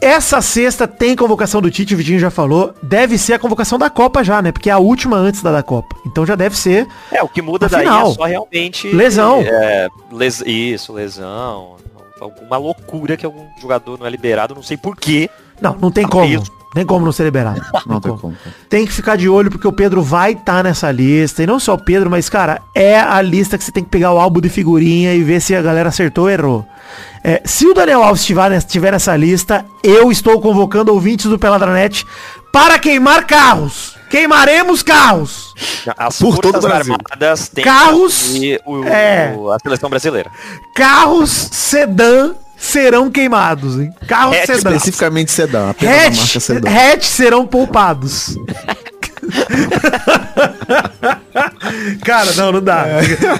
Essa 0.00 0.40
sexta 0.40 0.88
tem 0.88 1.14
convocação 1.14 1.60
do 1.60 1.70
Tite, 1.70 1.94
o 1.94 1.96
Vitinho 1.96 2.18
já 2.18 2.30
falou. 2.30 2.74
Deve 2.82 3.18
ser 3.18 3.34
a 3.34 3.38
convocação 3.38 3.78
da 3.78 3.90
Copa 3.90 4.24
já, 4.24 4.40
né? 4.40 4.50
Porque 4.50 4.70
é 4.70 4.72
a 4.72 4.78
última 4.78 5.16
antes 5.16 5.42
da 5.42 5.52
da 5.52 5.62
Copa. 5.62 5.94
Então 6.06 6.24
já 6.24 6.34
deve 6.34 6.56
ser. 6.56 6.86
É, 7.12 7.22
o 7.22 7.28
que 7.28 7.42
muda 7.42 7.68
daí 7.68 7.82
final. 7.84 8.10
é 8.10 8.14
só 8.14 8.24
realmente... 8.24 8.88
Lesão. 8.94 9.40
É, 9.42 9.88
les- 10.12 10.42
Isso, 10.46 10.92
lesão. 10.92 11.76
Alguma 12.20 12.56
loucura 12.56 13.16
que 13.16 13.24
algum 13.24 13.46
jogador 13.60 13.98
não 13.98 14.06
é 14.06 14.10
liberado, 14.10 14.54
não 14.54 14.62
sei 14.62 14.76
porquê. 14.76 15.30
Não, 15.60 15.76
não 15.80 15.90
tem 15.90 16.04
Tá 16.04 16.10
como. 16.10 16.26
preso. 16.26 16.60
Tem 16.72 16.86
como 16.86 17.04
não 17.04 17.10
ser 17.10 17.24
liberado. 17.24 17.60
Não 17.84 18.00
tem 18.00 18.16
como. 18.16 18.36
Tem 18.68 18.86
que 18.86 18.92
ficar 18.92 19.16
de 19.16 19.28
olho 19.28 19.50
porque 19.50 19.66
o 19.66 19.72
Pedro 19.72 20.02
vai 20.02 20.32
estar 20.32 20.62
nessa 20.62 20.88
lista. 20.92 21.42
E 21.42 21.46
não 21.46 21.58
só 21.58 21.74
o 21.74 21.78
Pedro, 21.78 22.08
mas, 22.08 22.28
cara, 22.28 22.62
é 22.74 23.00
a 23.00 23.20
lista 23.20 23.58
que 23.58 23.64
você 23.64 23.72
tem 23.72 23.82
que 23.82 23.90
pegar 23.90 24.12
o 24.12 24.20
álbum 24.20 24.40
de 24.40 24.48
figurinha 24.48 25.12
e 25.12 25.22
ver 25.24 25.40
se 25.40 25.52
a 25.54 25.60
galera 25.62 25.88
acertou 25.88 26.24
ou 26.24 26.30
errou. 26.30 26.66
É, 27.24 27.42
se 27.44 27.66
o 27.66 27.74
Daniel 27.74 28.04
Alves 28.04 28.20
estiver, 28.20 28.52
estiver 28.52 28.92
nessa 28.92 29.16
lista, 29.16 29.64
eu 29.82 30.12
estou 30.12 30.40
convocando 30.40 30.92
ouvintes 30.94 31.26
do 31.26 31.38
Peladranet 31.40 32.06
para 32.52 32.78
queimar 32.78 33.26
carros. 33.26 33.96
Queimaremos 34.10 34.82
carros. 34.82 35.54
As 35.96 36.18
Por 36.18 36.38
todo 36.38 36.58
o 36.58 36.60
Brasil. 36.60 36.94
Armadas 36.94 37.48
têm 37.48 37.64
Carros, 37.64 38.30
assumir 38.30 38.60
o, 38.66 38.84
é. 38.84 39.34
a 39.54 39.58
seleção 39.62 39.88
brasileira. 39.88 40.30
Carros 40.74 41.30
sedã 41.30 42.34
serão 42.58 43.10
queimados, 43.10 43.78
hein? 43.78 43.92
Carros 44.06 44.36
É, 44.36 44.46
sedã. 44.46 44.70
Especificamente 44.70 45.30
sedã, 45.30 45.70
apenas 45.70 45.94
a 45.94 45.98
marca 45.98 46.10
Hatch, 46.22 46.38
sedã. 46.40 46.68
hatch 46.70 47.04
serão 47.04 47.46
poupados. 47.46 48.36
Cara, 52.04 52.32
não, 52.34 52.52
não 52.52 52.62
dá. 52.62 52.86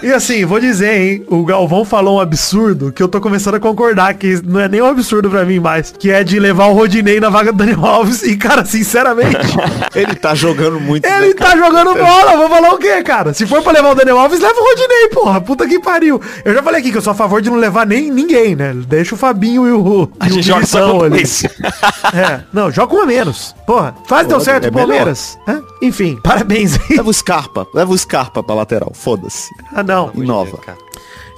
E 0.03 0.13
assim, 0.13 0.45
vou 0.45 0.61
dizer, 0.61 1.01
hein? 1.01 1.25
O 1.29 1.45
Galvão 1.45 1.85
falou 1.85 2.19
um 2.19 2.21
absurdo 2.21 2.93
que 2.93 3.03
eu 3.03 3.09
tô 3.09 3.21
começando 3.21 3.55
a 3.57 3.61
concordar 3.61 4.15
que 4.15 4.41
não 4.45 4.61
é 4.61 4.69
nem 4.69 4.81
um 4.81 4.87
absurdo 4.87 5.31
pra 5.31 5.45
mim 5.45 5.59
mais. 5.59 5.93
Que 5.99 6.11
é 6.11 6.23
de 6.25 6.39
levar 6.39 6.67
o 6.67 6.75
Rodinei 6.75 7.21
na 7.21 7.29
vaga 7.29 7.53
do 7.53 7.59
Daniel 7.59 7.85
Alves. 7.85 8.23
E, 8.23 8.37
cara, 8.37 8.65
sinceramente, 8.65 9.37
Ele 9.95 10.15
tá 10.15 10.35
jogando 10.35 10.81
muito. 10.81 11.05
ele 11.05 11.29
né, 11.29 11.35
tá 11.35 11.57
jogando 11.57 11.95
bola. 11.95 12.37
Vou 12.37 12.49
falar 12.49 12.73
o 12.73 12.79
quê, 12.79 13.03
cara? 13.03 13.35
Se 13.35 13.47
for 13.47 13.63
pra 13.63 13.73
levar 13.73 13.91
o 13.91 13.95
Daniel 13.95 14.19
Alves, 14.19 14.41
leva 14.41 14.59
o 14.59 14.65
Rodinei, 14.65 15.09
porra. 15.09 15.41
Puta 15.41 15.67
que 15.67 15.79
pariu. 15.81 16.21
Eu 16.45 16.55
já 16.55 16.63
falei 16.63 16.81
aqui 16.81 16.91
que 16.91 16.99
eu 16.99 17.03
sou 17.03 17.13
a 17.13 17.17
favor 17.17 17.41
de 17.41 17.51
não 17.51 17.57
levar 17.57 17.87
nem 17.87 18.11
ninguém, 18.11 18.55
né? 18.55 18.75
Deixa 18.75 19.15
o 19.15 19.19
Fabinho 19.19 19.67
e 19.67 19.73
o, 19.73 20.11
A 20.19 20.29
gente 20.29 20.47
joga 20.47 20.67
só 20.67 21.05
ali. 21.05 21.23
É, 22.13 22.41
não, 22.53 22.71
joga 22.71 22.95
um 22.95 23.03
a 23.03 23.07
menos. 23.07 23.55
Porra, 23.67 23.95
faz 24.07 24.27
deu 24.27 24.41
certo 24.41 24.65
é 24.65 24.69
o 24.69 24.73
Palmeiras. 24.73 25.39
Enfim, 25.83 26.19
parabéns 26.23 26.75
aí. 26.75 26.97
Leva 26.97 27.11
o 27.11 27.13
Scarpa, 27.13 27.67
leva 27.75 27.90
o 27.93 27.99
Scarpa 27.99 28.43
pra 28.43 28.55
lateral, 28.55 28.93
foda-se. 28.95 29.51
Ah, 29.73 29.83
não. 29.83 30.11
Inova. 30.15 30.59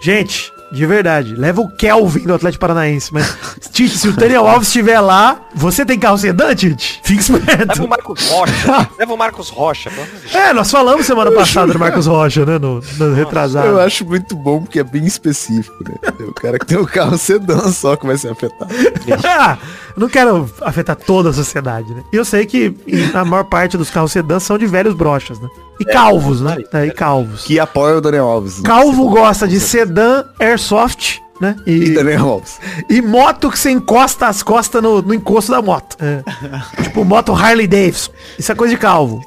Gente, 0.02 0.52
de 0.72 0.86
verdade, 0.86 1.34
leva 1.34 1.60
o 1.60 1.68
Kelvin 1.68 2.24
do 2.24 2.32
Atlético 2.32 2.62
Paranaense. 2.62 3.12
Mas, 3.12 3.36
Tite, 3.70 3.98
se 3.98 4.08
o 4.08 4.12
Daniel 4.14 4.48
Alves 4.48 4.68
estiver 4.68 4.98
lá, 5.00 5.42
você 5.54 5.84
tem 5.84 5.98
carro 5.98 6.16
sedã, 6.16 6.54
Tite? 6.54 6.98
Fique 7.04 7.30
Leva 7.30 7.44
o 7.44 7.50
esperto. 7.50 7.88
Marcos 7.88 8.28
Rocha. 8.30 8.88
Leva 8.98 9.12
o 9.12 9.16
Marcos 9.18 9.48
Rocha. 9.50 9.92
É, 10.32 10.52
nós 10.52 10.70
falamos 10.70 11.04
semana 11.04 11.30
passada 11.30 11.72
do 11.72 11.78
Marcos 11.78 12.06
Rocha, 12.06 12.46
né? 12.46 12.58
No, 12.58 12.80
no 12.98 13.14
retrasado. 13.14 13.66
Eu 13.68 13.80
acho 13.80 14.04
muito 14.04 14.34
bom 14.34 14.62
porque 14.62 14.80
é 14.80 14.84
bem 14.84 15.04
específico, 15.04 15.76
né? 15.84 15.94
O 16.26 16.32
cara 16.32 16.58
que 16.58 16.64
tem 16.64 16.78
o 16.78 16.86
carro 16.86 17.18
sedã 17.18 17.70
só 17.70 17.94
que 17.94 18.06
vai 18.06 18.16
ser 18.16 18.30
afetado. 18.30 18.72
Ah, 19.24 19.58
não 19.96 20.08
quero 20.08 20.48
afetar 20.60 20.96
toda 20.96 21.30
a 21.30 21.32
sociedade, 21.32 21.92
né? 21.94 22.02
E 22.12 22.16
eu 22.16 22.24
sei 22.24 22.46
que 22.46 22.74
a 23.14 23.24
maior 23.24 23.44
parte 23.44 23.76
dos 23.76 23.90
carros 23.90 24.12
sedã 24.12 24.38
são 24.40 24.56
de 24.58 24.66
velhos 24.66 24.94
brochas, 24.94 25.40
né? 25.40 25.48
E 25.80 25.84
calvos, 25.84 26.40
né? 26.40 26.56
É, 26.72 26.86
e 26.86 26.90
calvos. 26.92 27.44
Que 27.44 27.58
apoia 27.58 27.96
o 27.96 28.00
Daniel 28.00 28.26
Alves. 28.28 28.58
né? 28.58 28.62
Calvo 28.64 29.08
gosta 29.08 29.48
de 29.48 29.58
sedã, 29.58 30.24
airsoft, 30.38 31.20
né? 31.42 31.56
E 31.66 31.90
Daniel 31.90 32.28
Alves. 32.28 32.60
E 32.88 33.02
moto 33.02 33.50
que 33.50 33.58
você 33.58 33.72
encosta 33.72 34.28
as 34.28 34.44
costas 34.44 34.80
no, 34.80 35.02
no 35.02 35.12
encosto 35.12 35.50
da 35.50 35.60
moto. 35.60 35.96
É. 36.00 36.22
tipo 36.84 37.04
moto 37.04 37.32
Harley 37.32 37.66
Davidson. 37.66 38.12
Isso 38.38 38.52
é 38.52 38.54
coisa 38.54 38.72
de 38.72 38.80
calvo. 38.80 39.20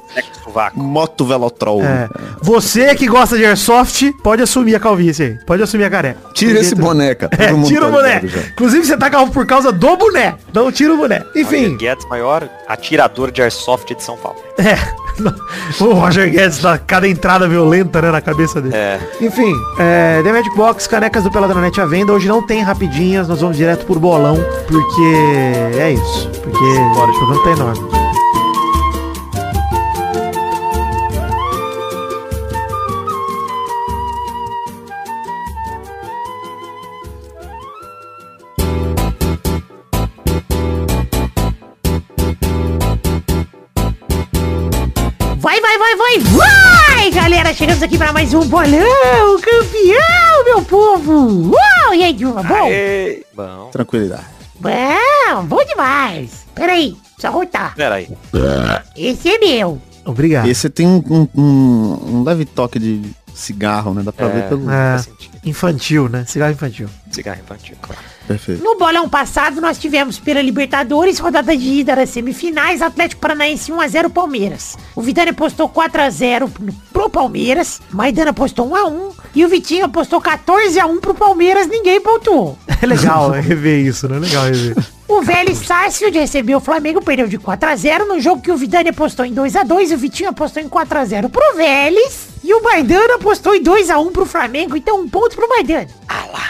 Moto 0.74 1.26
Velotrol. 1.26 1.82
É. 1.82 2.08
Você 2.40 2.94
que 2.94 3.06
gosta 3.06 3.36
de 3.36 3.44
airsoft, 3.44 4.10
pode 4.22 4.42
assumir 4.42 4.74
a 4.74 4.80
calvície 4.80 5.26
aí. 5.26 5.38
Pode 5.44 5.62
assumir 5.62 5.84
a 5.84 5.90
careca. 5.90 6.20
Tira 6.32 6.58
esse 6.58 6.74
boné, 6.74 7.14
cara. 7.14 7.30
É, 7.38 7.52
tira 7.64 7.86
o 7.86 7.90
tá 7.90 7.96
boné. 7.96 8.22
Inclusive 8.52 8.86
você 8.86 8.96
tá 8.96 9.10
calvo 9.10 9.30
por 9.30 9.46
causa 9.46 9.70
do 9.70 9.96
boné. 9.96 10.36
Não 10.54 10.72
tira 10.72 10.94
o 10.94 10.96
boné. 10.96 11.22
Enfim. 11.36 11.64
Roger 11.64 11.76
Guedes, 11.76 12.08
maior 12.08 12.48
atirador 12.66 13.30
de 13.30 13.42
airsoft 13.42 13.94
de 13.94 14.02
São 14.02 14.16
Paulo. 14.16 14.38
É. 14.58 14.76
O 15.80 15.94
Roger 15.94 16.30
Guedes 16.30 16.58
dá 16.58 16.78
cada 16.78 17.08
entrada 17.08 17.48
violenta, 17.48 18.02
né, 18.02 18.10
na 18.10 18.20
cabeça 18.20 18.60
dele. 18.60 18.76
É. 18.76 19.00
Enfim, 19.20 19.54
é, 19.78 20.22
The 20.22 20.32
Magic 20.32 20.54
Box, 20.54 20.86
canecas 20.86 21.24
do 21.24 21.30
Peladranet 21.30 21.80
à 21.80 21.86
venda. 21.86 22.05
Hoje 22.08 22.28
não 22.28 22.40
tem 22.40 22.62
rapidinhas, 22.62 23.28
nós 23.28 23.40
vamos 23.40 23.56
direto 23.56 23.84
por 23.84 23.98
bolão, 23.98 24.36
porque 24.68 25.78
é 25.78 25.92
isso. 25.92 26.30
Porque 26.40 26.64
o 26.64 26.94
programa 26.94 27.42
tá 27.42 27.50
enorme. 27.50 27.96
Vai, 45.38 45.60
vai, 45.60 45.78
vai, 45.78 45.96
vai, 45.96 46.18
vai, 46.18 46.65
galera! 47.36 47.54
Chegamos 47.54 47.82
aqui 47.82 47.98
para 47.98 48.12
mais 48.12 48.32
um 48.34 48.40
bolão 48.46 49.40
campeão, 49.40 50.44
meu 50.44 50.62
povo! 50.62 51.50
Uau! 51.50 51.94
E 51.94 52.02
aí, 52.04 52.12
Dilma, 52.12 52.42
bom? 52.42 52.54
Aê. 52.66 53.24
Bom. 53.34 53.68
Tranquilidade. 53.70 54.24
Bom, 54.58 55.44
bom 55.44 55.64
demais! 55.64 56.46
Peraí, 56.54 56.96
só 57.20 57.30
voltar. 57.30 57.74
Peraí. 57.74 58.08
Esse 58.96 59.28
é 59.28 59.38
meu. 59.38 59.80
Obrigado. 60.04 60.48
Esse 60.48 60.70
tem 60.70 60.86
um, 60.86 61.02
um, 61.10 61.28
um- 61.40 62.16
um 62.18 62.22
leve 62.24 62.44
toque 62.44 62.78
de 62.78 63.02
cigarro, 63.36 63.92
né? 63.94 64.02
Dá 64.02 64.12
pra 64.12 64.26
É. 64.26 64.30
ver 64.30 64.48
pelo... 64.48 64.70
É, 64.70 65.00
infantil, 65.44 66.08
né? 66.08 66.24
Cigarro 66.26 66.52
infantil. 66.52 66.88
Cigarro 67.10 67.38
infantil, 67.40 67.76
claro. 67.80 68.00
Perfeito. 68.26 68.64
No 68.64 68.76
bolão 68.76 69.08
passado, 69.08 69.60
nós 69.60 69.78
tivemos 69.78 70.18
pela 70.18 70.42
Libertadores, 70.42 71.20
rodada 71.20 71.56
de 71.56 71.64
ida 71.80 71.94
das 71.94 72.10
semifinais, 72.10 72.82
Atlético 72.82 73.20
Paranaense 73.20 73.70
1x0 73.70 74.10
Palmeiras. 74.10 74.76
O 74.96 75.00
Vidani 75.02 75.30
apostou 75.30 75.68
4x0 75.68 76.50
pro- 76.50 76.72
pro 76.92 77.10
Palmeiras, 77.10 77.80
Maidana 77.92 78.30
apostou 78.30 78.68
1x1 78.68 79.12
e 79.36 79.44
o 79.44 79.48
Vitinho 79.48 79.84
apostou 79.84 80.20
14x1 80.20 81.00
pro 81.00 81.14
Palmeiras, 81.14 81.68
ninguém 81.68 82.00
pontuou. 82.00 82.58
É 82.82 82.84
legal 82.84 83.30
rever 83.30 83.86
isso, 83.86 84.06
né? 84.06 84.18
Legal 84.18 84.44
rever. 84.44 84.76
O 85.08 85.22
Vélez 85.22 85.58
Sarsfield 85.58 86.18
recebeu 86.18 86.58
o 86.58 86.60
Flamengo, 86.60 87.00
perdeu 87.00 87.26
de 87.26 87.38
4x0 87.38 88.06
no 88.06 88.20
jogo 88.20 88.42
que 88.42 88.50
o 88.52 88.56
Vidani 88.56 88.90
apostou 88.90 89.24
em 89.24 89.34
2x2 89.34 89.90
e 89.90 89.94
o 89.94 89.98
Vitinho 89.98 90.28
apostou 90.28 90.62
em 90.62 90.68
4x0 90.68 91.30
pro 91.30 91.56
Vélez. 91.56 92.26
E 92.46 92.54
o 92.54 92.62
Maidana 92.62 93.16
apostou 93.16 93.56
em 93.56 93.62
2x1 93.62 94.12
pro 94.12 94.24
Flamengo, 94.24 94.76
então 94.76 95.00
um 95.00 95.08
ponto 95.08 95.34
pro 95.34 95.48
Maidana. 95.48 95.88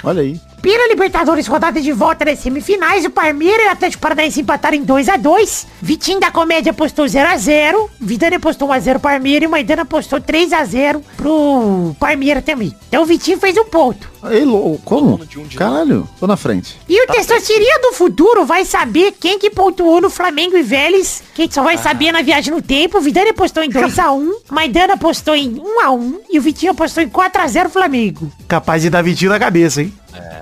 Olha 0.04 0.20
aí. 0.20 0.38
Pela 0.60 0.88
Libertadores, 0.88 1.46
rodada 1.46 1.80
de 1.80 1.92
volta 1.92 2.24
das 2.24 2.40
semifinais, 2.40 3.04
o 3.04 3.10
Palmeiras 3.10 3.64
e 3.64 3.68
o 3.68 3.72
Atlético 3.72 4.02
Paranaense 4.02 4.40
empataram 4.40 4.76
em 4.76 4.84
2x2. 4.84 5.64
Vitinho 5.80 6.18
da 6.18 6.30
Comédia 6.30 6.70
apostou 6.72 7.04
0x0. 7.06 7.88
Vidani 8.00 8.36
apostou 8.36 8.68
1x0 8.68 8.98
Palmeiras 8.98 9.44
e 9.44 9.46
o 9.46 9.50
Maidana 9.50 9.82
apostou 9.82 10.20
3x0 10.20 11.00
pro 11.16 11.94
Palmeiras 12.00 12.44
também. 12.44 12.74
Então 12.88 13.02
o 13.04 13.06
Vitinho 13.06 13.38
fez 13.38 13.56
um 13.56 13.64
ponto. 13.64 14.10
Ei, 14.28 14.44
lou- 14.44 14.80
como? 14.84 15.20
um 15.36 15.48
Caralho, 15.56 16.08
tô 16.18 16.26
na 16.26 16.36
frente. 16.36 16.76
E 16.88 17.00
o 17.00 17.06
Testosterinha 17.06 17.78
do 17.80 17.92
Futuro 17.92 18.44
vai 18.44 18.64
saber 18.64 19.12
quem 19.20 19.38
que 19.38 19.50
pontuou 19.50 20.00
no 20.00 20.10
Flamengo 20.10 20.56
e 20.56 20.62
Vélez. 20.64 21.22
Quem 21.32 21.48
só 21.48 21.62
vai 21.62 21.78
saber 21.78 22.10
na 22.10 22.22
viagem 22.22 22.52
no 22.52 22.60
tempo. 22.60 22.98
O 22.98 23.00
Vidani 23.00 23.30
apostou 23.30 23.62
em 23.62 23.70
2x1. 23.70 24.30
Maidana 24.50 24.94
apostou 24.94 25.36
em 25.36 25.54
1x1. 25.54 25.85
E 26.30 26.38
o 26.38 26.42
Vitinho 26.42 26.72
apostou 26.72 27.02
em 27.02 27.08
4x0 27.08 27.68
Flamengo. 27.68 28.30
Capaz 28.48 28.82
de 28.82 28.90
dar 28.90 29.02
Vitinho 29.02 29.30
na 29.30 29.38
cabeça, 29.38 29.82
hein? 29.82 29.92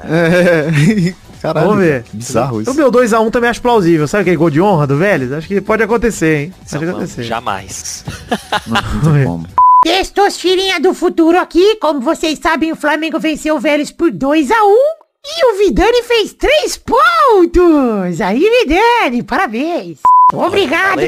É. 0.04 1.14
Caralho. 1.40 1.68
Vamos 1.68 1.84
ver. 1.84 2.04
Bizarro 2.12 2.62
isso. 2.62 2.70
O 2.70 2.74
meu 2.74 2.90
2x1 2.90 3.30
também 3.30 3.50
acho 3.50 3.60
plausível. 3.60 4.08
Sabe 4.08 4.22
aquele 4.22 4.36
gol 4.36 4.48
de 4.48 4.62
honra 4.62 4.86
do 4.86 4.96
Vélez? 4.96 5.30
Acho 5.30 5.46
que 5.46 5.60
pode 5.60 5.82
acontecer, 5.82 6.44
hein? 6.44 6.54
Pode 6.70 6.84
Não, 6.86 6.92
acontecer. 6.92 7.22
jamais. 7.24 8.02
Não 8.66 9.12
tem 9.12 9.24
como. 9.26 9.46
Testosterinha 9.82 10.80
do 10.80 10.94
Futuro 10.94 11.38
aqui. 11.38 11.76
Como 11.76 12.00
vocês 12.00 12.38
sabem, 12.38 12.72
o 12.72 12.76
Flamengo 12.76 13.20
venceu 13.20 13.56
o 13.56 13.60
Vélez 13.60 13.90
por 13.90 14.10
2x1. 14.10 14.54
E 15.26 15.52
o 15.52 15.58
Vidani 15.58 16.02
fez 16.02 16.32
3 16.32 16.76
pontos. 16.78 18.20
Aí, 18.22 18.40
Vidani, 18.40 19.22
parabéns. 19.22 19.98
Obrigado, 20.38 21.00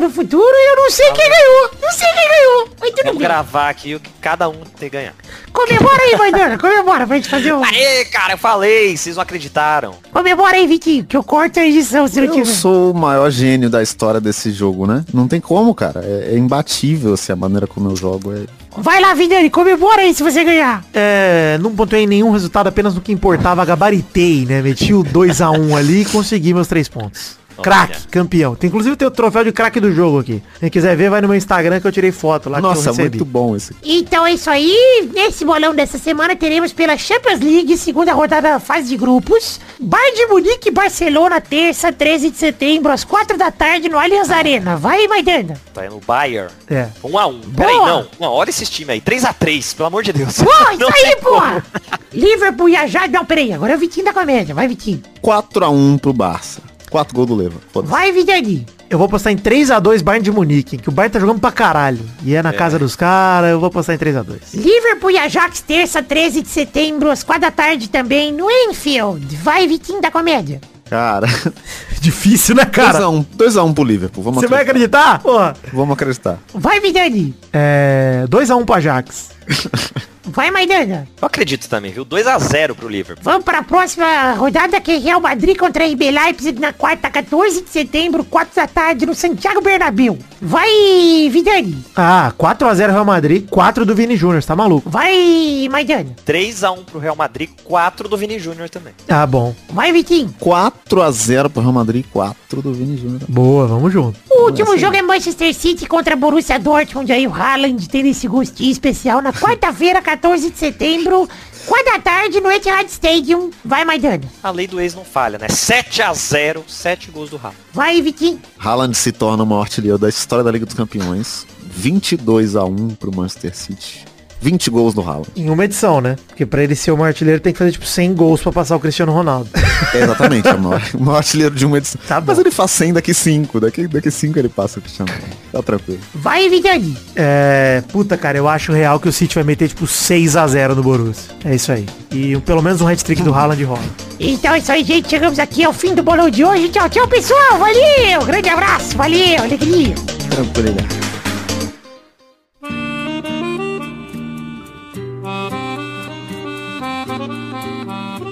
no 0.00 0.10
futuro. 0.10 0.44
e 0.54 0.70
Eu 0.70 0.76
não 0.76 0.90
sei 0.90 1.12
quem 1.12 1.28
ganhou. 1.28 1.70
Não 1.82 1.92
sei 1.92 2.08
quem 2.08 2.28
ganhou. 2.28 2.68
Mas 2.80 2.90
tudo 2.90 3.02
Vamos 3.04 3.18
bem. 3.18 3.28
gravar 3.28 3.68
aqui 3.68 3.94
o 3.94 4.00
que 4.00 4.10
cada 4.20 4.48
um 4.48 4.54
tem 4.78 4.88
que 4.88 4.96
ganhar. 4.96 5.14
Comemora 5.52 6.02
aí, 6.02 6.16
Maidana. 6.16 6.58
Comemora 6.58 7.06
pra 7.06 7.16
gente 7.16 7.28
fazer 7.28 7.52
um... 7.52 7.62
Aê, 7.64 8.04
cara, 8.06 8.34
eu 8.34 8.38
falei, 8.38 8.96
vocês 8.96 9.16
não 9.16 9.22
acreditaram. 9.22 9.94
Comemora 10.12 10.56
aí, 10.56 10.66
Vitinho, 10.66 11.04
que 11.04 11.16
eu 11.16 11.22
corto 11.22 11.60
a 11.60 11.66
edição 11.66 12.08
se 12.08 12.16
não 12.20 12.26
Eu 12.26 12.32
tiver. 12.32 12.44
sou 12.46 12.90
o 12.90 12.94
maior 12.94 13.30
gênio 13.30 13.70
da 13.70 13.82
história 13.82 14.20
desse 14.20 14.50
jogo, 14.50 14.86
né? 14.86 15.04
Não 15.12 15.28
tem 15.28 15.40
como, 15.40 15.74
cara. 15.74 16.00
É, 16.04 16.30
é 16.34 16.38
imbatível 16.38 17.14
assim, 17.14 17.32
a 17.32 17.36
maneira 17.36 17.66
como 17.66 17.90
eu 17.90 17.96
jogo. 17.96 18.32
É... 18.32 18.40
Vai 18.76 19.00
lá, 19.00 19.14
Vidani, 19.14 19.48
comemora 19.50 20.02
aí 20.02 20.12
se 20.12 20.22
você 20.22 20.42
ganhar. 20.42 20.84
É, 20.92 21.56
não 21.60 21.74
pontuei 21.74 22.06
nenhum 22.06 22.32
resultado, 22.32 22.66
apenas 22.66 22.94
no 22.94 23.00
que 23.00 23.12
importava, 23.12 23.64
gabaritei, 23.64 24.44
né? 24.44 24.60
Meti 24.60 24.92
o 24.92 25.04
2x1 25.04 25.76
ali 25.76 26.02
e 26.02 26.04
consegui 26.04 26.52
meus 26.52 26.66
três 26.66 26.88
pontos. 26.88 27.36
Craque, 27.62 28.08
campeão. 28.08 28.54
Tem, 28.54 28.68
inclusive 28.68 28.96
tem 28.96 29.06
o 29.06 29.10
troféu 29.10 29.44
de 29.44 29.52
craque 29.52 29.80
do 29.80 29.92
jogo 29.92 30.20
aqui. 30.20 30.42
Quem 30.60 30.70
quiser 30.70 30.96
ver, 30.96 31.10
vai 31.10 31.20
no 31.20 31.28
meu 31.28 31.36
Instagram 31.36 31.80
que 31.80 31.86
eu 31.86 31.92
tirei 31.92 32.12
foto 32.12 32.48
lá 32.48 32.58
que 32.58 32.64
eu 32.64 32.68
Nossa, 32.68 32.92
muito 32.92 33.24
bom 33.24 33.56
esse. 33.56 33.74
Então 33.82 34.26
é 34.26 34.32
isso 34.32 34.50
aí. 34.50 35.08
Nesse 35.12 35.44
bolão 35.44 35.74
dessa 35.74 35.98
semana 35.98 36.34
teremos 36.34 36.72
pela 36.72 36.96
Champions 36.96 37.40
League, 37.40 37.76
segunda 37.76 38.12
rodada 38.12 38.52
da 38.52 38.60
fase 38.60 38.88
de 38.88 38.96
grupos. 38.96 39.60
Bayern 39.80 40.16
de 40.16 40.26
Munique 40.26 40.68
e 40.68 40.72
Barcelona, 40.72 41.40
terça, 41.40 41.92
13 41.92 42.30
de 42.30 42.36
setembro, 42.36 42.92
às 42.92 43.04
4 43.04 43.36
da 43.36 43.50
tarde, 43.50 43.88
no 43.88 43.98
Allianz 43.98 44.30
Arena. 44.30 44.76
Vai, 44.76 45.06
Maidana. 45.06 45.60
Tá 45.72 45.82
no 45.88 46.00
Bayern. 46.00 46.50
É. 46.68 46.88
1x1. 47.02 47.40
Peraí, 47.56 47.76
Boa. 47.76 47.88
não. 47.88 48.06
Não, 48.20 48.32
olha 48.32 48.50
esses 48.50 48.68
times 48.70 48.90
aí. 48.90 49.00
3x3, 49.00 49.76
pelo 49.76 49.86
amor 49.86 50.02
de 50.02 50.12
Deus. 50.12 50.36
Pô, 50.42 50.50
isso 50.72 50.92
aí, 50.92 51.16
porra. 51.16 51.64
Liverpool 52.12 52.68
e 52.68 52.76
Ajax. 52.76 53.12
Não, 53.12 53.24
peraí, 53.24 53.52
agora 53.52 53.72
é 53.72 53.76
o 53.76 53.78
Vitinho 53.78 54.06
da 54.06 54.12
comédia. 54.12 54.54
Vai, 54.54 54.68
Vitinho. 54.68 55.02
4x1 55.22 55.98
pro 56.00 56.12
Barça. 56.12 56.73
4 56.94 57.12
gols 57.12 57.26
do 57.26 57.34
Leva. 57.34 57.56
Vai, 57.82 58.12
Vidani. 58.12 58.64
Eu 58.88 58.98
vou 58.98 59.08
postar 59.08 59.32
em 59.32 59.36
3x2 59.36 60.00
Bayern 60.00 60.22
de 60.22 60.30
Munique, 60.30 60.78
que 60.78 60.88
o 60.88 60.92
Bayern 60.92 61.12
tá 61.12 61.18
jogando 61.18 61.40
pra 61.40 61.50
caralho. 61.50 61.98
E 62.22 62.36
é 62.36 62.40
na 62.40 62.52
casa 62.52 62.78
dos 62.78 62.94
caras, 62.94 63.50
eu 63.50 63.58
vou 63.58 63.68
postar 63.68 63.94
em 63.94 63.98
3x2. 63.98 64.54
Liverpool 64.54 65.10
e 65.10 65.18
Ajax, 65.18 65.60
terça, 65.60 66.04
13 66.04 66.42
de 66.42 66.48
setembro, 66.48 67.10
às 67.10 67.24
4 67.24 67.40
da 67.42 67.50
tarde 67.50 67.90
também, 67.90 68.32
no 68.32 68.48
Enfield. 68.48 69.34
Vai, 69.38 69.66
Vitinho 69.66 70.00
da 70.00 70.08
comédia. 70.08 70.60
Cara, 70.88 71.26
Difícil, 72.04 72.54
né, 72.54 72.66
cara? 72.66 73.00
2x1 73.00 73.24
2x1 73.34 73.74
pro 73.74 73.82
Liverpool. 73.82 74.22
Vamos 74.22 74.42
Você 74.42 74.46
vai 74.46 74.60
acreditar. 74.60 75.20
Porra. 75.20 75.56
Vamos 75.72 75.94
acreditar. 75.94 76.38
Vai, 76.52 76.78
Vidani. 76.78 77.34
É. 77.50 78.26
2x1 78.28 78.64
pro 78.66 78.74
Ajax. 78.74 79.30
Vai, 80.26 80.50
Maidana. 80.50 81.06
Eu 81.20 81.26
acredito 81.26 81.68
também, 81.68 81.92
viu? 81.92 82.04
2x0 82.04 82.74
pro 82.74 82.88
Liverpool. 82.88 83.22
Vamos 83.22 83.44
para 83.44 83.58
a 83.58 83.62
próxima 83.62 84.32
rodada 84.32 84.80
que 84.80 84.92
é 84.92 84.96
Real 84.98 85.20
Madrid 85.20 85.54
contra 85.56 85.84
RB 85.86 86.10
Leipzig 86.10 86.58
na 86.58 86.72
quarta, 86.72 87.10
14 87.10 87.62
de 87.62 87.68
setembro, 87.68 88.24
4 88.24 88.56
da 88.56 88.66
tarde, 88.66 89.04
no 89.04 89.14
Santiago 89.14 89.60
Bernabéu. 89.60 90.18
Vai, 90.40 91.28
Vidani. 91.30 91.76
Ah, 91.94 92.32
4x0 92.38 92.90
Real 92.90 93.04
Madrid, 93.04 93.46
4 93.50 93.84
do 93.84 93.94
Vini 93.94 94.16
Júnior, 94.16 94.42
tá 94.42 94.56
maluco? 94.56 94.88
Vai, 94.88 95.68
Maidana. 95.70 96.16
3x1 96.26 96.84
pro 96.86 96.98
Real 96.98 97.16
Madrid, 97.16 97.50
4 97.62 98.08
do 98.08 98.16
Vini 98.16 98.38
Júnior 98.38 98.70
também. 98.70 98.94
Ah, 99.08 99.26
bom. 99.26 99.54
Vai, 99.68 99.92
Vitinho. 99.92 100.34
4x0 100.40 101.50
pro 101.50 101.60
Real 101.60 101.72
Madrid, 101.72 101.93
4 102.02 102.62
do 102.62 102.72
Vini 102.72 102.96
Júnior. 102.96 103.20
Boa, 103.28 103.66
vamos 103.66 103.92
junto. 103.92 104.18
O 104.30 104.44
último 104.46 104.76
jogo 104.76 104.96
é 104.96 105.02
Manchester 105.02 105.54
City 105.54 105.86
contra 105.86 106.16
Borussia 106.16 106.58
Dortmund. 106.58 107.10
Aí 107.12 107.26
o 107.26 107.32
Haaland 107.32 107.88
tem 107.88 108.08
esse 108.08 108.26
gostinho 108.26 108.70
especial 108.72 109.22
na 109.22 109.32
quarta-feira, 109.34 110.02
14 110.02 110.50
de 110.50 110.58
setembro, 110.58 111.28
4 111.66 111.92
da 111.92 111.98
tarde, 111.98 112.40
no 112.40 112.50
Etihad 112.50 112.88
Stadium. 112.88 113.50
Vai, 113.64 113.84
Maidana. 113.84 114.22
A 114.42 114.50
lei 114.50 114.66
do 114.66 114.80
ex 114.80 114.94
não 114.94 115.04
falha, 115.04 115.38
né? 115.38 115.46
7x0, 115.46 116.62
7 116.66 117.10
gols 117.10 117.30
do 117.30 117.36
Real. 117.36 117.54
Vai, 117.72 118.00
Vitinho. 118.02 118.40
Haaland 118.58 118.96
se 118.96 119.12
torna 119.12 119.42
o 119.42 119.46
maior 119.46 119.62
artilheiro 119.62 119.98
da 119.98 120.08
história 120.08 120.44
da 120.44 120.50
Liga 120.50 120.66
dos 120.66 120.74
Campeões. 120.74 121.46
22x1 121.80 122.96
pro 122.96 123.14
Manchester 123.14 123.54
City. 123.56 124.04
20 124.44 124.68
gols 124.68 124.92
do 124.92 125.00
Haaland. 125.00 125.28
Em 125.34 125.48
uma 125.48 125.64
edição, 125.64 126.02
né? 126.02 126.16
Porque 126.28 126.44
pra 126.44 126.62
ele 126.62 126.76
ser 126.76 126.90
o 126.90 126.98
maior 126.98 127.08
artilheiro 127.08 127.40
tem 127.40 127.50
que 127.50 127.58
fazer 127.58 127.72
tipo 127.72 127.86
100 127.86 128.12
gols 128.12 128.42
pra 128.42 128.52
passar 128.52 128.76
o 128.76 128.80
Cristiano 128.80 129.10
Ronaldo. 129.10 129.48
É, 129.94 129.96
exatamente, 130.04 130.46
é 130.46 130.52
o 130.52 130.60
maior, 130.60 130.82
o 130.92 131.00
maior 131.00 131.16
artilheiro 131.16 131.54
de 131.54 131.64
uma 131.64 131.78
edição. 131.78 131.98
Tá 132.06 132.20
bom. 132.20 132.26
Mas 132.26 132.38
ele 132.38 132.50
faz 132.50 132.70
100 132.72 132.92
daqui 132.92 133.14
5. 133.14 133.58
Daqui, 133.58 133.88
daqui 133.88 134.10
5 134.10 134.38
ele 134.38 134.50
passa 134.50 134.78
o 134.78 134.82
Cristiano 134.82 135.10
Ronaldo. 135.10 135.36
Tá 135.50 135.62
tranquilo. 135.62 136.00
Vai, 136.14 136.50
Vidani. 136.50 136.94
É. 137.16 137.82
Puta, 137.90 138.18
cara, 138.18 138.36
eu 138.36 138.46
acho 138.46 138.70
real 138.70 139.00
que 139.00 139.08
o 139.08 139.12
City 139.12 139.34
vai 139.34 139.44
meter 139.44 139.68
tipo 139.68 139.86
6x0 139.86 140.74
no 140.74 140.82
Borussia. 140.82 141.34
É 141.42 141.54
isso 141.54 141.72
aí. 141.72 141.86
E 142.12 142.36
pelo 142.40 142.60
menos 142.60 142.82
um 142.82 142.86
hat-trick 142.86 143.22
do 143.22 143.32
Haaland 143.32 143.64
rola. 143.64 143.80
Então 144.20 144.52
é 144.52 144.58
isso 144.58 144.70
aí, 144.70 144.84
gente. 144.84 145.08
Chegamos 145.08 145.38
aqui 145.38 145.64
ao 145.64 145.72
fim 145.72 145.94
do 145.94 146.02
bolão 146.02 146.28
de 146.28 146.44
hoje. 146.44 146.68
Tchau, 146.68 146.90
tchau, 146.90 147.08
pessoal. 147.08 147.58
Valeu. 147.58 148.26
Grande 148.26 148.50
abraço. 148.50 148.94
Valeu. 148.94 149.42
Alegria. 149.42 149.94
Tranquilidade. 150.28 151.13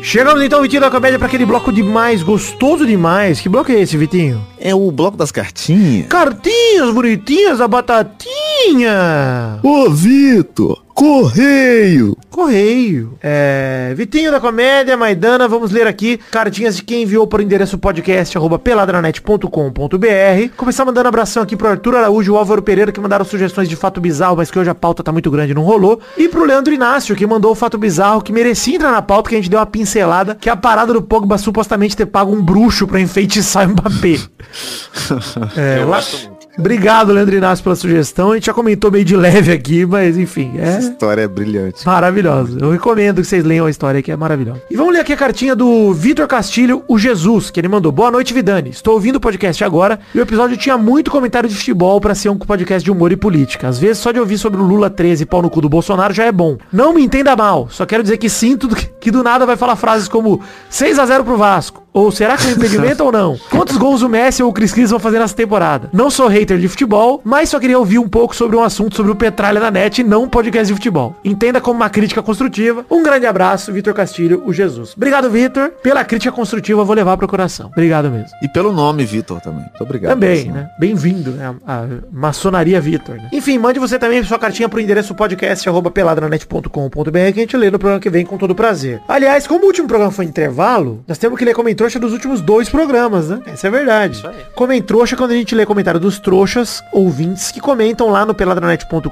Chegamos 0.02 0.42
então, 0.42 0.60
Vitinho 0.60 0.80
da 0.80 0.90
Comédia, 0.90 1.16
pra 1.16 1.28
aquele 1.28 1.46
bloco 1.46 1.72
demais, 1.72 2.24
gostoso 2.24 2.84
demais. 2.84 3.40
Que 3.40 3.48
bloco 3.48 3.70
é 3.70 3.80
esse, 3.80 3.96
Vitinho? 3.96 4.44
É 4.58 4.74
o 4.74 4.90
bloco 4.90 5.16
das 5.16 5.30
cartinhas. 5.30 6.08
Cartinhas 6.08 6.92
bonitinhas, 6.92 7.60
a 7.60 7.68
batatinha. 7.68 9.60
Ô, 9.62 9.88
Vitor! 9.88 10.82
Correio! 10.94 12.16
Correio. 12.30 13.18
É, 13.22 13.92
Vitinho 13.96 14.30
da 14.30 14.38
Comédia, 14.40 14.96
Maidana, 14.96 15.48
vamos 15.48 15.70
ler 15.70 15.86
aqui 15.86 16.18
cartinhas 16.30 16.76
de 16.76 16.82
quem 16.82 17.02
enviou 17.02 17.26
por 17.26 17.40
endereço 17.40 17.76
podcast 17.78 18.36
arroba 18.36 18.58
peladranet.com.br. 18.58 20.54
Começar 20.56 20.84
mandando 20.84 21.08
abração 21.08 21.42
aqui 21.42 21.56
pro 21.56 21.68
Arthur 21.68 21.96
Araújo 21.96 22.30
e 22.32 22.34
o 22.34 22.38
Álvaro 22.38 22.62
Pereira 22.62 22.92
que 22.92 23.00
mandaram 23.00 23.24
sugestões 23.24 23.68
de 23.68 23.76
fato 23.76 24.00
bizarro, 24.00 24.36
mas 24.36 24.50
que 24.50 24.58
hoje 24.58 24.70
a 24.70 24.74
pauta 24.74 25.02
tá 25.02 25.10
muito 25.12 25.30
grande 25.30 25.52
e 25.52 25.54
não 25.54 25.62
rolou. 25.62 26.00
E 26.16 26.28
pro 26.28 26.44
Leandro 26.44 26.72
Inácio 26.72 27.16
que 27.16 27.26
mandou 27.26 27.52
o 27.52 27.56
fato 27.56 27.78
bizarro 27.78 28.20
que 28.22 28.32
merecia 28.32 28.76
entrar 28.76 28.92
na 28.92 29.02
pauta, 29.02 29.30
que 29.30 29.34
a 29.34 29.38
gente 29.38 29.50
deu 29.50 29.58
uma 29.60 29.66
pincelada, 29.66 30.34
que 30.34 30.48
é 30.48 30.52
a 30.52 30.56
parada 30.56 30.92
do 30.92 31.02
Pogba 31.02 31.38
supostamente 31.38 31.96
ter 31.96 32.06
pago 32.06 32.32
um 32.32 32.42
bruxo 32.42 32.86
pra 32.86 33.00
enfeitiçar 33.00 33.66
o 33.66 33.70
Mbappé. 33.72 34.18
É, 35.56 35.78
Eu 35.80 35.88
lá- 35.88 35.96
gosto 35.96 36.28
muito. 36.28 36.41
Obrigado, 36.58 37.12
Leandro 37.12 37.34
Inácio, 37.34 37.62
pela 37.62 37.74
sugestão. 37.74 38.32
A 38.32 38.34
gente 38.34 38.46
já 38.46 38.54
comentou 38.54 38.90
meio 38.90 39.04
de 39.04 39.16
leve 39.16 39.52
aqui, 39.52 39.86
mas 39.86 40.18
enfim, 40.18 40.52
é... 40.58 40.76
Essa 40.76 40.90
história 40.90 41.22
é 41.22 41.28
brilhante. 41.28 41.84
Maravilhoso. 41.86 42.58
Eu 42.60 42.70
recomendo 42.70 43.20
que 43.22 43.26
vocês 43.26 43.44
leiam 43.44 43.66
a 43.66 43.70
história 43.70 44.02
que 44.02 44.12
é 44.12 44.16
maravilhosa. 44.16 44.62
E 44.70 44.76
vamos 44.76 44.92
ler 44.92 45.00
aqui 45.00 45.12
a 45.12 45.16
cartinha 45.16 45.56
do 45.56 45.92
Vitor 45.92 46.26
Castilho, 46.26 46.84
o 46.86 46.98
Jesus, 46.98 47.50
que 47.50 47.58
ele 47.58 47.68
mandou. 47.68 47.90
Boa 47.90 48.10
noite, 48.10 48.34
Vidani. 48.34 48.70
Estou 48.70 48.94
ouvindo 48.94 49.16
o 49.16 49.20
podcast 49.20 49.64
agora 49.64 49.98
e 50.14 50.18
o 50.18 50.22
episódio 50.22 50.56
tinha 50.56 50.76
muito 50.76 51.10
comentário 51.10 51.48
de 51.48 51.54
futebol 51.54 52.00
pra 52.00 52.14
ser 52.14 52.28
um 52.28 52.38
podcast 52.38 52.84
de 52.84 52.90
humor 52.90 53.12
e 53.12 53.16
política. 53.16 53.68
Às 53.68 53.78
vezes 53.78 53.98
só 53.98 54.12
de 54.12 54.20
ouvir 54.20 54.38
sobre 54.38 54.60
o 54.60 54.64
Lula 54.64 54.90
13 54.90 55.22
e 55.22 55.26
pau 55.26 55.42
no 55.42 55.50
cu 55.50 55.60
do 55.60 55.68
Bolsonaro 55.68 56.12
já 56.12 56.24
é 56.24 56.32
bom. 56.32 56.58
Não 56.72 56.92
me 56.92 57.02
entenda 57.02 57.34
mal, 57.34 57.68
só 57.70 57.86
quero 57.86 58.02
dizer 58.02 58.18
que 58.18 58.28
sinto 58.28 58.68
que 59.00 59.10
do 59.10 59.22
nada 59.22 59.46
vai 59.46 59.56
falar 59.56 59.76
frases 59.76 60.08
como 60.08 60.40
6 60.68 60.98
a 60.98 61.06
0 61.06 61.24
pro 61.24 61.36
Vasco. 61.36 61.81
Ou 61.92 62.10
será 62.10 62.36
que 62.36 62.46
é 62.46 62.50
um 62.50 62.52
impedimento 62.52 63.02
ou 63.04 63.12
não? 63.12 63.38
Quantos 63.50 63.76
gols 63.76 64.02
o 64.02 64.08
Messi 64.08 64.42
ou 64.42 64.48
o 64.50 64.52
Cris 64.52 64.72
Cris 64.72 64.90
vão 64.90 64.98
fazer 64.98 65.18
nessa 65.18 65.34
temporada? 65.34 65.90
Não 65.92 66.10
sou 66.10 66.26
hater 66.26 66.58
de 66.58 66.68
futebol, 66.68 67.20
mas 67.24 67.48
só 67.50 67.60
queria 67.60 67.78
ouvir 67.78 67.98
um 67.98 68.08
pouco 68.08 68.34
sobre 68.34 68.56
um 68.56 68.62
assunto 68.62 68.96
sobre 68.96 69.12
o 69.12 69.14
Petralha 69.16 69.60
na 69.60 69.70
net 69.70 70.00
e 70.00 70.04
não 70.04 70.24
um 70.24 70.28
podcast 70.28 70.66
de 70.68 70.74
futebol. 70.74 71.14
Entenda 71.24 71.60
como 71.60 71.76
uma 71.76 71.90
crítica 71.90 72.22
construtiva. 72.22 72.84
Um 72.90 73.02
grande 73.02 73.26
abraço, 73.26 73.72
Vitor 73.72 73.92
Castilho, 73.94 74.42
o 74.46 74.52
Jesus. 74.52 74.94
Obrigado, 74.96 75.30
Vitor. 75.30 75.70
Pela 75.82 76.04
crítica 76.04 76.32
construtiva, 76.32 76.80
eu 76.80 76.84
vou 76.86 76.96
levar 76.96 77.16
pro 77.16 77.28
coração. 77.28 77.66
Obrigado 77.72 78.10
mesmo. 78.10 78.30
E 78.42 78.48
pelo 78.48 78.72
nome, 78.72 79.04
Vitor, 79.04 79.40
também. 79.40 79.60
Muito 79.62 79.82
obrigado. 79.82 80.12
Também, 80.12 80.40
Assim. 80.40 80.50
né? 80.50 80.68
Bem-vindo, 80.78 81.32
né? 81.32 81.54
A 81.66 81.84
maçonaria 82.10 82.80
Vitor, 82.80 83.16
né? 83.16 83.28
Enfim, 83.32 83.58
mande 83.58 83.78
você 83.78 83.98
também 83.98 84.22
sua 84.24 84.38
cartinha 84.38 84.68
pro 84.68 84.80
endereço 84.80 85.14
podcast 85.14 85.68
arroba 85.68 85.90
peladranet.com.br 85.90 87.10
que 87.10 87.18
a 87.18 87.42
gente 87.42 87.56
lê 87.56 87.70
no 87.70 87.78
programa 87.78 88.00
que 88.00 88.10
vem 88.10 88.24
com 88.24 88.36
todo 88.38 88.54
prazer. 88.54 89.00
Aliás, 89.08 89.46
como 89.46 89.64
o 89.64 89.66
último 89.66 89.86
programa 89.88 90.12
foi 90.12 90.24
intervalo, 90.24 91.04
nós 91.06 91.18
temos 91.18 91.38
que 91.38 91.44
ler 91.44 91.54
Comentrouxa 91.82 91.98
dos 91.98 92.12
últimos 92.12 92.40
dois 92.40 92.68
programas, 92.68 93.28
né? 93.28 93.40
Essa 93.44 93.66
é 93.66 93.68
a 93.68 93.70
verdade. 93.72 94.16
Isso 94.18 94.28
aí. 94.28 94.36
Comentrouxa 94.54 95.16
quando 95.16 95.32
a 95.32 95.34
gente 95.34 95.52
lê 95.52 95.66
comentário 95.66 95.98
dos 95.98 96.20
trouxas, 96.20 96.80
ouvintes, 96.92 97.50
que 97.50 97.60
comentam 97.60 98.08
lá 98.08 98.24
no 98.24 98.34
peladranet.com.br. 98.34 99.10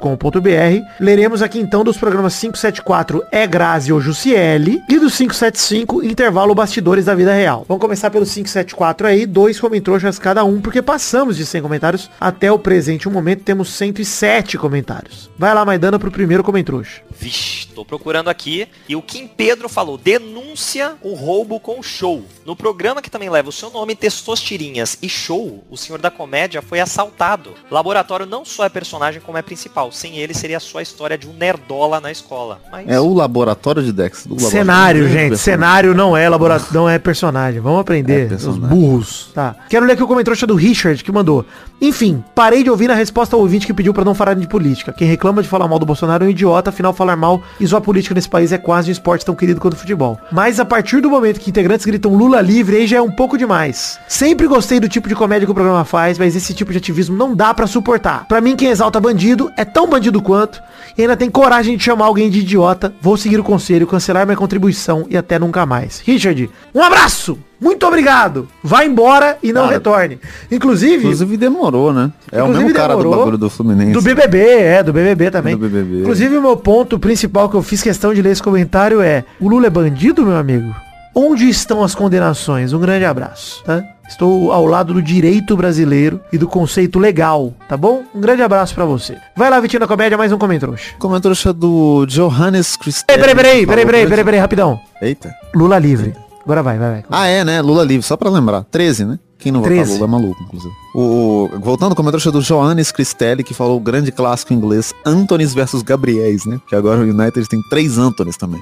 Leremos 1.01 1.43
aqui 1.43 1.59
então 1.59 1.83
dos 1.83 1.97
programas 1.97 2.39
574 2.39 3.25
É 3.33 3.45
Grazi 3.45 3.93
ou 3.93 4.01
Jussiele 4.01 4.81
e 4.89 5.01
do 5.01 5.11
575 5.11 6.05
Intervalo 6.05 6.55
Bastidores 6.55 7.07
da 7.07 7.15
Vida 7.17 7.35
Real. 7.35 7.65
Vamos 7.67 7.81
começar 7.81 8.09
pelo 8.09 8.25
574 8.25 9.09
aí, 9.09 9.27
dois 9.27 9.59
comentrouxas 9.59 10.21
cada 10.21 10.45
um, 10.45 10.61
porque 10.61 10.81
passamos 10.81 11.37
de 11.37 11.45
100 11.45 11.63
comentários 11.63 12.09
até 12.21 12.53
o 12.53 12.59
presente 12.59 13.09
momento 13.09 13.43
temos 13.43 13.71
107 13.71 14.57
comentários. 14.59 15.29
Vai 15.37 15.53
lá, 15.53 15.65
Maidana, 15.65 15.99
pro 15.99 16.13
primeiro 16.13 16.45
comentrouxa. 16.45 17.03
Vixe, 17.21 17.67
tô 17.75 17.85
procurando 17.85 18.31
aqui. 18.31 18.67
E 18.89 18.97
o 18.97 19.03
Kim 19.03 19.27
Pedro 19.27 19.69
falou, 19.69 19.99
denúncia 19.99 20.95
o 21.03 21.13
roubo 21.13 21.61
com 21.61 21.83
show. 21.83 22.25
No 22.47 22.57
programa 22.57 23.03
que 23.03 23.11
também 23.11 23.29
leva 23.29 23.51
o 23.51 23.53
seu 23.53 23.71
nome, 23.71 23.95
Testostirinhas 23.95 24.97
e 25.03 25.09
Show, 25.09 25.63
o 25.71 25.77
senhor 25.77 26.01
da 26.01 26.11
comédia 26.11 26.63
foi 26.63 26.81
assaltado. 26.81 27.51
Laboratório 27.71 28.25
não 28.25 28.43
só 28.43 28.65
é 28.65 28.71
personagem 28.71 29.21
como 29.21 29.37
é 29.37 29.43
principal. 29.43 29.93
Sem 29.93 30.17
ele 30.17 30.33
seria 30.33 30.59
só 30.59 30.79
a 30.79 30.83
história 30.83 31.19
de 31.19 31.29
um 31.29 31.35
nerdola 31.35 32.01
na 32.01 32.11
escola. 32.11 32.59
Mas... 32.73 32.89
É 32.89 32.99
o 32.99 33.13
laboratório 33.13 33.83
de 33.83 33.93
Dex. 33.93 34.25
laboratório 34.25 34.51
Cenário, 34.51 35.07
de 35.07 35.13
gente. 35.13 35.37
Cenário 35.37 35.95
não 35.95 36.17
é 36.17 36.27
labora... 36.27 36.59
não 36.73 36.89
é 36.89 36.99
personagem. 36.99 37.61
Vamos 37.61 37.81
aprender. 37.81 38.33
É 38.33 38.35
os 38.35 38.57
burros. 38.57 39.31
Tá. 39.35 39.55
Quero 39.69 39.85
ler 39.85 39.93
aqui 39.93 40.03
o 40.03 40.09
comentário 40.09 40.47
do 40.47 40.55
Richard 40.55 41.05
que 41.05 41.13
mandou. 41.13 41.45
Enfim, 41.81 42.25
parei 42.35 42.63
de 42.63 42.71
ouvir 42.71 42.89
na 42.89 42.95
resposta 42.95 43.37
ao 43.37 43.43
ouvinte 43.43 43.67
que 43.67 43.75
pediu 43.75 43.93
pra 43.93 44.05
não 44.05 44.15
falar 44.15 44.35
de 44.35 44.47
política. 44.47 44.93
Quem 44.93 45.07
reclama 45.07 45.43
de 45.43 45.49
falar 45.49 45.69
mal 45.69 45.79
do 45.79 45.87
Bolsonaro 45.87 46.25
é 46.25 46.29
um 46.29 46.31
idiota, 46.31 46.71
afinal 46.71 46.93
falar 47.11 47.17
mal 47.17 47.43
e 47.59 47.67
zoar 47.67 47.83
política 47.83 48.15
nesse 48.15 48.29
país 48.29 48.53
é 48.53 48.59
quase 48.59 48.91
um 48.91 48.93
esporte 48.93 49.25
tão 49.25 49.35
querido 49.35 49.61
quanto 49.61 49.75
o 49.75 49.77
futebol. 49.77 50.19
Mas 50.31 50.61
a 50.61 50.65
partir 50.65 51.01
do 51.01 51.11
momento 51.11 51.41
que 51.41 51.51
integrantes 51.51 51.87
gritam 51.87 52.15
Lula 52.15 52.41
livre, 52.41 52.77
aí 52.77 52.87
já 52.87 52.99
é 52.99 53.03
um 53.03 53.11
pouco 53.11 53.37
demais. 53.37 53.99
Sempre 54.09 54.47
gostei 54.47 54.79
do 54.81 54.89
tipo 54.89 55.09
de 55.09 55.15
comédia 55.15 55.47
que 55.47 55.53
o 55.53 55.55
programa 55.55 55.85
faz, 55.85 56.19
mas 56.19 56.37
esse 56.37 56.55
tipo 56.55 56.73
de 56.73 56.79
ativismo 56.79 57.17
não 57.17 57.35
dá 57.35 57.53
pra 57.53 57.67
suportar. 57.67 58.27
Pra 58.27 58.41
mim, 58.41 58.57
quem 58.57 58.69
exalta 58.69 59.01
bandido 59.01 59.51
é 59.57 59.65
tão 59.65 59.89
bandido 59.89 60.23
quanto 60.23 60.63
e 60.97 61.03
ainda 61.03 61.17
tem 61.17 61.31
coragem 61.31 61.77
de 61.77 61.83
chamar 61.83 62.07
alguém 62.07 62.31
de 62.31 62.41
idiota. 62.41 62.93
Vou 63.01 63.17
seguir 63.17 63.41
o 63.41 63.45
conselho, 63.45 63.87
cancelar 63.87 64.27
minha 64.27 64.37
contribuição 64.37 65.07
e 65.09 65.17
até 65.17 65.39
nunca 65.39 65.67
mais. 65.67 66.01
Richard, 66.01 66.51
um 66.75 66.83
abraço! 66.83 67.50
Muito 67.61 67.87
obrigado! 67.87 68.49
Vá 68.65 68.85
embora 68.85 69.37
e 69.43 69.53
não 69.53 69.63
Cara, 69.65 69.75
retorne. 69.75 70.19
Inclusive, 70.51 71.05
Inclusive 71.05 71.37
demorou, 71.37 71.93
né? 71.93 72.11
É 72.33 72.43
o 72.43 72.49
mesmo 72.49 72.73
cara 72.73 72.95
do 72.95 73.03
demorou. 73.03 73.19
bagulho 73.19 73.39
do 73.39 73.51
Fluminense. 73.51 73.93
do 73.93 74.01
BBB, 74.01 74.39
é, 74.39 74.83
do 74.83 74.93
BBB 74.93 75.31
também. 75.31 75.57
Do 75.57 75.69
BBB. 75.69 76.01
Inclusive, 76.01 76.37
o 76.39 76.43
meu 76.43 76.57
ponto 76.57 76.99
principal 76.99 77.49
que 77.51 77.57
eu 77.57 77.63
fiz 77.63 77.83
questão 77.83 78.15
de 78.15 78.23
ler 78.23 78.31
esse 78.31 78.43
comentário 78.43 79.03
é: 79.03 79.25
o 79.39 79.49
Lula 79.49 79.67
é 79.67 79.71
bandido, 79.71 80.25
meu 80.25 80.37
amigo? 80.37 80.75
Onde 81.15 81.49
estão 81.49 81.83
as 81.83 81.95
condenações? 81.95 82.73
Um 82.73 82.79
grande 82.81 83.05
abraço, 83.05 83.63
tá? 83.65 83.83
Estou 84.09 84.53
ao 84.53 84.65
lado 84.65 84.95
do 84.95 85.03
direito 85.03 85.57
brasileiro 85.57 86.21
e 86.33 86.39
do 86.39 86.49
conceito 86.49 86.99
legal, 86.99 87.53
tá 87.69 87.77
bom? 87.77 88.03
Um 88.15 88.21
grande 88.21 88.43
abraço 88.43 88.75
pra 88.75 88.85
você. 88.85 89.17
Vai 89.37 89.51
lá, 89.51 89.61
Vitinho 89.61 89.81
da 89.81 89.87
Comédia, 89.87 90.17
mais 90.17 90.33
um 90.33 90.39
comentrouxa. 90.39 90.95
Comentário 90.99 91.37
do 91.53 92.07
Johannes 92.07 92.77
Christel. 92.77 93.05
Peraí, 93.07 93.35
peraí, 93.35 93.35
peraí, 93.35 93.67
peraí, 93.67 93.87
peraí, 93.87 94.07
peraí, 94.09 94.25
peraí, 94.25 94.41
rapidão. 94.41 94.81
Eita. 95.03 95.33
Lula 95.55 95.79
livre. 95.79 96.15
Agora 96.51 96.65
vai, 96.65 96.79
vai, 96.79 96.91
vai. 96.91 97.05
Ah, 97.09 97.27
é, 97.29 97.45
né? 97.45 97.63
Lula 97.63 97.85
livre, 97.85 98.05
só 98.05 98.17
pra 98.17 98.29
lembrar. 98.29 98.65
13, 98.65 99.05
né? 99.05 99.21
Quem 99.41 99.51
não 99.53 99.61
votar 99.61 99.77
13. 99.77 99.93
Lula 99.95 100.05
é 100.05 100.09
maluco, 100.09 100.43
inclusive. 100.43 100.73
O, 100.95 101.49
voltando 101.61 101.91
ao 101.91 101.97
comentário 101.97 102.33
do 102.33 102.43
Johannes 102.43 102.91
Cristelli, 102.93 103.45
que 103.45 103.55
falou 103.55 103.77
o 103.77 103.81
grande 103.81 104.11
clássico 104.11 104.53
inglês 104.53 104.93
Anthonys 105.07 105.55
versus 105.55 105.83
Gabriéis, 105.83 106.45
né? 106.45 106.61
Que 106.69 106.75
agora 106.75 107.01
o 107.01 107.03
United 107.03 107.49
tem 107.49 107.61
três 107.71 107.97
Anthonys 107.97 108.37
também. 108.37 108.61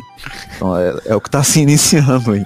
Então 0.57 0.77
é, 0.77 0.95
é 1.07 1.17
o 1.17 1.21
que 1.21 1.31
tá 1.31 1.43
se 1.43 1.61
iniciando 1.61 2.33
aí. 2.33 2.45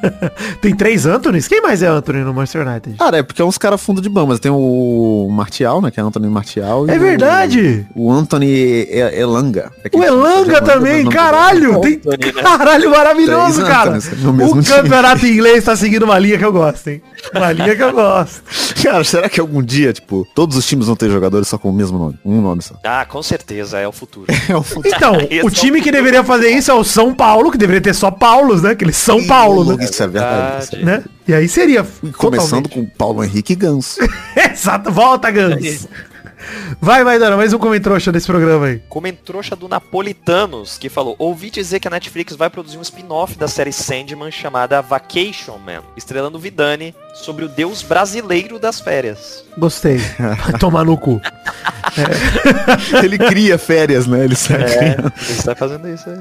Tem 0.60 0.74
três 0.74 1.04
Anthonys? 1.06 1.48
Quem 1.48 1.60
mais 1.60 1.82
é 1.82 1.86
Anthony 1.86 2.20
no 2.20 2.32
Manchester 2.32 2.66
United? 2.66 2.96
Cara, 2.96 3.18
é 3.18 3.22
porque 3.22 3.42
é 3.42 3.44
uns 3.44 3.58
caras 3.58 3.80
fundo 3.80 4.00
de 4.00 4.08
bamba. 4.08 4.28
Mas 4.28 4.40
tem 4.40 4.50
o 4.50 5.28
Martial, 5.30 5.82
né? 5.82 5.90
Que 5.90 6.00
é 6.00 6.02
Anthony 6.02 6.28
Martial. 6.28 6.86
e 6.86 6.90
É 6.90 6.98
verdade! 6.98 7.86
O, 7.94 8.08
o 8.08 8.12
Anthony 8.12 8.86
Elanga. 8.90 9.70
É 9.82 9.88
que 9.88 9.96
O 9.96 10.02
Elanga 10.02 10.62
também, 10.62 11.06
caralho! 11.08 11.80
Tem 11.80 11.94
Anthony, 11.94 12.32
né? 12.32 12.42
caralho 12.42 12.90
maravilhoso, 12.90 13.62
Três 13.62 13.68
cara! 13.68 13.98
O 13.98 14.00
time. 14.62 14.64
campeonato 14.64 15.26
inglês 15.26 15.64
tá 15.64 15.76
seguindo 15.76 16.04
uma 16.04 16.18
linha 16.18 16.38
que 16.38 16.44
eu 16.44 16.52
gosto, 16.52 16.88
hein? 16.88 17.02
Uma 17.34 17.52
linha 17.52 17.73
que 17.76 17.82
eu 17.82 17.92
gosto. 17.92 18.42
Cara, 18.82 19.02
será 19.04 19.28
que 19.28 19.40
algum 19.40 19.62
dia, 19.62 19.92
tipo, 19.92 20.26
todos 20.34 20.56
os 20.56 20.66
times 20.66 20.86
vão 20.86 20.96
ter 20.96 21.10
jogadores 21.10 21.48
só 21.48 21.56
com 21.58 21.70
o 21.70 21.72
mesmo 21.72 21.98
nome? 21.98 22.18
Um 22.24 22.40
nome 22.40 22.62
só. 22.62 22.76
Ah, 22.84 23.04
com 23.04 23.22
certeza, 23.22 23.78
é 23.78 23.86
o 23.88 23.92
futuro. 23.92 24.26
É 24.48 24.56
o 24.56 24.62
futebol. 24.62 24.92
Então, 24.96 25.16
Esse 25.30 25.44
o 25.44 25.48
é 25.48 25.50
time 25.50 25.78
o 25.78 25.82
que 25.82 25.88
futuro. 25.88 25.92
deveria 25.96 26.24
fazer 26.24 26.50
isso 26.50 26.70
é 26.70 26.74
o 26.74 26.84
São 26.84 27.14
Paulo, 27.14 27.50
que 27.50 27.58
deveria 27.58 27.80
ter 27.80 27.94
só 27.94 28.10
Paulos, 28.10 28.62
né? 28.62 28.70
Aquele 28.70 28.92
São 28.92 29.24
Paulo, 29.26 29.76
né? 29.76 29.84
Isso 29.84 30.02
é 30.02 30.06
verdade. 30.06 30.70
Verdade. 30.76 30.84
né? 30.84 31.04
E 31.26 31.32
aí 31.34 31.48
seria 31.48 31.86
Começando 32.18 32.64
totalmente- 32.64 32.68
com 32.92 32.96
Paulo 32.98 33.24
Henrique 33.24 33.54
Ganso. 33.54 33.98
Exato, 34.36 34.90
volta, 34.92 35.30
Gans. 35.30 35.88
Vai, 36.80 37.04
vai, 37.04 37.18
Dana, 37.18 37.36
mais 37.36 37.52
um 37.52 37.58
comentrouxa 37.58 38.12
desse 38.12 38.26
programa 38.26 38.66
aí. 38.66 38.82
Comentrouxa 38.88 39.56
do 39.56 39.68
Napolitanos, 39.68 40.78
que 40.78 40.88
falou, 40.88 41.14
ouvi 41.18 41.50
dizer 41.50 41.80
que 41.80 41.88
a 41.88 41.90
Netflix 41.90 42.36
vai 42.36 42.50
produzir 42.50 42.78
um 42.78 42.82
spin-off 42.82 43.36
da 43.36 43.48
série 43.48 43.72
Sandman 43.72 44.30
chamada 44.30 44.80
Vacation 44.80 45.58
Man, 45.58 45.82
estrelando 45.96 46.38
Vidani 46.38 46.94
sobre 47.14 47.44
o 47.44 47.48
deus 47.48 47.82
brasileiro 47.82 48.58
das 48.58 48.80
férias. 48.80 49.44
Gostei. 49.56 49.98
Vai 50.18 50.58
tomar 50.58 50.84
no 50.84 50.98
cu. 50.98 51.20
Ele 53.02 53.16
cria 53.16 53.56
férias, 53.56 54.06
né? 54.06 54.24
Ele 54.24 54.34
sai 54.34 54.62
É, 54.62 54.96
ele 54.98 55.12
está 55.30 55.54
fazendo 55.54 55.88
isso 55.88 56.10
aí. 56.10 56.16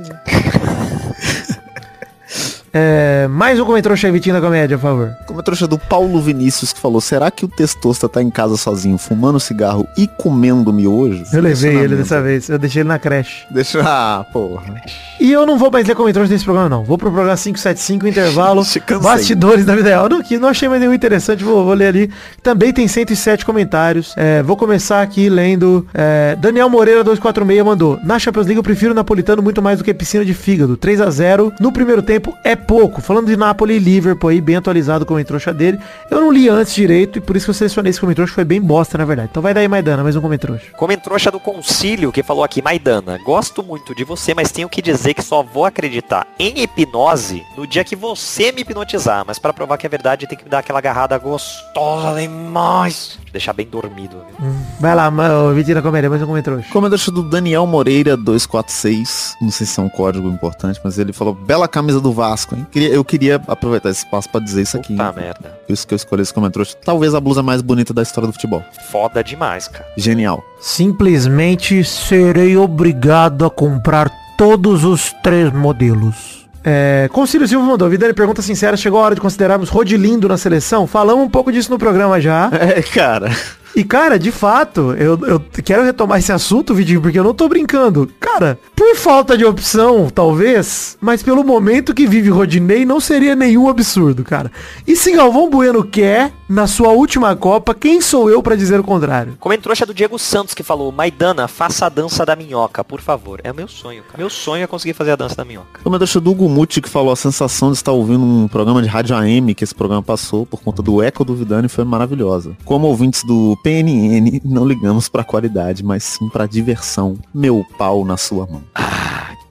É, 2.76 3.28
mais 3.30 3.60
um 3.60 3.66
comentrouxa 3.66 4.08
aí, 4.08 4.14
Vitinho 4.14 4.34
da 4.34 4.42
Comédia, 4.42 4.80
por 4.80 4.84
favor. 4.84 5.16
Como 5.28 5.40
a 5.40 5.44
trouxa 5.44 5.68
do 5.68 5.78
Paulo 5.78 6.20
Vinícius 6.20 6.74
que 6.74 6.80
falou, 6.80 7.00
será 7.00 7.30
que 7.30 7.46
o 7.46 7.48
Testosta 7.48 8.10
tá 8.10 8.20
em 8.24 8.32
casa 8.32 8.58
sozinho, 8.58 8.98
fumando 8.98 9.40
cigarro 9.40 9.88
e 9.96 10.08
comendo 10.08 10.74
miojo? 10.74 11.24
Eu 11.32 11.42
levei 11.42 11.76
ele 11.76 11.96
dessa 11.96 12.20
vez, 12.20 12.50
eu 12.50 12.58
deixei 12.58 12.82
ele 12.82 12.90
na 12.90 12.98
creche. 12.98 13.46
Deixa, 13.52 13.80
ah, 13.86 14.26
porra. 14.34 14.82
E 15.20 15.32
eu 15.32 15.46
não 15.46 15.60
vou 15.60 15.70
mais 15.70 15.88
ler 15.88 15.94
comentários 15.94 16.32
nesse 16.32 16.44
programa, 16.44 16.68
não. 16.68 16.84
Vou 16.84 16.98
pro 16.98 17.12
programa 17.12 17.38
575, 17.38 18.08
intervalo, 18.08 18.64
bastidores 19.04 19.66
da 19.66 19.76
vida 19.76 19.90
real. 19.90 20.10
Não, 20.10 20.24
que 20.24 20.40
não 20.40 20.50
achei 20.50 20.68
mais 20.68 20.82
nenhum 20.82 20.96
interessante, 20.96 21.44
vou, 21.44 21.64
vou 21.64 21.76
ler 21.76 21.88
ali. 21.88 22.12
Também 22.42 22.74
tem 22.74 22.88
107 22.88 23.46
comentários. 23.46 24.16
É, 24.18 24.42
vou 24.42 24.58
começar 24.58 25.04
aqui 25.04 25.30
lendo. 25.30 25.86
é, 25.94 26.36
Daniel 26.40 26.70
Moreira 26.70 27.04
246 27.04 27.64
mandou. 27.64 28.00
Na 28.04 28.18
Champions 28.18 28.48
League 28.48 28.58
eu 28.58 28.64
prefiro 28.64 28.96
Napolitano 28.96 29.44
muito 29.44 29.62
mais 29.62 29.78
do 29.78 29.84
que 29.84 29.94
piscina 29.94 30.26
de 30.26 30.34
fígado. 30.34 30.76
3 30.76 31.02
a 31.02 31.10
0 31.12 31.54
no 31.60 31.72
primeiro 31.72 32.02
tempo 32.02 32.36
é 32.44 32.63
pouco. 32.64 33.02
Falando 33.02 33.28
de 33.28 33.38
Napoli 33.38 33.76
e 33.76 33.80
Liverpool 33.80 34.30
aí, 34.30 34.42
bem 34.42 34.56
atualizado 34.56 35.04
o 35.04 35.08
comentrouxa 35.08 35.54
dele. 35.54 35.80
Eu 36.10 36.22
não 36.22 36.32
li 36.32 36.50
antes 36.50 36.74
direito 36.74 37.18
e 37.18 37.22
por 37.22 37.36
isso 37.36 37.46
que 37.46 37.50
eu 37.52 37.54
selecionei 37.54 37.90
esse 37.90 38.00
comentrouxa, 38.00 38.34
foi 38.34 38.44
bem 38.44 38.62
bosta, 38.62 38.98
na 38.98 39.06
verdade. 39.06 39.30
Então 39.32 39.44
vai 39.44 39.54
daí, 39.54 39.68
Maidana, 39.68 40.04
mais 40.04 40.16
um 40.16 40.22
comentrouxa. 40.22 40.72
Comentrouxa 40.78 41.30
do 41.30 41.40
Concílio, 41.40 42.12
que 42.12 42.24
falou 42.24 42.44
aqui, 42.44 42.62
Maidana, 42.62 43.20
gosto 43.24 43.64
muito 43.64 43.94
de 43.96 44.04
você, 44.04 44.34
mas 44.34 44.52
tenho 44.52 44.70
que 44.70 44.82
dizer 44.82 45.14
que 45.14 45.22
só 45.22 45.44
vou 45.44 45.66
acreditar 45.66 46.28
em 46.40 46.62
hipnose 46.62 47.44
no 47.58 47.68
dia 47.68 47.84
que 47.84 47.96
você 47.96 48.52
me 48.52 48.62
hipnotizar. 48.62 49.24
Mas 49.26 49.40
para 49.40 49.54
provar 49.54 49.78
que 49.78 49.86
é 49.86 49.90
verdade, 49.90 50.28
tem 50.28 50.38
que 50.38 50.44
me 50.44 50.50
dar 50.50 50.60
aquela 50.60 50.80
agarrada 50.80 51.18
gostosa 51.18 52.20
demais. 52.20 53.23
Deixar 53.34 53.52
bem 53.52 53.66
dormido. 53.66 54.24
viu? 54.40 54.52
Vai 54.80 54.94
lá, 54.96 55.10
Vitinho 55.56 55.74
da 55.76 55.82
Comédia, 55.82 56.08
mais 56.08 56.22
um 56.22 56.28
comentrouxa. 56.28 56.72
Comentário 56.72 57.12
do 57.12 57.24
Daniel 57.24 57.66
Moreira 57.66 58.16
246. 58.16 59.36
Não 59.42 59.50
sei 59.50 59.66
se 59.66 59.80
é 59.80 59.84
um 59.84 59.90
código 59.90 60.30
importante, 60.30 60.80
mas 60.84 61.00
ele 61.00 61.12
falou, 61.12 61.34
bela 61.34 61.68
camisa 61.68 62.00
do 62.00 62.14
Vasco, 62.14 62.56
hein? 62.56 62.66
Queria- 62.72 62.90
eu 62.90 63.04
queria 63.04 63.42
aproveitar 63.48 63.90
esse 63.90 64.06
espaço 64.06 64.30
pra 64.30 64.40
dizer 64.40 64.62
isso 64.62 64.78
aqui. 64.78 64.94
Puta 64.96 65.12
merda. 65.14 65.60
Por 65.66 65.74
isso 65.74 65.88
que 65.88 65.94
eu 65.94 65.96
escolhi 65.96 66.22
esse 66.22 66.32
comentário. 66.34 66.68
Talvez 66.86 67.16
a 67.16 67.20
blusa 67.20 67.42
mais 67.42 67.64
bonita 67.64 67.92
da 67.92 68.04
história 68.04 68.28
do 68.28 68.34
futebol. 68.34 68.64
Foda 68.92 69.24
demais, 69.24 69.68
cara. 69.68 69.86
Genial. 69.98 70.44
Simplesmente 70.62 71.84
serei 71.84 72.56
obrigado 72.56 73.46
a 73.46 73.50
comprar 73.50 74.12
todos 74.38 74.84
os 74.84 75.12
três 75.24 75.52
modelos. 75.52 76.43
É, 76.64 77.10
Concílio 77.12 77.48
Silva 77.48 77.66
mandou, 77.66 77.90
Vidani 77.90 78.14
pergunta 78.14 78.42
sincera, 78.42 78.78
chegou 78.78 79.00
a 79.00 79.04
hora 79.04 79.16
de 79.16 79.22
considerarmos 79.22 79.70
Rodilindo 79.70 80.28
na 80.30 80.38
seleção? 80.38 80.88
Falamos 80.88 81.26
um 81.26 81.30
pouco 81.30 81.52
disso 81.52 81.70
no 81.70 81.78
programa 81.78 82.22
já. 82.22 82.50
É, 82.64 82.82
cara. 82.82 83.30
E, 83.76 83.84
cara, 83.84 84.20
de 84.20 84.32
fato, 84.32 84.94
eu, 84.94 85.20
eu 85.26 85.40
quero 85.64 85.84
retomar 85.84 86.20
esse 86.20 86.32
assunto, 86.32 86.76
Vidinho, 86.76 87.02
porque 87.02 87.18
eu 87.18 87.24
não 87.24 87.34
tô 87.34 87.50
brincando. 87.50 88.10
Cara, 88.20 88.60
por 88.76 88.96
falta 88.96 89.38
de 89.38 89.46
opção, 89.46 90.10
talvez, 90.14 90.98
mas 91.02 91.24
pelo 91.24 91.44
momento 91.44 91.94
que 91.94 92.06
vive 92.06 92.30
Rodinei, 92.30 92.86
não 92.86 93.00
seria 93.00 93.36
nenhum 93.36 93.68
absurdo, 93.68 94.24
cara. 94.24 94.52
E 94.86 94.96
se 94.96 95.12
Galvão 95.12 95.50
Bueno 95.50 95.84
quer, 95.84 96.32
na 96.48 96.68
sua 96.68 96.90
última 96.90 97.36
Copa, 97.36 97.74
quem 97.74 98.00
sou 98.00 98.30
eu 98.30 98.44
pra 98.44 98.56
dizer 98.56 98.80
o 98.80 98.84
contrário? 98.84 99.36
Comentrouxa 99.40 99.86
do 99.86 99.94
Diego 99.94 100.20
Santos, 100.20 100.54
que 100.54 100.62
falou, 100.62 100.92
Maidana, 100.92 101.48
faça 101.48 101.88
a 101.88 101.90
dança 101.90 102.24
da 102.26 102.36
minhoca, 102.36 102.84
por 102.84 103.02
favor. 103.02 103.42
É 103.44 103.52
o 103.52 103.56
meu 103.56 103.68
sonho, 103.68 104.04
cara. 104.04 104.18
Meu 104.18 104.30
sonho 104.30 104.64
é 104.64 104.68
conseguir 104.68 104.94
fazer 104.94 105.12
a 105.12 105.16
dança 105.16 105.36
da 105.36 105.46
minhoca. 105.46 105.82
Comentário 105.84 106.22
do 106.22 106.34
Gumuti 106.34 106.82
que 106.82 106.90
falou 106.90 107.12
a 107.12 107.16
sensação 107.16 107.72
de 107.72 107.78
estar 107.78 107.92
ouvindo 107.92 108.24
um 108.24 108.48
programa 108.48 108.82
de 108.82 108.88
rádio 108.88 109.16
AM 109.16 109.56
que 109.56 109.64
esse 109.64 109.74
programa 109.74 110.04
passou 110.04 110.46
por 110.46 110.62
conta 110.62 110.82
do 110.82 111.02
eco 111.02 111.24
do 111.24 111.36
Vidani 111.36 111.68
foi 111.68 111.84
maravilhosa. 111.84 112.56
Como 112.66 112.88
ouvintes 112.88 113.24
do 113.24 113.58
PNN, 113.64 114.42
não 114.44 114.68
ligamos 114.68 115.08
pra 115.08 115.24
qualidade, 115.24 115.84
mas 115.84 116.04
sim 116.04 116.28
pra 116.30 116.46
diversão. 116.46 117.18
Meu 117.34 117.66
pau 117.78 118.04
na 118.04 118.18
sua 118.18 118.46
mão. 118.46 118.62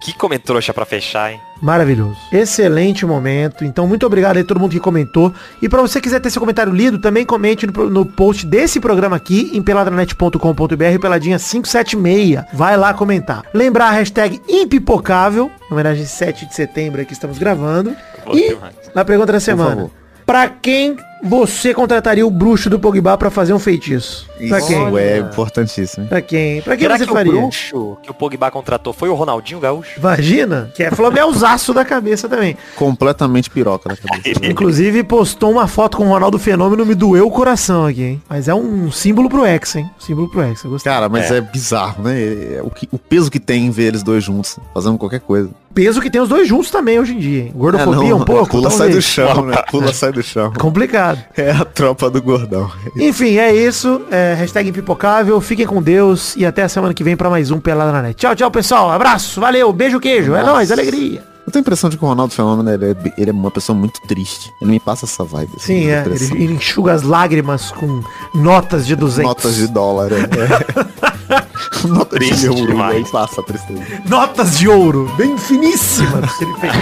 Que 0.03 0.13
comentrouxa 0.13 0.75
pra 0.75 0.85
fechar, 0.85 1.33
hein? 1.33 1.41
Maravilhoso. 1.61 2.17
Excelente 2.33 3.07
momento. 3.07 3.65
Então, 3.65 3.87
muito 3.87 4.05
obrigado 4.05 4.37
aí 4.37 4.43
a 4.43 4.45
todo 4.45 4.59
mundo 4.59 4.73
que 4.73 4.81
comentou. 4.81 5.33
E 5.63 5.69
pra 5.69 5.81
você 5.81 6.01
quiser 6.01 6.19
ter 6.21 6.29
seu 6.29 6.41
comentário 6.41 6.73
lido, 6.73 6.99
também 6.99 7.25
comente 7.25 7.69
no, 7.69 7.89
no 7.89 8.05
post 8.05 8.45
desse 8.45 8.81
programa 8.81 9.15
aqui, 9.15 9.53
em 9.55 9.63
peladranet.com.br, 9.63 10.99
peladinha 11.01 11.39
576. 11.39 12.45
Vai 12.53 12.77
lá 12.77 12.93
comentar. 12.93 13.45
Lembrar 13.55 13.87
a 13.87 13.93
hashtag 13.93 14.43
impipocável, 14.49 15.53
em 15.71 15.73
homenagem 15.73 16.03
a 16.03 16.09
7 16.09 16.47
de 16.47 16.55
setembro 16.55 17.07
que 17.07 17.13
estamos 17.13 17.39
gravando. 17.39 17.95
E 18.35 18.57
na 18.93 19.05
pergunta 19.05 19.33
da 19.33 19.41
semana. 19.41 19.89
Pra 20.27 20.49
quem 20.49 20.97
você 21.23 21.73
contrataria 21.73 22.27
o 22.27 22.31
bruxo 22.31 22.69
do 22.69 22.79
Pogba 22.79 23.17
pra 23.17 23.31
fazer 23.31 23.53
um 23.53 23.59
feitiço? 23.59 24.27
Pra 24.49 24.59
Isso 24.59 24.67
quem? 24.69 24.97
é 24.99 25.19
importantíssimo. 25.19 26.07
Pra 26.09 26.21
quem? 26.21 26.61
Pra 26.63 26.77
quem 26.77 26.85
Será 26.85 26.99
você 26.99 27.07
que 27.07 27.13
faria? 27.13 27.33
o 27.33 27.41
bruxo 27.41 27.97
que 28.03 28.11
o 28.11 28.15
Pogba 28.15 28.51
contratou 28.51 28.93
foi 28.93 29.09
o 29.09 29.15
Ronaldinho 29.15 29.61
Gaúcho? 29.61 30.01
Vagina? 30.01 30.71
Que 30.75 30.83
é 30.83 30.91
flamelzaço 30.91 31.73
da 31.73 31.85
cabeça 31.85 32.29
também. 32.29 32.57
Completamente 32.77 33.49
piroca 33.51 33.89
da 33.89 33.97
cabeça. 33.97 34.41
né? 34.41 34.49
Inclusive, 34.51 35.03
postou 35.05 35.51
uma 35.53 35.69
foto 35.69 35.97
com 35.97 36.07
o 36.07 36.09
Ronaldo 36.09 36.39
Fenômeno, 36.39 36.85
me 36.85 36.95
doeu 36.95 37.27
o 37.27 37.31
coração 37.31 37.87
aqui, 37.87 38.03
hein? 38.03 38.23
Mas 38.29 38.49
é 38.49 38.55
um 38.55 38.91
símbolo 38.91 39.29
pro 39.29 39.47
ex, 39.47 39.77
hein? 39.77 39.89
Símbolo 39.99 40.29
pro 40.29 40.43
ex, 40.43 40.63
eu 40.65 40.71
gostei. 40.71 40.91
Cara, 40.93 41.09
mas 41.09 41.31
é, 41.31 41.41
bizarro, 41.41 42.03
né? 42.03 42.21
É 42.57 42.61
o, 42.63 42.71
que- 42.71 42.89
o 42.91 42.99
peso 42.99 43.31
que 43.31 43.39
tem 43.39 43.67
em 43.67 43.71
ver 43.71 43.85
eles 43.85 44.03
dois 44.03 44.25
juntos, 44.25 44.59
fazendo 44.75 44.99
qualquer 44.99 45.21
coisa. 45.21 45.51
Peso 45.75 46.01
que 46.01 46.11
tem 46.11 46.21
os 46.21 46.29
dois 46.29 46.47
juntos 46.47 46.71
também 46.71 46.99
hoje 47.01 47.15
em 47.15 47.19
dia, 47.19 47.43
hein? 47.45 47.53
Gordofobia 47.55 48.11
É, 48.11 48.15
um 48.15 48.25
pouco, 48.25 48.51
Pula, 48.51 48.71
sai 48.71 48.91
do 48.91 49.01
chão, 49.01 49.47
né? 49.47 49.57
Pula, 49.71 49.93
sai 49.93 50.13
do 50.13 50.23
chão. 50.23 50.53
Complicado. 50.59 51.19
É 51.37 51.51
a 51.51 51.65
tropa 51.65 52.11
do 52.11 52.21
gordão. 52.23 52.71
Enfim, 52.97 53.39
é 53.39 53.55
isso. 53.55 54.03
É, 54.11 54.35
hashtag 54.35 54.69
impipocável. 54.69 55.41
Fiquem 55.41 55.67
com 55.67 55.83
Deus 55.83 56.35
e 56.37 56.45
até 56.45 56.63
a 56.63 56.69
semana 56.69 56.93
que 56.95 57.03
vem 57.03 57.17
pra 57.17 57.31
mais 57.31 57.51
um 57.51 57.59
Pelada 57.61 57.93
na 57.93 58.03
Net. 58.03 58.17
Tchau, 58.17 58.35
tchau, 58.35 58.51
pessoal. 58.51 58.91
Abraço, 58.91 59.41
valeu, 59.41 59.73
beijo, 59.73 59.99
queijo. 59.99 60.35
É 60.35 60.41
Nossa. 60.41 60.53
nóis, 60.53 60.73
alegria. 60.73 61.23
Eu 61.45 61.51
tenho 61.53 61.61
a 61.61 61.65
impressão 61.65 61.91
de 61.91 61.97
que 61.99 62.05
o 62.05 62.09
Ronaldo 62.09 62.33
Fenômeno, 62.33 62.71
ele 62.71 62.93
é, 62.93 62.97
ele 63.19 63.31
é 63.31 63.33
uma 63.33 63.51
pessoa 63.51 63.77
muito 63.77 64.01
triste. 64.03 64.53
Ele 64.61 64.71
me 64.71 64.81
passa 64.81 65.07
essa 65.07 65.25
vibe. 65.25 65.51
assim, 65.57 65.83
Sim, 65.83 65.91
é. 65.91 66.05
Ele, 66.07 66.45
ele 66.45 66.53
enxuga 66.55 66.93
as 66.93 67.03
lágrimas 67.03 67.73
com 67.73 68.01
notas 68.33 68.87
de 68.87 68.95
200. 68.95 69.29
Notas 69.29 69.57
de 69.57 69.67
dólar, 69.67 70.11
é. 70.13 71.12
Notas 71.89 72.19
de 72.21 72.27
Triste 72.29 72.47
euro, 72.47 72.67
demais. 72.67 72.97
aí 72.97 73.11
passa 73.11 73.41
a 73.41 73.45
tristeza. 73.45 73.85
Notas 74.09 74.59
de 74.59 74.69
ouro, 74.69 75.13
bem 75.17 75.37
finíssimas. 75.39 76.33
que 76.37 76.45
ele 76.45 76.55
fez. 76.55 76.73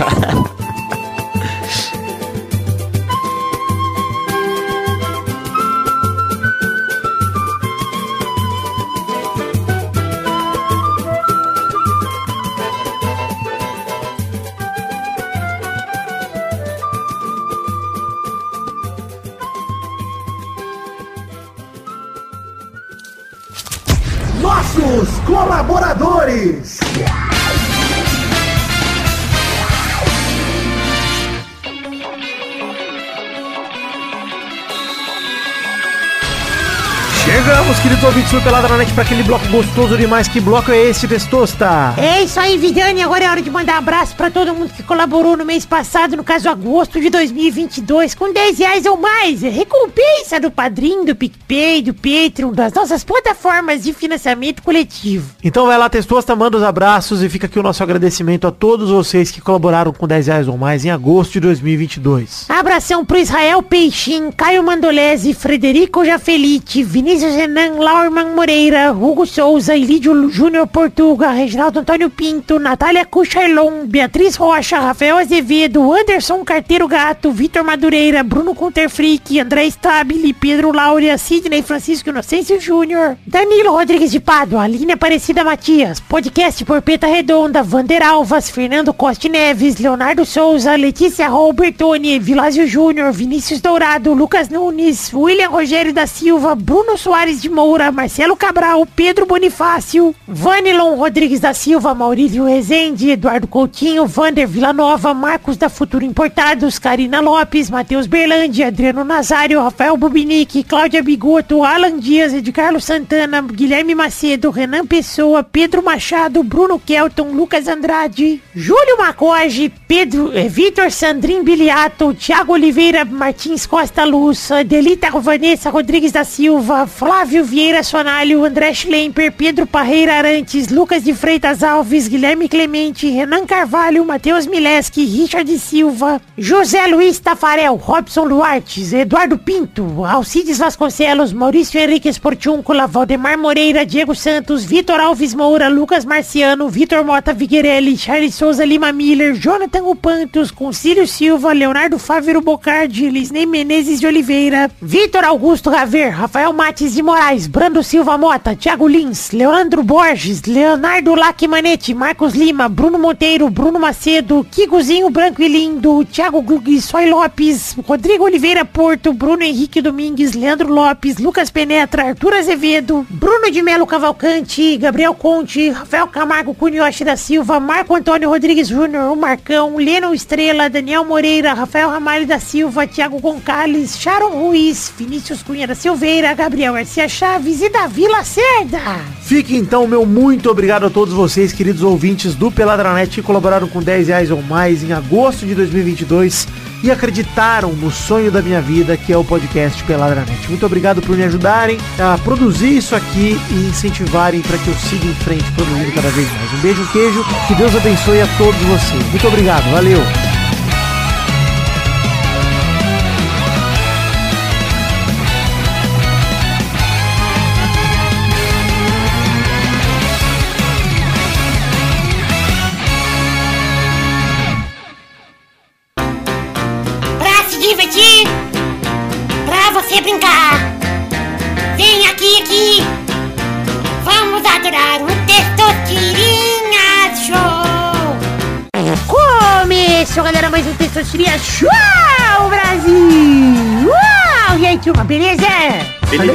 Ouvintes 38.30 38.32
do 38.32 38.40
Pelada 38.42 38.68
na 38.68 38.76
Net, 38.78 38.92
pra 38.92 39.02
aquele 39.02 39.22
bloco 39.22 39.46
gostoso 39.48 39.96
demais. 39.96 40.28
Que 40.28 40.40
bloco 40.40 40.70
é 40.70 40.78
esse, 40.88 41.08
Testosta? 41.08 41.94
É 41.96 42.22
isso 42.22 42.38
aí, 42.38 42.56
Vidani. 42.56 43.02
Agora 43.02 43.24
é 43.24 43.30
hora 43.30 43.42
de 43.42 43.50
mandar 43.50 43.78
abraço 43.78 44.14
pra 44.14 44.30
todo 44.30 44.54
mundo 44.54 44.72
que 44.72 44.82
colaborou 44.82 45.36
no 45.36 45.44
mês 45.44 45.64
passado, 45.64 46.16
no 46.16 46.24
caso 46.24 46.48
agosto 46.48 47.00
de 47.00 47.10
2022, 47.10 48.14
com 48.14 48.32
10 48.32 48.58
reais 48.58 48.86
ou 48.86 48.96
mais. 48.96 49.42
Recompensa 49.42 50.38
do 50.40 50.50
Padrim, 50.50 51.04
do 51.04 51.14
PicPay, 51.14 51.82
do 51.82 51.94
Patreon, 51.94 52.52
das 52.52 52.72
nossas 52.72 53.02
plataformas 53.02 53.82
de 53.82 53.92
financiamento 53.92 54.62
coletivo. 54.62 55.30
Então 55.42 55.66
vai 55.66 55.78
lá, 55.78 55.88
Testosta, 55.88 56.36
manda 56.36 56.56
os 56.56 56.62
abraços 56.62 57.22
e 57.22 57.28
fica 57.28 57.46
aqui 57.46 57.58
o 57.58 57.62
nosso 57.62 57.82
agradecimento 57.82 58.46
a 58.46 58.52
todos 58.52 58.90
vocês 58.90 59.30
que 59.30 59.40
colaboraram 59.40 59.92
com 59.92 60.06
10 60.06 60.26
reais 60.26 60.48
ou 60.48 60.56
mais 60.56 60.84
em 60.84 60.90
agosto 60.90 61.32
de 61.32 61.40
2022. 61.40 62.46
Abração 62.48 63.04
pro 63.04 63.18
Israel 63.18 63.62
Peixin, 63.62 64.30
Caio 64.30 64.62
Mandolese, 64.62 65.34
Frederico 65.34 66.04
Jafelite, 66.04 66.82
Vinícius 66.82 67.34
Renan, 67.34 67.80
Laurman 68.20 68.34
Moreira, 68.34 68.92
Hugo 68.92 69.24
Souza, 69.24 69.74
Ilídio 69.74 70.30
Júnior 70.30 70.66
Portuga, 70.66 71.32
Reginaldo 71.32 71.80
Antônio 71.80 72.10
Pinto, 72.10 72.58
Natália 72.58 73.04
Cucharlon, 73.06 73.86
Beatriz 73.86 74.36
Rocha, 74.36 74.78
Rafael 74.78 75.16
Azevedo, 75.16 75.92
Anderson 75.92 76.44
Carteiro 76.44 76.86
Gato, 76.86 77.32
Vitor 77.32 77.64
Madureira, 77.64 78.22
Bruno 78.22 78.54
Conterfrick, 78.54 79.38
André 79.38 79.70
Stabile, 79.70 80.34
Pedro 80.34 80.72
Laura, 80.72 81.16
Sidney 81.16 81.62
Francisco 81.62 82.10
Inocêncio 82.10 82.60
Júnior, 82.60 83.16
Danilo 83.26 83.72
Rodrigues 83.72 84.12
de 84.12 84.20
Pádua, 84.20 84.64
Aline 84.64 84.92
Aparecida 84.92 85.42
Matias, 85.42 86.00
podcast 86.00 86.64
por 86.64 86.82
Peta 86.82 87.06
Redonda, 87.06 87.62
Vander 87.62 88.02
Alvas, 88.02 88.50
Fernando 88.50 88.92
Costa 88.92 89.28
Neves, 89.28 89.78
Leonardo 89.78 90.26
Souza, 90.26 90.76
Letícia 90.76 91.28
Robertoni, 91.28 92.18
Vilásio 92.18 92.66
Júnior, 92.68 93.12
Vinícius 93.12 93.62
Dourado, 93.62 94.12
Lucas 94.14 94.50
Nunes, 94.50 95.10
William 95.14 95.50
Rogério 95.50 95.94
da 95.94 96.06
Silva, 96.06 96.54
Bruno 96.54 96.98
Soares 96.98 97.40
de 97.40 97.48
Moura, 97.48 97.90
Marcelo 97.90 98.09
Cabral, 98.36 98.86
Pedro 98.96 99.24
Bonifácio, 99.24 100.14
Vanilon 100.26 100.96
Rodrigues 100.96 101.40
da 101.40 101.54
Silva, 101.54 101.94
Maurício 101.94 102.44
Rezende, 102.44 103.12
Eduardo 103.12 103.46
Coutinho, 103.46 104.06
Vander 104.06 104.46
Villanova, 104.46 105.14
Marcos 105.14 105.56
da 105.56 105.68
Futuro 105.68 106.04
Importados, 106.04 106.78
Karina 106.78 107.20
Lopes, 107.20 107.70
Matheus 107.70 108.06
Berlandi, 108.06 108.64
Adriano 108.64 109.04
Nazário, 109.04 109.62
Rafael 109.62 109.96
Bubinique, 109.96 110.64
Cláudia 110.64 111.02
Bigoto, 111.02 111.62
Alan 111.62 111.98
Dias, 111.98 112.34
Edcarlo 112.34 112.80
Santana, 112.80 113.40
Guilherme 113.42 113.94
Macedo, 113.94 114.50
Renan 114.50 114.86
Pessoa, 114.86 115.42
Pedro 115.42 115.82
Machado, 115.82 116.42
Bruno 116.42 116.78
Kelton, 116.78 117.30
Lucas 117.30 117.68
Andrade, 117.68 118.42
Júlio 118.54 118.98
Macoge, 118.98 119.72
Pedro, 119.86 120.32
eh, 120.32 120.48
Vitor 120.48 120.90
Sandrin 120.90 121.44
Biliato, 121.44 122.12
Thiago 122.12 122.54
Oliveira, 122.54 123.04
Martins 123.04 123.66
Costa 123.66 124.04
Luz, 124.04 124.50
Delita 124.66 125.10
Vanessa 125.10 125.70
Rodrigues 125.70 126.12
da 126.12 126.24
Silva, 126.24 126.86
Flávio 126.86 127.44
Vieira 127.44 127.82
André 128.00 128.74
Schlemper, 128.74 129.30
Pedro 129.30 129.66
Parreira 129.66 130.18
Arantes, 130.18 130.70
Lucas 130.70 131.04
de 131.04 131.12
Freitas 131.14 131.62
Alves, 131.62 132.08
Guilherme 132.08 132.48
Clemente, 132.48 133.10
Renan 133.10 133.46
Carvalho, 133.46 134.04
Matheus 134.04 134.46
Mileski, 134.46 135.04
Richard 135.04 135.48
Silva, 135.58 136.20
José 136.38 136.86
Luiz 136.88 137.20
Tafarel, 137.20 137.76
Robson 137.76 138.26
Luartes, 138.26 138.92
Eduardo 138.92 139.36
Pinto, 139.36 140.04
Alcides 140.04 140.58
Vasconcelos, 140.58 141.32
Maurício 141.34 141.80
Henrique 141.80 142.08
Esportiúncula, 142.08 142.86
Valdemar 142.86 143.36
Moreira, 143.36 143.84
Diego 143.84 144.14
Santos, 144.14 144.64
Vitor 144.64 145.00
Alves 145.00 145.34
Moura, 145.34 145.68
Lucas 145.68 146.06
Marciano, 146.06 146.68
Vitor 146.68 147.04
Mota 147.04 147.32
Viguerelli, 147.34 147.96
Charles 147.96 148.34
Souza 148.34 148.64
Lima 148.64 148.92
Miller, 148.92 149.34
Jonathan 149.34 149.84
Upantos, 149.84 150.50
Concílio 150.50 151.06
Silva, 151.06 151.52
Leonardo 151.52 151.98
Fávero 151.98 152.40
Bocardi, 152.40 153.10
Lisney 153.10 153.46
Menezes 153.46 154.00
de 154.00 154.06
Oliveira, 154.06 154.70
Vitor 154.80 155.24
Augusto 155.24 155.70
Raver, 155.70 156.12
Rafael 156.12 156.52
Mates 156.52 156.94
de 156.94 157.02
Moraes, 157.02 157.46
Brando 157.46 157.82
Silva 157.90 158.16
Mota, 158.16 158.54
Thiago 158.54 158.86
Lins, 158.86 159.32
Leandro 159.32 159.82
Borges, 159.82 160.42
Leonardo 160.42 161.12
Lacmanete, 161.16 161.92
Marcos 161.92 162.34
Lima, 162.34 162.68
Bruno 162.68 163.00
Monteiro, 163.00 163.50
Bruno 163.50 163.80
Macedo, 163.80 164.46
Kikozinho 164.48 165.10
Branco 165.10 165.42
e 165.42 165.48
Lindo, 165.48 166.04
Thiago 166.04 166.40
Glug, 166.40 166.80
Soy 166.80 167.10
Lopes, 167.10 167.74
Rodrigo 167.84 168.22
Oliveira 168.22 168.64
Porto, 168.64 169.12
Bruno 169.12 169.42
Henrique 169.42 169.82
Domingues, 169.82 170.34
Leandro 170.34 170.72
Lopes, 170.72 171.18
Lucas 171.18 171.50
Penetra, 171.50 172.04
Arthur 172.04 172.34
Azevedo, 172.34 173.04
Bruno 173.10 173.50
de 173.50 173.60
Melo 173.60 173.84
Cavalcante, 173.84 174.76
Gabriel 174.76 175.12
Conte, 175.12 175.70
Rafael 175.70 176.06
Camargo 176.06 176.54
Cunhoche 176.54 177.04
da 177.04 177.16
Silva, 177.16 177.58
Marco 177.58 177.96
Antônio 177.96 178.30
Rodrigues 178.30 178.68
Júnior, 178.68 179.10
o 179.10 179.16
Marcão, 179.16 179.78
Leno 179.78 180.14
Estrela, 180.14 180.70
Daniel 180.70 181.04
Moreira, 181.04 181.54
Rafael 181.54 181.90
Ramalho 181.90 182.24
da 182.24 182.38
Silva, 182.38 182.86
Thiago 182.86 183.18
Gonçalves, 183.18 183.98
Sharon 183.98 184.30
Ruiz, 184.30 184.92
Vinícius 184.96 185.42
Cunha 185.42 185.66
da 185.66 185.74
Silveira, 185.74 186.32
Gabriel 186.34 186.74
Garcia 186.74 187.08
Chaves 187.08 187.60
e 187.60 187.68
Davi 187.80 188.06
Lacerda. 188.08 188.78
Fique 189.22 189.56
então, 189.56 189.86
meu 189.86 190.04
muito 190.04 190.50
obrigado 190.50 190.84
a 190.84 190.90
todos 190.90 191.14
vocês, 191.14 191.50
queridos 191.50 191.82
ouvintes 191.82 192.34
do 192.34 192.52
Peladranet, 192.52 193.10
que 193.10 193.22
colaboraram 193.22 193.66
com 193.66 193.80
10 193.80 194.08
reais 194.08 194.30
ou 194.30 194.42
mais 194.42 194.82
em 194.82 194.92
agosto 194.92 195.46
de 195.46 195.54
2022 195.54 196.46
e 196.82 196.90
acreditaram 196.90 197.72
no 197.72 197.90
sonho 197.90 198.30
da 198.30 198.42
minha 198.42 198.60
vida, 198.60 198.98
que 198.98 199.10
é 199.10 199.16
o 199.16 199.24
podcast 199.24 199.82
Peladranet. 199.84 200.46
Muito 200.50 200.66
obrigado 200.66 201.00
por 201.00 201.16
me 201.16 201.24
ajudarem 201.24 201.78
a 201.98 202.18
produzir 202.18 202.76
isso 202.76 202.94
aqui 202.94 203.40
e 203.50 203.54
incentivarem 203.70 204.42
para 204.42 204.58
que 204.58 204.68
eu 204.68 204.74
siga 204.74 205.06
em 205.06 205.14
frente 205.14 205.50
produzindo 205.52 205.90
cada 205.92 206.10
vez 206.10 206.30
mais. 206.32 206.52
Um 206.52 206.58
beijo, 206.58 206.82
um 206.82 206.86
queijo, 206.88 207.24
que 207.48 207.54
Deus 207.54 207.74
abençoe 207.74 208.20
a 208.20 208.26
todos 208.36 208.60
vocês. 208.60 209.06
Muito 209.10 209.26
obrigado, 209.26 209.70
valeu! 209.70 210.39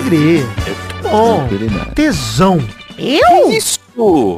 Alegria. 0.05 0.45
Bom, 1.01 1.47
tesão. 1.95 2.63
Eu? 2.95 3.49
Isso! 3.49 3.79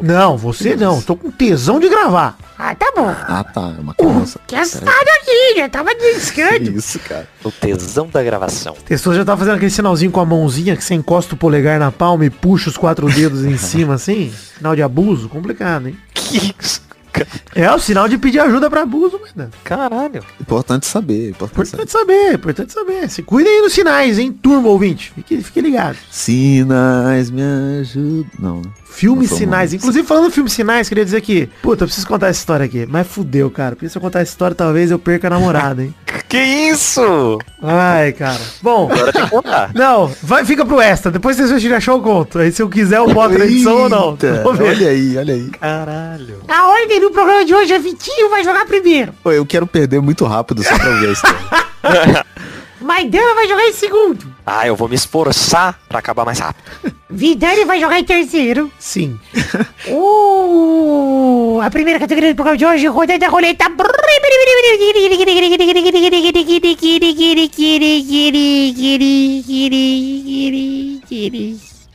Não, 0.01 0.38
você 0.38 0.78
não. 0.78 1.01
Tô 1.01 1.13
com 1.13 1.30
tesão 1.30 1.78
de 1.78 1.89
gravar. 1.89 2.38
Ah, 2.57 2.74
tá 2.74 2.89
bom. 2.95 3.09
Ah, 3.09 3.43
tá. 3.43 3.74
É 3.78 3.82
uma 3.82 3.93
criança. 3.93 4.39
Que 4.47 4.55
assado 4.55 4.88
aqui, 4.89 5.57
já 5.57 5.68
tava 5.68 5.93
descando. 5.93 6.72
Isso, 6.78 6.99
cara. 6.99 7.28
O 7.43 7.51
tesão 7.51 8.07
da 8.07 8.24
gravação. 8.24 8.76
Tesão 8.86 9.13
já 9.13 9.26
tá 9.26 9.36
fazendo 9.36 9.55
aquele 9.55 9.70
sinalzinho 9.70 10.09
com 10.09 10.22
a 10.22 10.26
mãozinha 10.26 10.76
que 10.78 10.84
você 10.84 10.93
encosta 10.95 11.36
o 11.36 11.38
polegar 11.38 11.78
na 11.80 11.91
palma 11.91 12.26
e 12.26 12.30
puxa 12.30 12.70
os 12.70 12.78
quatro 12.78 13.07
dedos 13.11 13.43
em 13.43 13.57
cima 13.59 13.95
assim. 13.95 14.34
Sinal 14.57 14.74
de 14.74 14.82
abuso, 14.82 15.28
complicado, 15.28 15.89
hein? 15.89 15.97
Que 16.13 16.55
isso? 16.57 16.82
Cara? 17.18 17.28
É 17.55 17.72
o 17.72 17.80
sinal 17.80 18.07
de 18.07 18.18
pedir 18.18 18.39
ajuda 18.39 18.70
pra 18.70 18.82
abuso, 18.82 19.20
mas 19.22 19.34
Caralho. 19.63 20.24
Importante 20.39 20.86
saber. 20.86 21.30
Importante 21.30 21.68
saber. 21.68 21.84
Importante 21.84 21.91
saber, 21.91 22.34
importante 22.34 22.74
saber. 22.74 23.09
Se 23.09 23.24
cuidem 23.24 23.57
aí 23.57 23.61
dos 23.61 23.74
sinais, 23.74 24.20
hein, 24.20 24.32
turma 24.32 24.70
ouvinte. 24.70 25.11
Fique, 25.15 25.41
fique 25.41 25.61
ligado. 25.61 25.97
Sinais 26.11 27.30
me 27.30 27.41
ajudam. 27.82 28.32
Não, 28.39 28.61
né? 28.61 28.72
Filme 28.97 29.27
Sinais. 29.27 29.73
Inclusive, 29.73 30.07
falando 30.07 30.31
filme 30.31 30.49
Sinais, 30.49 30.89
queria 30.89 31.05
dizer 31.05 31.21
que, 31.21 31.47
puta, 31.61 31.83
eu 31.83 31.87
preciso 31.87 32.07
contar 32.07 32.29
essa 32.29 32.39
história 32.39 32.65
aqui. 32.65 32.87
Mas 32.89 33.05
fudeu, 33.05 33.51
cara. 33.51 33.75
Porque 33.75 33.87
se 33.87 33.95
eu 33.95 34.01
contar 34.01 34.21
essa 34.21 34.31
história, 34.31 34.55
talvez 34.55 34.89
eu 34.89 34.97
perca 34.97 35.27
a 35.27 35.29
namorada, 35.29 35.83
hein? 35.83 35.93
Que 36.27 36.37
isso? 36.39 37.37
Ai, 37.61 38.11
cara. 38.11 38.41
Bom, 38.61 38.91
Agora 38.91 39.13
tem 39.13 39.23
que 39.23 39.29
contar. 39.29 39.71
não, 39.73 40.11
vai, 40.21 40.43
fica 40.43 40.65
pro 40.65 40.81
extra. 40.81 41.09
Depois 41.09 41.37
vocês 41.37 41.49
vão 41.49 41.59
tirar 41.59 41.79
show, 41.79 41.95
eu 41.95 42.01
conto. 42.01 42.39
Aí 42.39 42.51
se 42.51 42.61
eu 42.61 42.67
quiser, 42.67 42.97
eu 42.97 43.13
boto 43.13 43.37
na 43.37 43.45
edição 43.45 43.83
ou 43.83 43.89
não. 43.89 44.11
Eita, 44.11 44.41
Vamos 44.43 44.57
ver. 44.57 44.69
Olha 44.75 44.89
aí, 44.89 45.15
olha 45.15 45.33
aí. 45.35 45.49
Caralho. 45.51 46.41
A 46.49 46.67
ordem 46.67 46.99
do 46.99 47.11
programa 47.11 47.45
de 47.45 47.53
hoje 47.53 47.71
é 47.71 47.79
Vitinho 47.79 48.29
vai 48.29 48.43
jogar 48.43 48.65
primeiro. 48.65 49.13
Pô, 49.23 49.31
eu 49.31 49.45
quero 49.45 49.65
perder 49.65 50.01
muito 50.01 50.25
rápido 50.25 50.61
só 50.63 50.77
pra 50.77 50.89
ver 50.99 51.09
a 51.09 51.11
história. 51.13 52.25
Maidana 52.81 53.35
vai 53.35 53.47
jogar 53.47 53.63
em 53.65 53.73
segundo. 53.73 54.36
Ah, 54.49 54.65
eu 54.65 54.77
vou 54.77 54.87
me 54.87 54.95
esforçar 54.95 55.77
pra 55.89 55.99
acabar 55.99 56.23
mais 56.23 56.39
rápido. 56.39 56.63
Vidani 57.11 57.65
vai 57.65 57.81
jogar 57.81 57.99
em 57.99 58.05
terceiro. 58.05 58.71
Sim. 58.79 59.19
Uh, 59.89 61.61
a 61.61 61.69
primeira 61.69 61.97
categoria 61.97 62.33
do 62.33 62.35
programa 62.35 62.57
de 62.57 62.65
hoje, 62.65 62.87
rodando 62.87 63.23
a 63.23 63.29
roleta. 63.29 63.65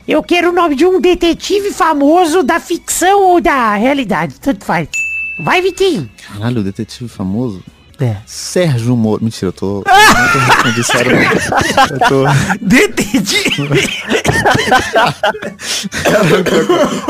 Eu 0.07 0.23
quero 0.23 0.49
o 0.49 0.51
nome 0.51 0.75
de 0.75 0.85
um 0.85 0.99
detetive 0.99 1.71
famoso 1.71 2.41
da 2.41 2.59
ficção 2.59 3.21
ou 3.21 3.39
da 3.39 3.75
realidade, 3.75 4.39
tanto 4.39 4.65
faz. 4.65 4.89
Vai, 5.39 5.61
Vitinho. 5.61 6.09
Caralho, 6.27 6.61
o 6.61 6.63
detetive 6.63 7.07
famoso. 7.07 7.63
É. 8.03 8.17
Sérgio 8.25 8.97
Moro. 8.97 9.23
Mentira, 9.23 9.47
eu 9.47 9.53
tô. 9.53 9.83
Não 9.85 10.31
tô 10.31 10.39
respondendo 10.39 10.83
sério, 10.83 11.11
não. 11.15 11.21
Eu 11.89 11.99
tô. 12.09 12.25
Detetive! 12.59 13.89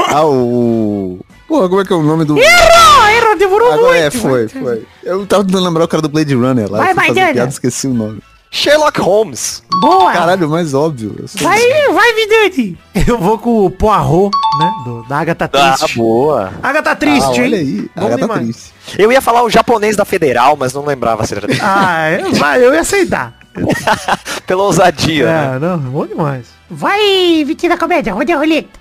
Ah, 0.09 0.25
o. 0.25 1.19
Pô, 1.47 1.67
como 1.67 1.81
é 1.81 1.85
que 1.85 1.93
é 1.93 1.95
o 1.95 2.03
nome 2.03 2.25
do. 2.25 2.37
Errou, 2.37 3.09
errou, 3.09 3.37
demorou 3.37 3.71
Agora 3.73 4.01
muito. 4.01 4.03
é, 4.03 4.11
foi, 4.11 4.47
foi. 4.47 4.85
Eu 5.03 5.25
tava 5.25 5.43
tentando 5.43 5.63
lembrar 5.65 5.85
o 5.85 5.87
cara 5.87 6.01
do 6.01 6.09
Blade 6.09 6.35
Runner 6.35 6.71
lá. 6.71 6.79
Vai, 6.79 6.91
eu 7.09 7.13
vai, 7.15 7.47
esqueci 7.47 7.87
o 7.87 7.93
nome. 7.93 8.21
Sherlock 8.54 9.01
Holmes. 9.01 9.64
Boa. 9.82 10.12
Caralho, 10.14 10.47
mais 10.47 10.76
óbvio. 10.76 11.16
Vai, 11.41 11.60
vai, 11.91 12.14
Vidani. 12.14 12.78
Eu 13.08 13.18
vou 13.18 13.38
com 13.39 13.66
o 13.66 13.72
Poirot, 13.72 14.30
né? 14.60 14.72
Do, 14.86 15.04
da 15.10 15.18
Agatha 15.18 15.49
Ah, 15.51 15.74
Triste. 15.78 15.97
boa. 15.97 16.54
Agatha 16.62 16.91
Ah, 16.91 16.95
Triste, 16.95 17.41
hein? 17.41 17.45
olha 17.47 17.58
aí. 17.58 17.89
Ah, 17.95 18.01
tá 18.10 18.16
demais. 18.16 18.39
triste. 18.45 18.74
Eu 18.99 19.12
ia 19.12 19.20
falar 19.22 19.41
o 19.43 19.49
japonês 19.49 19.95
da 19.95 20.06
Federal, 20.06 20.56
mas 20.56 20.72
não 20.72 20.86
lembrava 20.86 21.26
se 21.26 21.34
era. 21.34 21.47
Ah, 21.62 22.12
eu, 22.12 22.32
vai, 22.36 22.64
eu 22.64 22.74
ia 22.76 22.82
aceitar. 22.82 23.34
Pela 24.45 24.64
ousadia, 24.64 25.26
né? 25.26 25.56
É, 25.56 25.60
não, 25.60 25.78
bom 25.80 26.06
demais. 26.06 26.45
Vai, 26.70 27.43
Vitinho 27.45 27.72
da 27.72 27.78
comédia, 27.78 28.14
roda 28.14 28.34
a 28.34 28.38
roleta. 28.38 28.80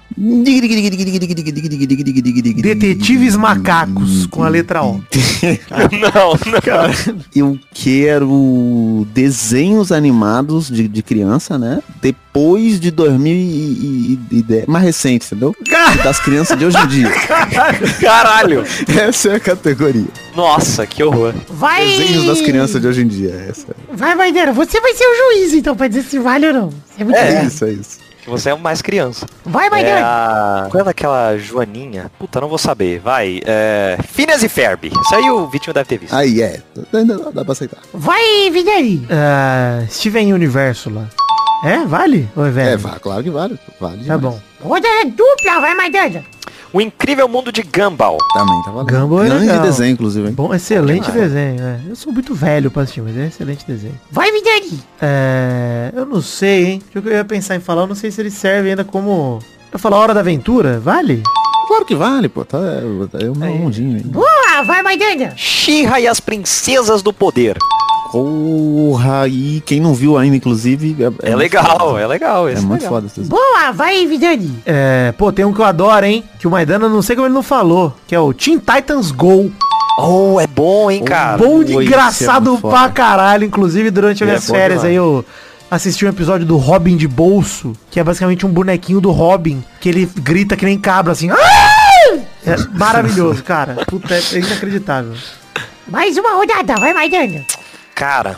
Detetives 2.63 3.37
macacos, 3.37 4.27
com 4.27 4.43
a 4.43 4.49
letra 4.49 4.83
O. 4.83 5.03
Não, 5.93 6.33
não. 6.33 7.19
Eu 7.35 7.59
quero 7.73 9.07
desenhos 9.13 9.91
animados 9.93 10.69
de, 10.69 10.87
de 10.89 11.03
criança, 11.03 11.59
né? 11.59 11.83
Depois 12.01 12.79
de 12.79 12.91
2010. 12.91 14.67
Mais 14.67 14.85
recente, 14.85 15.27
entendeu? 15.27 15.55
Das 16.03 16.21
crianças 16.21 16.59
de 16.59 16.65
hoje 16.65 16.79
em 16.79 16.87
dia. 16.87 17.11
Caralho. 18.01 18.65
Essa 18.89 19.31
é 19.31 19.35
a 19.37 19.41
categoria. 19.41 20.09
Nossa, 20.35 20.87
que 20.87 21.03
horror. 21.03 21.35
Vai. 21.51 21.87
Desenhos 21.87 22.27
das 22.27 22.41
crianças 22.41 22.81
de 22.81 22.87
hoje 22.87 23.03
em 23.03 23.09
dia. 23.09 23.47
Essa 23.49 23.75
Vai, 23.93 24.15
Maidana, 24.15 24.53
você 24.53 24.81
vai 24.81 24.95
ser 24.95 25.05
o 25.05 25.15
juiz, 25.15 25.55
então, 25.55 25.77
pra 25.77 25.89
dizer 25.89 26.03
se 26.03 26.19
vale 26.19 26.47
ou 26.47 26.53
não. 26.53 26.75
É 26.99 27.05
muito 27.05 27.17
é, 27.17 27.45
isso, 27.45 27.65
é 27.65 27.73
isso. 27.73 27.99
Você 28.27 28.51
é 28.51 28.55
mais 28.55 28.81
criança. 28.81 29.27
Vai, 29.45 29.67
É 29.67 29.71
Maidana. 29.71 30.07
a... 30.07 30.69
Qual 30.71 30.87
é 30.87 30.91
aquela 30.91 31.37
Joaninha? 31.37 32.11
Puta, 32.19 32.41
não 32.41 32.49
vou 32.49 32.59
saber. 32.59 33.01
Vai. 33.01 33.41
É... 33.45 33.99
Phineas 34.09 34.43
e 34.43 34.49
Ferb. 34.49 34.85
Isso 34.87 35.15
aí 35.15 35.29
o 35.31 35.47
Vitinho 35.49 35.75
deve 35.75 35.89
ter 35.89 35.99
visto. 35.99 36.15
Aí 36.15 36.41
é. 36.41 36.61
Ainda 36.93 37.19
dá, 37.19 37.31
dá 37.31 37.45
pra 37.45 37.53
aceitar. 37.53 37.79
Vai, 37.93 38.51
Vidani. 38.51 39.07
É, 39.11 39.87
Steven 39.89 40.33
Universo 40.33 40.91
lá. 40.91 41.07
É? 41.65 41.85
Vale? 41.85 42.29
Ou 42.37 42.47
é 42.47 42.51
velho? 42.51 42.89
É, 42.89 42.99
claro 42.99 43.23
que 43.23 43.31
vale. 43.31 43.59
Vale. 43.81 43.97
Tá 44.05 44.17
demais. 44.17 44.21
bom. 44.21 44.41
Roda 44.63 44.89
dupla, 45.05 45.61
vai, 45.61 45.75
Maidana. 45.75 46.25
O 46.73 46.81
Incrível 46.81 47.29
Mundo 47.29 47.53
de 47.53 47.63
Gumball. 47.63 48.17
Também 48.33 48.63
tá 48.63 48.71
valendo. 48.71 48.91
Gumball 48.91 49.25
é 49.25 49.27
Grande 49.29 49.47
legal. 49.47 49.63
desenho, 49.63 49.93
inclusive, 49.93 50.27
hein? 50.29 50.33
Bom, 50.35 50.55
excelente 50.55 51.11
desenho, 51.11 51.63
é. 51.63 51.81
Eu 51.87 51.95
sou 51.95 52.13
muito 52.13 52.35
velho 52.35 52.71
pra 52.71 52.83
assistir, 52.83 53.03
mas 53.03 53.17
é 53.17 53.27
excelente 53.27 53.67
desenho. 53.67 53.99
Vai, 54.11 54.33
Vidani. 54.33 54.81
É. 55.01 55.93
Eu 55.95 56.07
não 56.07 56.23
sei, 56.23 56.65
hein? 56.67 56.83
O 56.89 57.03
que 57.03 57.09
eu 57.09 57.13
ia 57.13 57.25
pensar 57.25 57.57
em 57.57 57.61
falar, 57.61 57.83
eu 57.83 57.87
não 57.89 57.95
sei 57.95 58.11
se 58.11 58.21
ele 58.23 58.31
serve 58.31 58.71
ainda 58.71 58.85
como. 58.85 59.39
Eu 59.71 59.79
falar 59.79 59.99
Hora 59.99 60.15
da 60.15 60.21
Aventura, 60.21 60.81
vale? 60.81 61.23
Claro 61.69 61.85
que 61.85 61.95
vale, 61.95 62.29
pô. 62.29 62.45
Tá, 62.45 62.59
é, 62.59 63.25
é 63.27 63.31
um 63.31 63.35
mundinho 63.59 63.97
aí. 63.97 64.03
Boa, 64.03 64.63
vai, 64.67 64.83
Maidana. 64.83 65.33
She-Ra 65.37 66.01
e 66.01 66.07
as 66.09 66.21
Princesas 66.21 67.03
do 67.03 67.13
Poder. 67.13 67.57
Porra, 68.13 69.27
e 69.27 69.63
quem 69.65 69.81
não 69.81 69.95
viu 69.95 70.19
ainda, 70.19 70.37
inclusive... 70.37 70.97
É, 71.01 71.31
muito 71.31 71.37
legal, 71.39 71.79
foda. 71.79 72.01
é 72.01 72.07
legal. 72.07 72.49
É 72.49 72.53
esse 72.53 72.63
muito 72.63 72.83
legal. 72.83 72.95
foda 72.95 73.07
esse. 73.07 73.21
Boa, 73.23 73.73
vai, 73.73 74.07
Vidani. 74.07 74.63
É. 74.67 75.13
Pô, 75.17 75.33
tem 75.33 75.45
um 75.45 75.53
que 75.53 75.61
eu 75.61 75.65
adoro, 75.65 76.05
hein? 76.05 76.23
Que 76.39 76.47
o 76.47 76.51
Maidana, 76.51 76.89
não 76.89 77.01
sei 77.03 77.17
como 77.17 77.27
ele 77.27 77.35
não 77.35 77.43
falou. 77.43 77.97
Que 78.07 78.15
é 78.15 78.21
o 78.21 78.33
Teen 78.35 78.59
Titans 78.59 79.11
Go. 79.11 79.51
Oh, 79.99 80.39
é 80.41 80.47
bom, 80.47 80.91
hein, 80.91 81.03
cara. 81.05 81.37
bom 81.39 81.65
de 81.65 81.75
Oi, 81.75 81.85
engraçado 81.87 82.55
é 82.55 82.61
pra 82.61 82.71
foda. 82.71 82.91
caralho. 82.91 83.45
Inclusive, 83.45 83.91
durante 83.91 84.23
as 84.23 84.29
É 84.29 84.33
minhas 84.33 84.47
férias 84.47 84.81
demais. 84.81 84.85
aí, 84.91 84.95
eu 84.95 85.25
assisti 85.71 86.05
um 86.05 86.09
episódio 86.09 86.47
do 86.47 86.57
Robin 86.59 86.97
de 86.97 87.09
bolso, 87.09 87.73
que 87.91 87.99
é 87.99 88.05
basicamente 88.05 88.45
um 88.45 88.51
bonequinho 88.51 89.01
do 89.01 89.11
Robin, 89.11 89.65
que 89.81 89.89
ele 89.89 90.07
grita 90.21 90.55
que 90.57 90.65
nem 90.67 90.79
cabra, 90.79 91.13
assim. 91.13 91.29
É 92.45 92.57
maravilhoso, 92.75 93.43
cara. 93.43 93.77
Puta, 93.87 94.15
é 94.15 94.21
inacreditável. 94.39 95.13
Mais 95.89 96.17
uma 96.17 96.35
rodada, 96.37 96.75
vai, 96.77 96.93
Maidana. 96.93 97.45
Cara, 98.03 98.37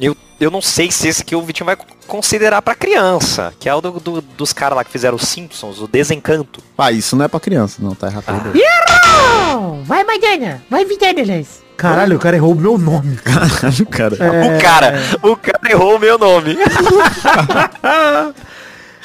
eu, 0.00 0.16
eu 0.40 0.50
não 0.50 0.60
sei 0.60 0.90
se 0.90 1.06
esse 1.06 1.22
aqui 1.22 1.36
o 1.36 1.42
Vitinho 1.42 1.64
vai 1.66 1.76
considerar 2.08 2.60
pra 2.60 2.74
criança. 2.74 3.54
Que 3.60 3.68
é 3.68 3.74
o 3.74 3.80
do, 3.80 3.92
do- 4.00 4.20
dos 4.20 4.52
caras 4.52 4.74
lá 4.76 4.82
que 4.82 4.90
fizeram 4.90 5.14
os 5.14 5.22
Simpsons, 5.28 5.80
o 5.80 5.86
Desencanto. 5.86 6.60
Ah, 6.76 6.90
isso 6.90 7.14
não 7.14 7.24
é 7.24 7.28
pra 7.28 7.38
criança, 7.38 7.76
não, 7.80 7.94
tá 7.94 8.08
errado. 8.08 8.24
Errou. 8.52 9.80
Vai, 9.84 10.02
Maidana. 10.02 10.60
Vai, 10.68 10.84
Les. 11.24 11.62
Caralho, 11.76 12.16
o 12.16 12.18
cara 12.18 12.34
errou 12.34 12.50
o 12.52 12.56
meu 12.58 12.76
nome. 12.76 13.16
Caralho, 13.18 13.86
cara. 13.86 14.16
É. 14.16 14.56
O 14.56 14.60
cara, 14.60 14.94
o 15.22 15.36
cara 15.36 15.70
errou 15.70 15.94
o 15.94 15.98
meu 16.00 16.18
nome. 16.18 16.56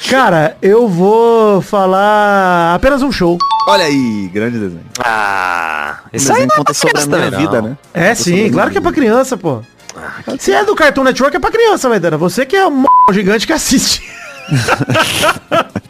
Cara, 0.08 0.56
eu 0.62 0.88
vou 0.88 1.60
falar 1.60 2.74
apenas 2.74 3.02
um 3.02 3.12
show. 3.12 3.38
Olha 3.68 3.84
aí, 3.84 4.28
grande 4.32 4.58
desenho. 4.58 4.84
Ah, 5.04 5.98
isso 6.12 6.32
aí 6.32 6.46
não 6.46 6.54
é 6.54 6.58
conta 6.58 6.64
pra 6.64 6.74
sobre 6.74 6.98
a 7.02 7.06
minha 7.06 7.20
também, 7.30 7.38
vida, 7.46 7.62
não. 7.62 7.68
né? 7.70 7.78
É 7.94 8.08
Conta 8.08 8.14
sim, 8.22 8.50
claro 8.50 8.70
que 8.70 8.78
é 8.78 8.80
pra 8.80 8.92
criança, 8.92 9.36
pô. 9.36 9.60
Se 10.38 10.52
é 10.52 10.64
do 10.64 10.74
Cartoon 10.74 11.04
Network, 11.04 11.36
é 11.36 11.40
pra 11.40 11.50
criança, 11.50 11.88
Maidana. 11.88 12.16
Você 12.16 12.46
que 12.46 12.56
é 12.56 12.66
um 12.66 12.84
gigante 13.12 13.46
que 13.46 13.52
assiste. 13.52 14.02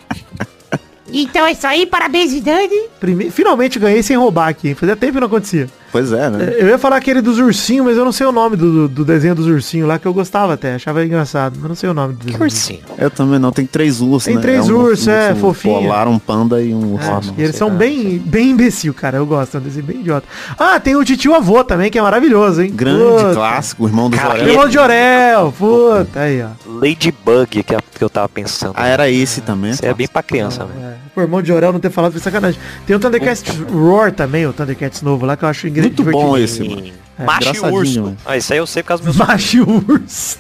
Então 1.13 1.45
é 1.45 1.51
isso 1.53 1.67
aí, 1.67 1.87
parabéns, 1.87 2.31
Vidani. 2.33 2.87
Prime- 3.01 3.33
Finalmente 3.33 3.81
ganhei 3.81 4.01
sem 4.01 4.17
roubar 4.17 4.47
aqui. 4.49 4.69
hein? 4.69 4.75
Fazia 4.77 4.95
tempo 4.95 5.15
que 5.15 5.19
não 5.21 5.27
acontecia. 5.27 5.69
Pois 5.93 6.13
é, 6.13 6.31
né? 6.31 6.55
Eu 6.59 6.69
ia 6.69 6.79
falar 6.79 6.97
aquele 6.97 7.21
dos 7.21 7.39
ursinhos, 7.39 7.85
mas 7.87 7.97
eu 7.97 8.05
não 8.05 8.13
sei 8.13 8.27
o 8.27 8.33
nome 8.33 8.57
do, 8.57 8.87
do 8.89 9.05
desenho 9.05 9.35
dos 9.35 9.47
ursinhos 9.47 9.89
lá, 9.89 9.99
que 9.99 10.07
eu 10.07 10.15
gostava 10.15 10.55
até. 10.55 10.75
Achava 10.75 11.05
engraçado, 11.05 11.57
mas 11.61 11.69
não 11.69 11.75
sei 11.75 11.91
o 11.91 11.95
nome 11.95 12.13
do 12.15 12.19
Que 12.21 12.27
desenho. 12.27 12.43
ursinho. 12.45 12.81
Eu 12.97 13.11
também 13.11 13.39
não, 13.39 13.51
tem 13.51 13.67
três 13.67 14.01
ursos, 14.01 14.25
Tem 14.25 14.37
né? 14.37 14.41
três 14.41 14.69
um 14.69 14.77
ursos, 14.77 15.09
é, 15.09 15.31
urso 15.31 15.41
fofinho. 15.41 15.81
Polar, 15.81 16.07
um 16.09 16.19
panda 16.19 16.63
e 16.63 16.73
um 16.73 16.95
urso. 16.95 17.11
É, 17.37 17.41
e 17.41 17.45
eles 17.45 17.57
são 17.57 17.69
lá. 17.69 17.75
bem, 17.75 18.19
bem 18.19 18.51
imbecil, 18.51 18.95
cara. 18.95 19.17
Eu 19.19 19.27
gosto, 19.27 19.57
é 19.57 19.61
um 19.61 19.63
desenho 19.63 19.85
bem 19.87 20.01
idiota. 20.01 20.27
Ah, 20.59 20.79
tem 20.79 20.95
o 20.97 21.05
titio 21.05 21.35
avô 21.35 21.65
também, 21.65 21.91
que 21.91 21.99
é 21.99 22.03
maravilhoso, 22.03 22.63
hein? 22.63 22.71
Grande 22.75 23.03
Puta. 23.03 23.35
clássico, 23.35 23.87
irmão 23.87 24.09
do 24.11 24.17
Jorel. 24.17 24.49
Irmão 24.49 24.69
de 24.69 24.79
Orel, 24.79 25.53
puta, 25.59 26.21
aí, 26.21 26.43
ó. 26.43 26.49
Ladybug, 26.95 27.63
que, 27.65 27.75
é- 27.75 27.79
que 27.99 28.05
eu 28.05 28.11
tava 28.11 28.29
pensando. 28.29 28.75
Ah, 28.77 28.87
era 28.87 29.11
esse 29.11 29.41
também. 29.41 29.71
Isso 29.73 29.85
é 29.85 29.93
bem 29.95 30.07
pra 30.09 30.23
criança, 30.23 30.65
velho. 30.65 30.79
É. 30.87 30.95
O 31.17 31.21
irmão 31.21 31.43
de 31.43 31.53
Orel 31.53 31.73
não 31.73 31.81
ter 31.81 31.91
falado 31.91 32.13
foi 32.13 32.21
sacanagem. 32.21 32.59
Tem 32.87 32.95
o 32.95 32.99
Thundercats 33.01 33.43
Roar 33.73 34.13
também, 34.13 34.47
o 34.47 34.53
Thundercats 34.53 35.03
novo 35.03 35.27
lá, 35.27 35.37
que 35.37 35.45
eu 35.45 35.49
acho 35.49 35.67
ingre- 35.67 35.80
Muito 35.81 36.03
bom 36.05 36.37
esse, 36.39 36.63
mano. 36.63 36.93
Macho 37.19 37.55
e 37.55 37.61
urso. 37.61 38.03
mano. 38.03 38.17
Ah, 38.25 38.37
isso 38.37 38.53
aí 38.53 38.59
eu 38.59 38.67
sei 38.67 38.83
por 38.83 38.89
causa 38.89 39.03
dos 39.05 39.17
meus 39.17 39.29
Macho 39.29 39.57
e 39.57 39.61
urso. 39.61 40.39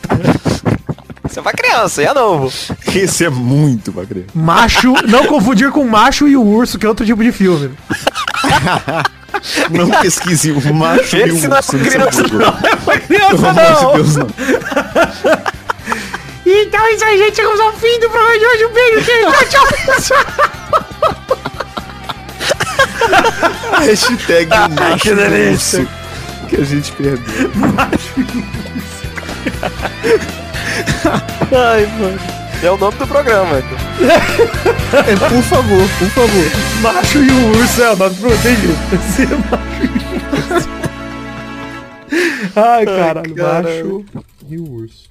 Isso 1.28 1.38
é 1.38 1.42
pra 1.42 1.52
criança, 1.52 2.02
e 2.02 2.06
é 2.06 2.14
novo. 2.14 2.52
Esse 2.94 3.24
é 3.24 3.30
muito 3.30 3.92
pra 3.92 4.04
criança. 4.04 4.30
Macho, 4.34 4.94
não 5.06 5.26
confundir 5.26 5.70
com 5.70 5.84
macho 5.84 6.26
e 6.26 6.36
o 6.36 6.42
urso, 6.42 6.78
que 6.78 6.86
é 6.86 6.88
outro 6.88 7.04
tipo 7.06 7.22
de 7.22 7.30
filme. 7.32 7.70
Não 9.70 9.88
pesquise 9.90 10.50
o 10.50 10.74
macho 10.74 11.16
e 11.16 11.22
o 11.22 11.26
Esse 11.26 11.46
não 11.48 11.56
é 11.56 11.60
urso 11.60 11.70
pra 11.70 11.78
no 11.78 11.82
seu 11.84 11.90
criança, 12.10 12.22
não. 12.32 12.68
É 12.68 12.76
pra 12.76 12.98
criança, 12.98 13.36
Pelo 13.36 13.46
amor 13.48 13.62
de 13.64 13.82
não. 13.82 13.94
Deus, 13.94 14.16
não. 14.16 14.26
Então 16.46 16.84
é 16.84 16.92
isso 16.94 17.04
aí, 17.04 17.18
gente. 17.18 17.36
Chegamos 17.36 17.60
ao 17.60 17.72
fim 17.74 18.00
do 18.00 18.10
programa 18.10 18.38
de 18.38 18.44
hoje. 18.44 18.64
Um 18.64 18.72
beijo, 18.72 19.04
queijo. 19.06 19.30
Tchau, 19.30 19.46
tchau, 19.48 19.66
pessoal. 19.94 20.24
Hashtag 23.80 24.48
macho 24.48 24.98
que 25.02 25.08
e 25.10 25.14
delícia. 25.14 25.80
urso 25.80 25.90
que 26.48 26.56
a 26.56 26.64
gente 26.64 26.92
perdeu. 26.92 27.50
Ai, 31.52 31.86
mano. 31.98 32.18
É 32.62 32.70
o 32.70 32.76
nome 32.76 32.96
do 32.98 33.06
programa. 33.06 33.56
É, 33.56 33.62
por 35.16 35.42
favor, 35.44 35.88
por 35.98 36.08
favor. 36.10 36.44
Macho 36.82 37.18
e 37.18 37.30
o 37.30 37.58
urso 37.58 37.82
é 37.82 37.92
o 37.92 37.96
nome 37.96 38.14
pro 38.16 38.28
tem 38.38 38.56
jeito. 38.56 38.78
Ser 39.16 39.28
macho 39.28 39.82
e 39.84 39.88
o 39.88 40.56
urso. 40.56 40.68
Ai, 42.56 42.84
caralho, 42.84 43.34
caralho. 43.34 44.04
macho 44.04 44.24
e 44.48 44.58
o 44.58 44.70
urso. 44.70 45.08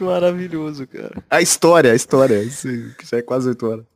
Maravilhoso, 0.04 0.86
cara. 0.86 1.22
A 1.28 1.42
história, 1.42 1.92
a 1.92 1.94
história. 1.94 2.42
Isso 2.42 2.68
já 3.10 3.18
é 3.18 3.22
quase 3.22 3.48
8 3.48 3.66
horas. 3.66 3.89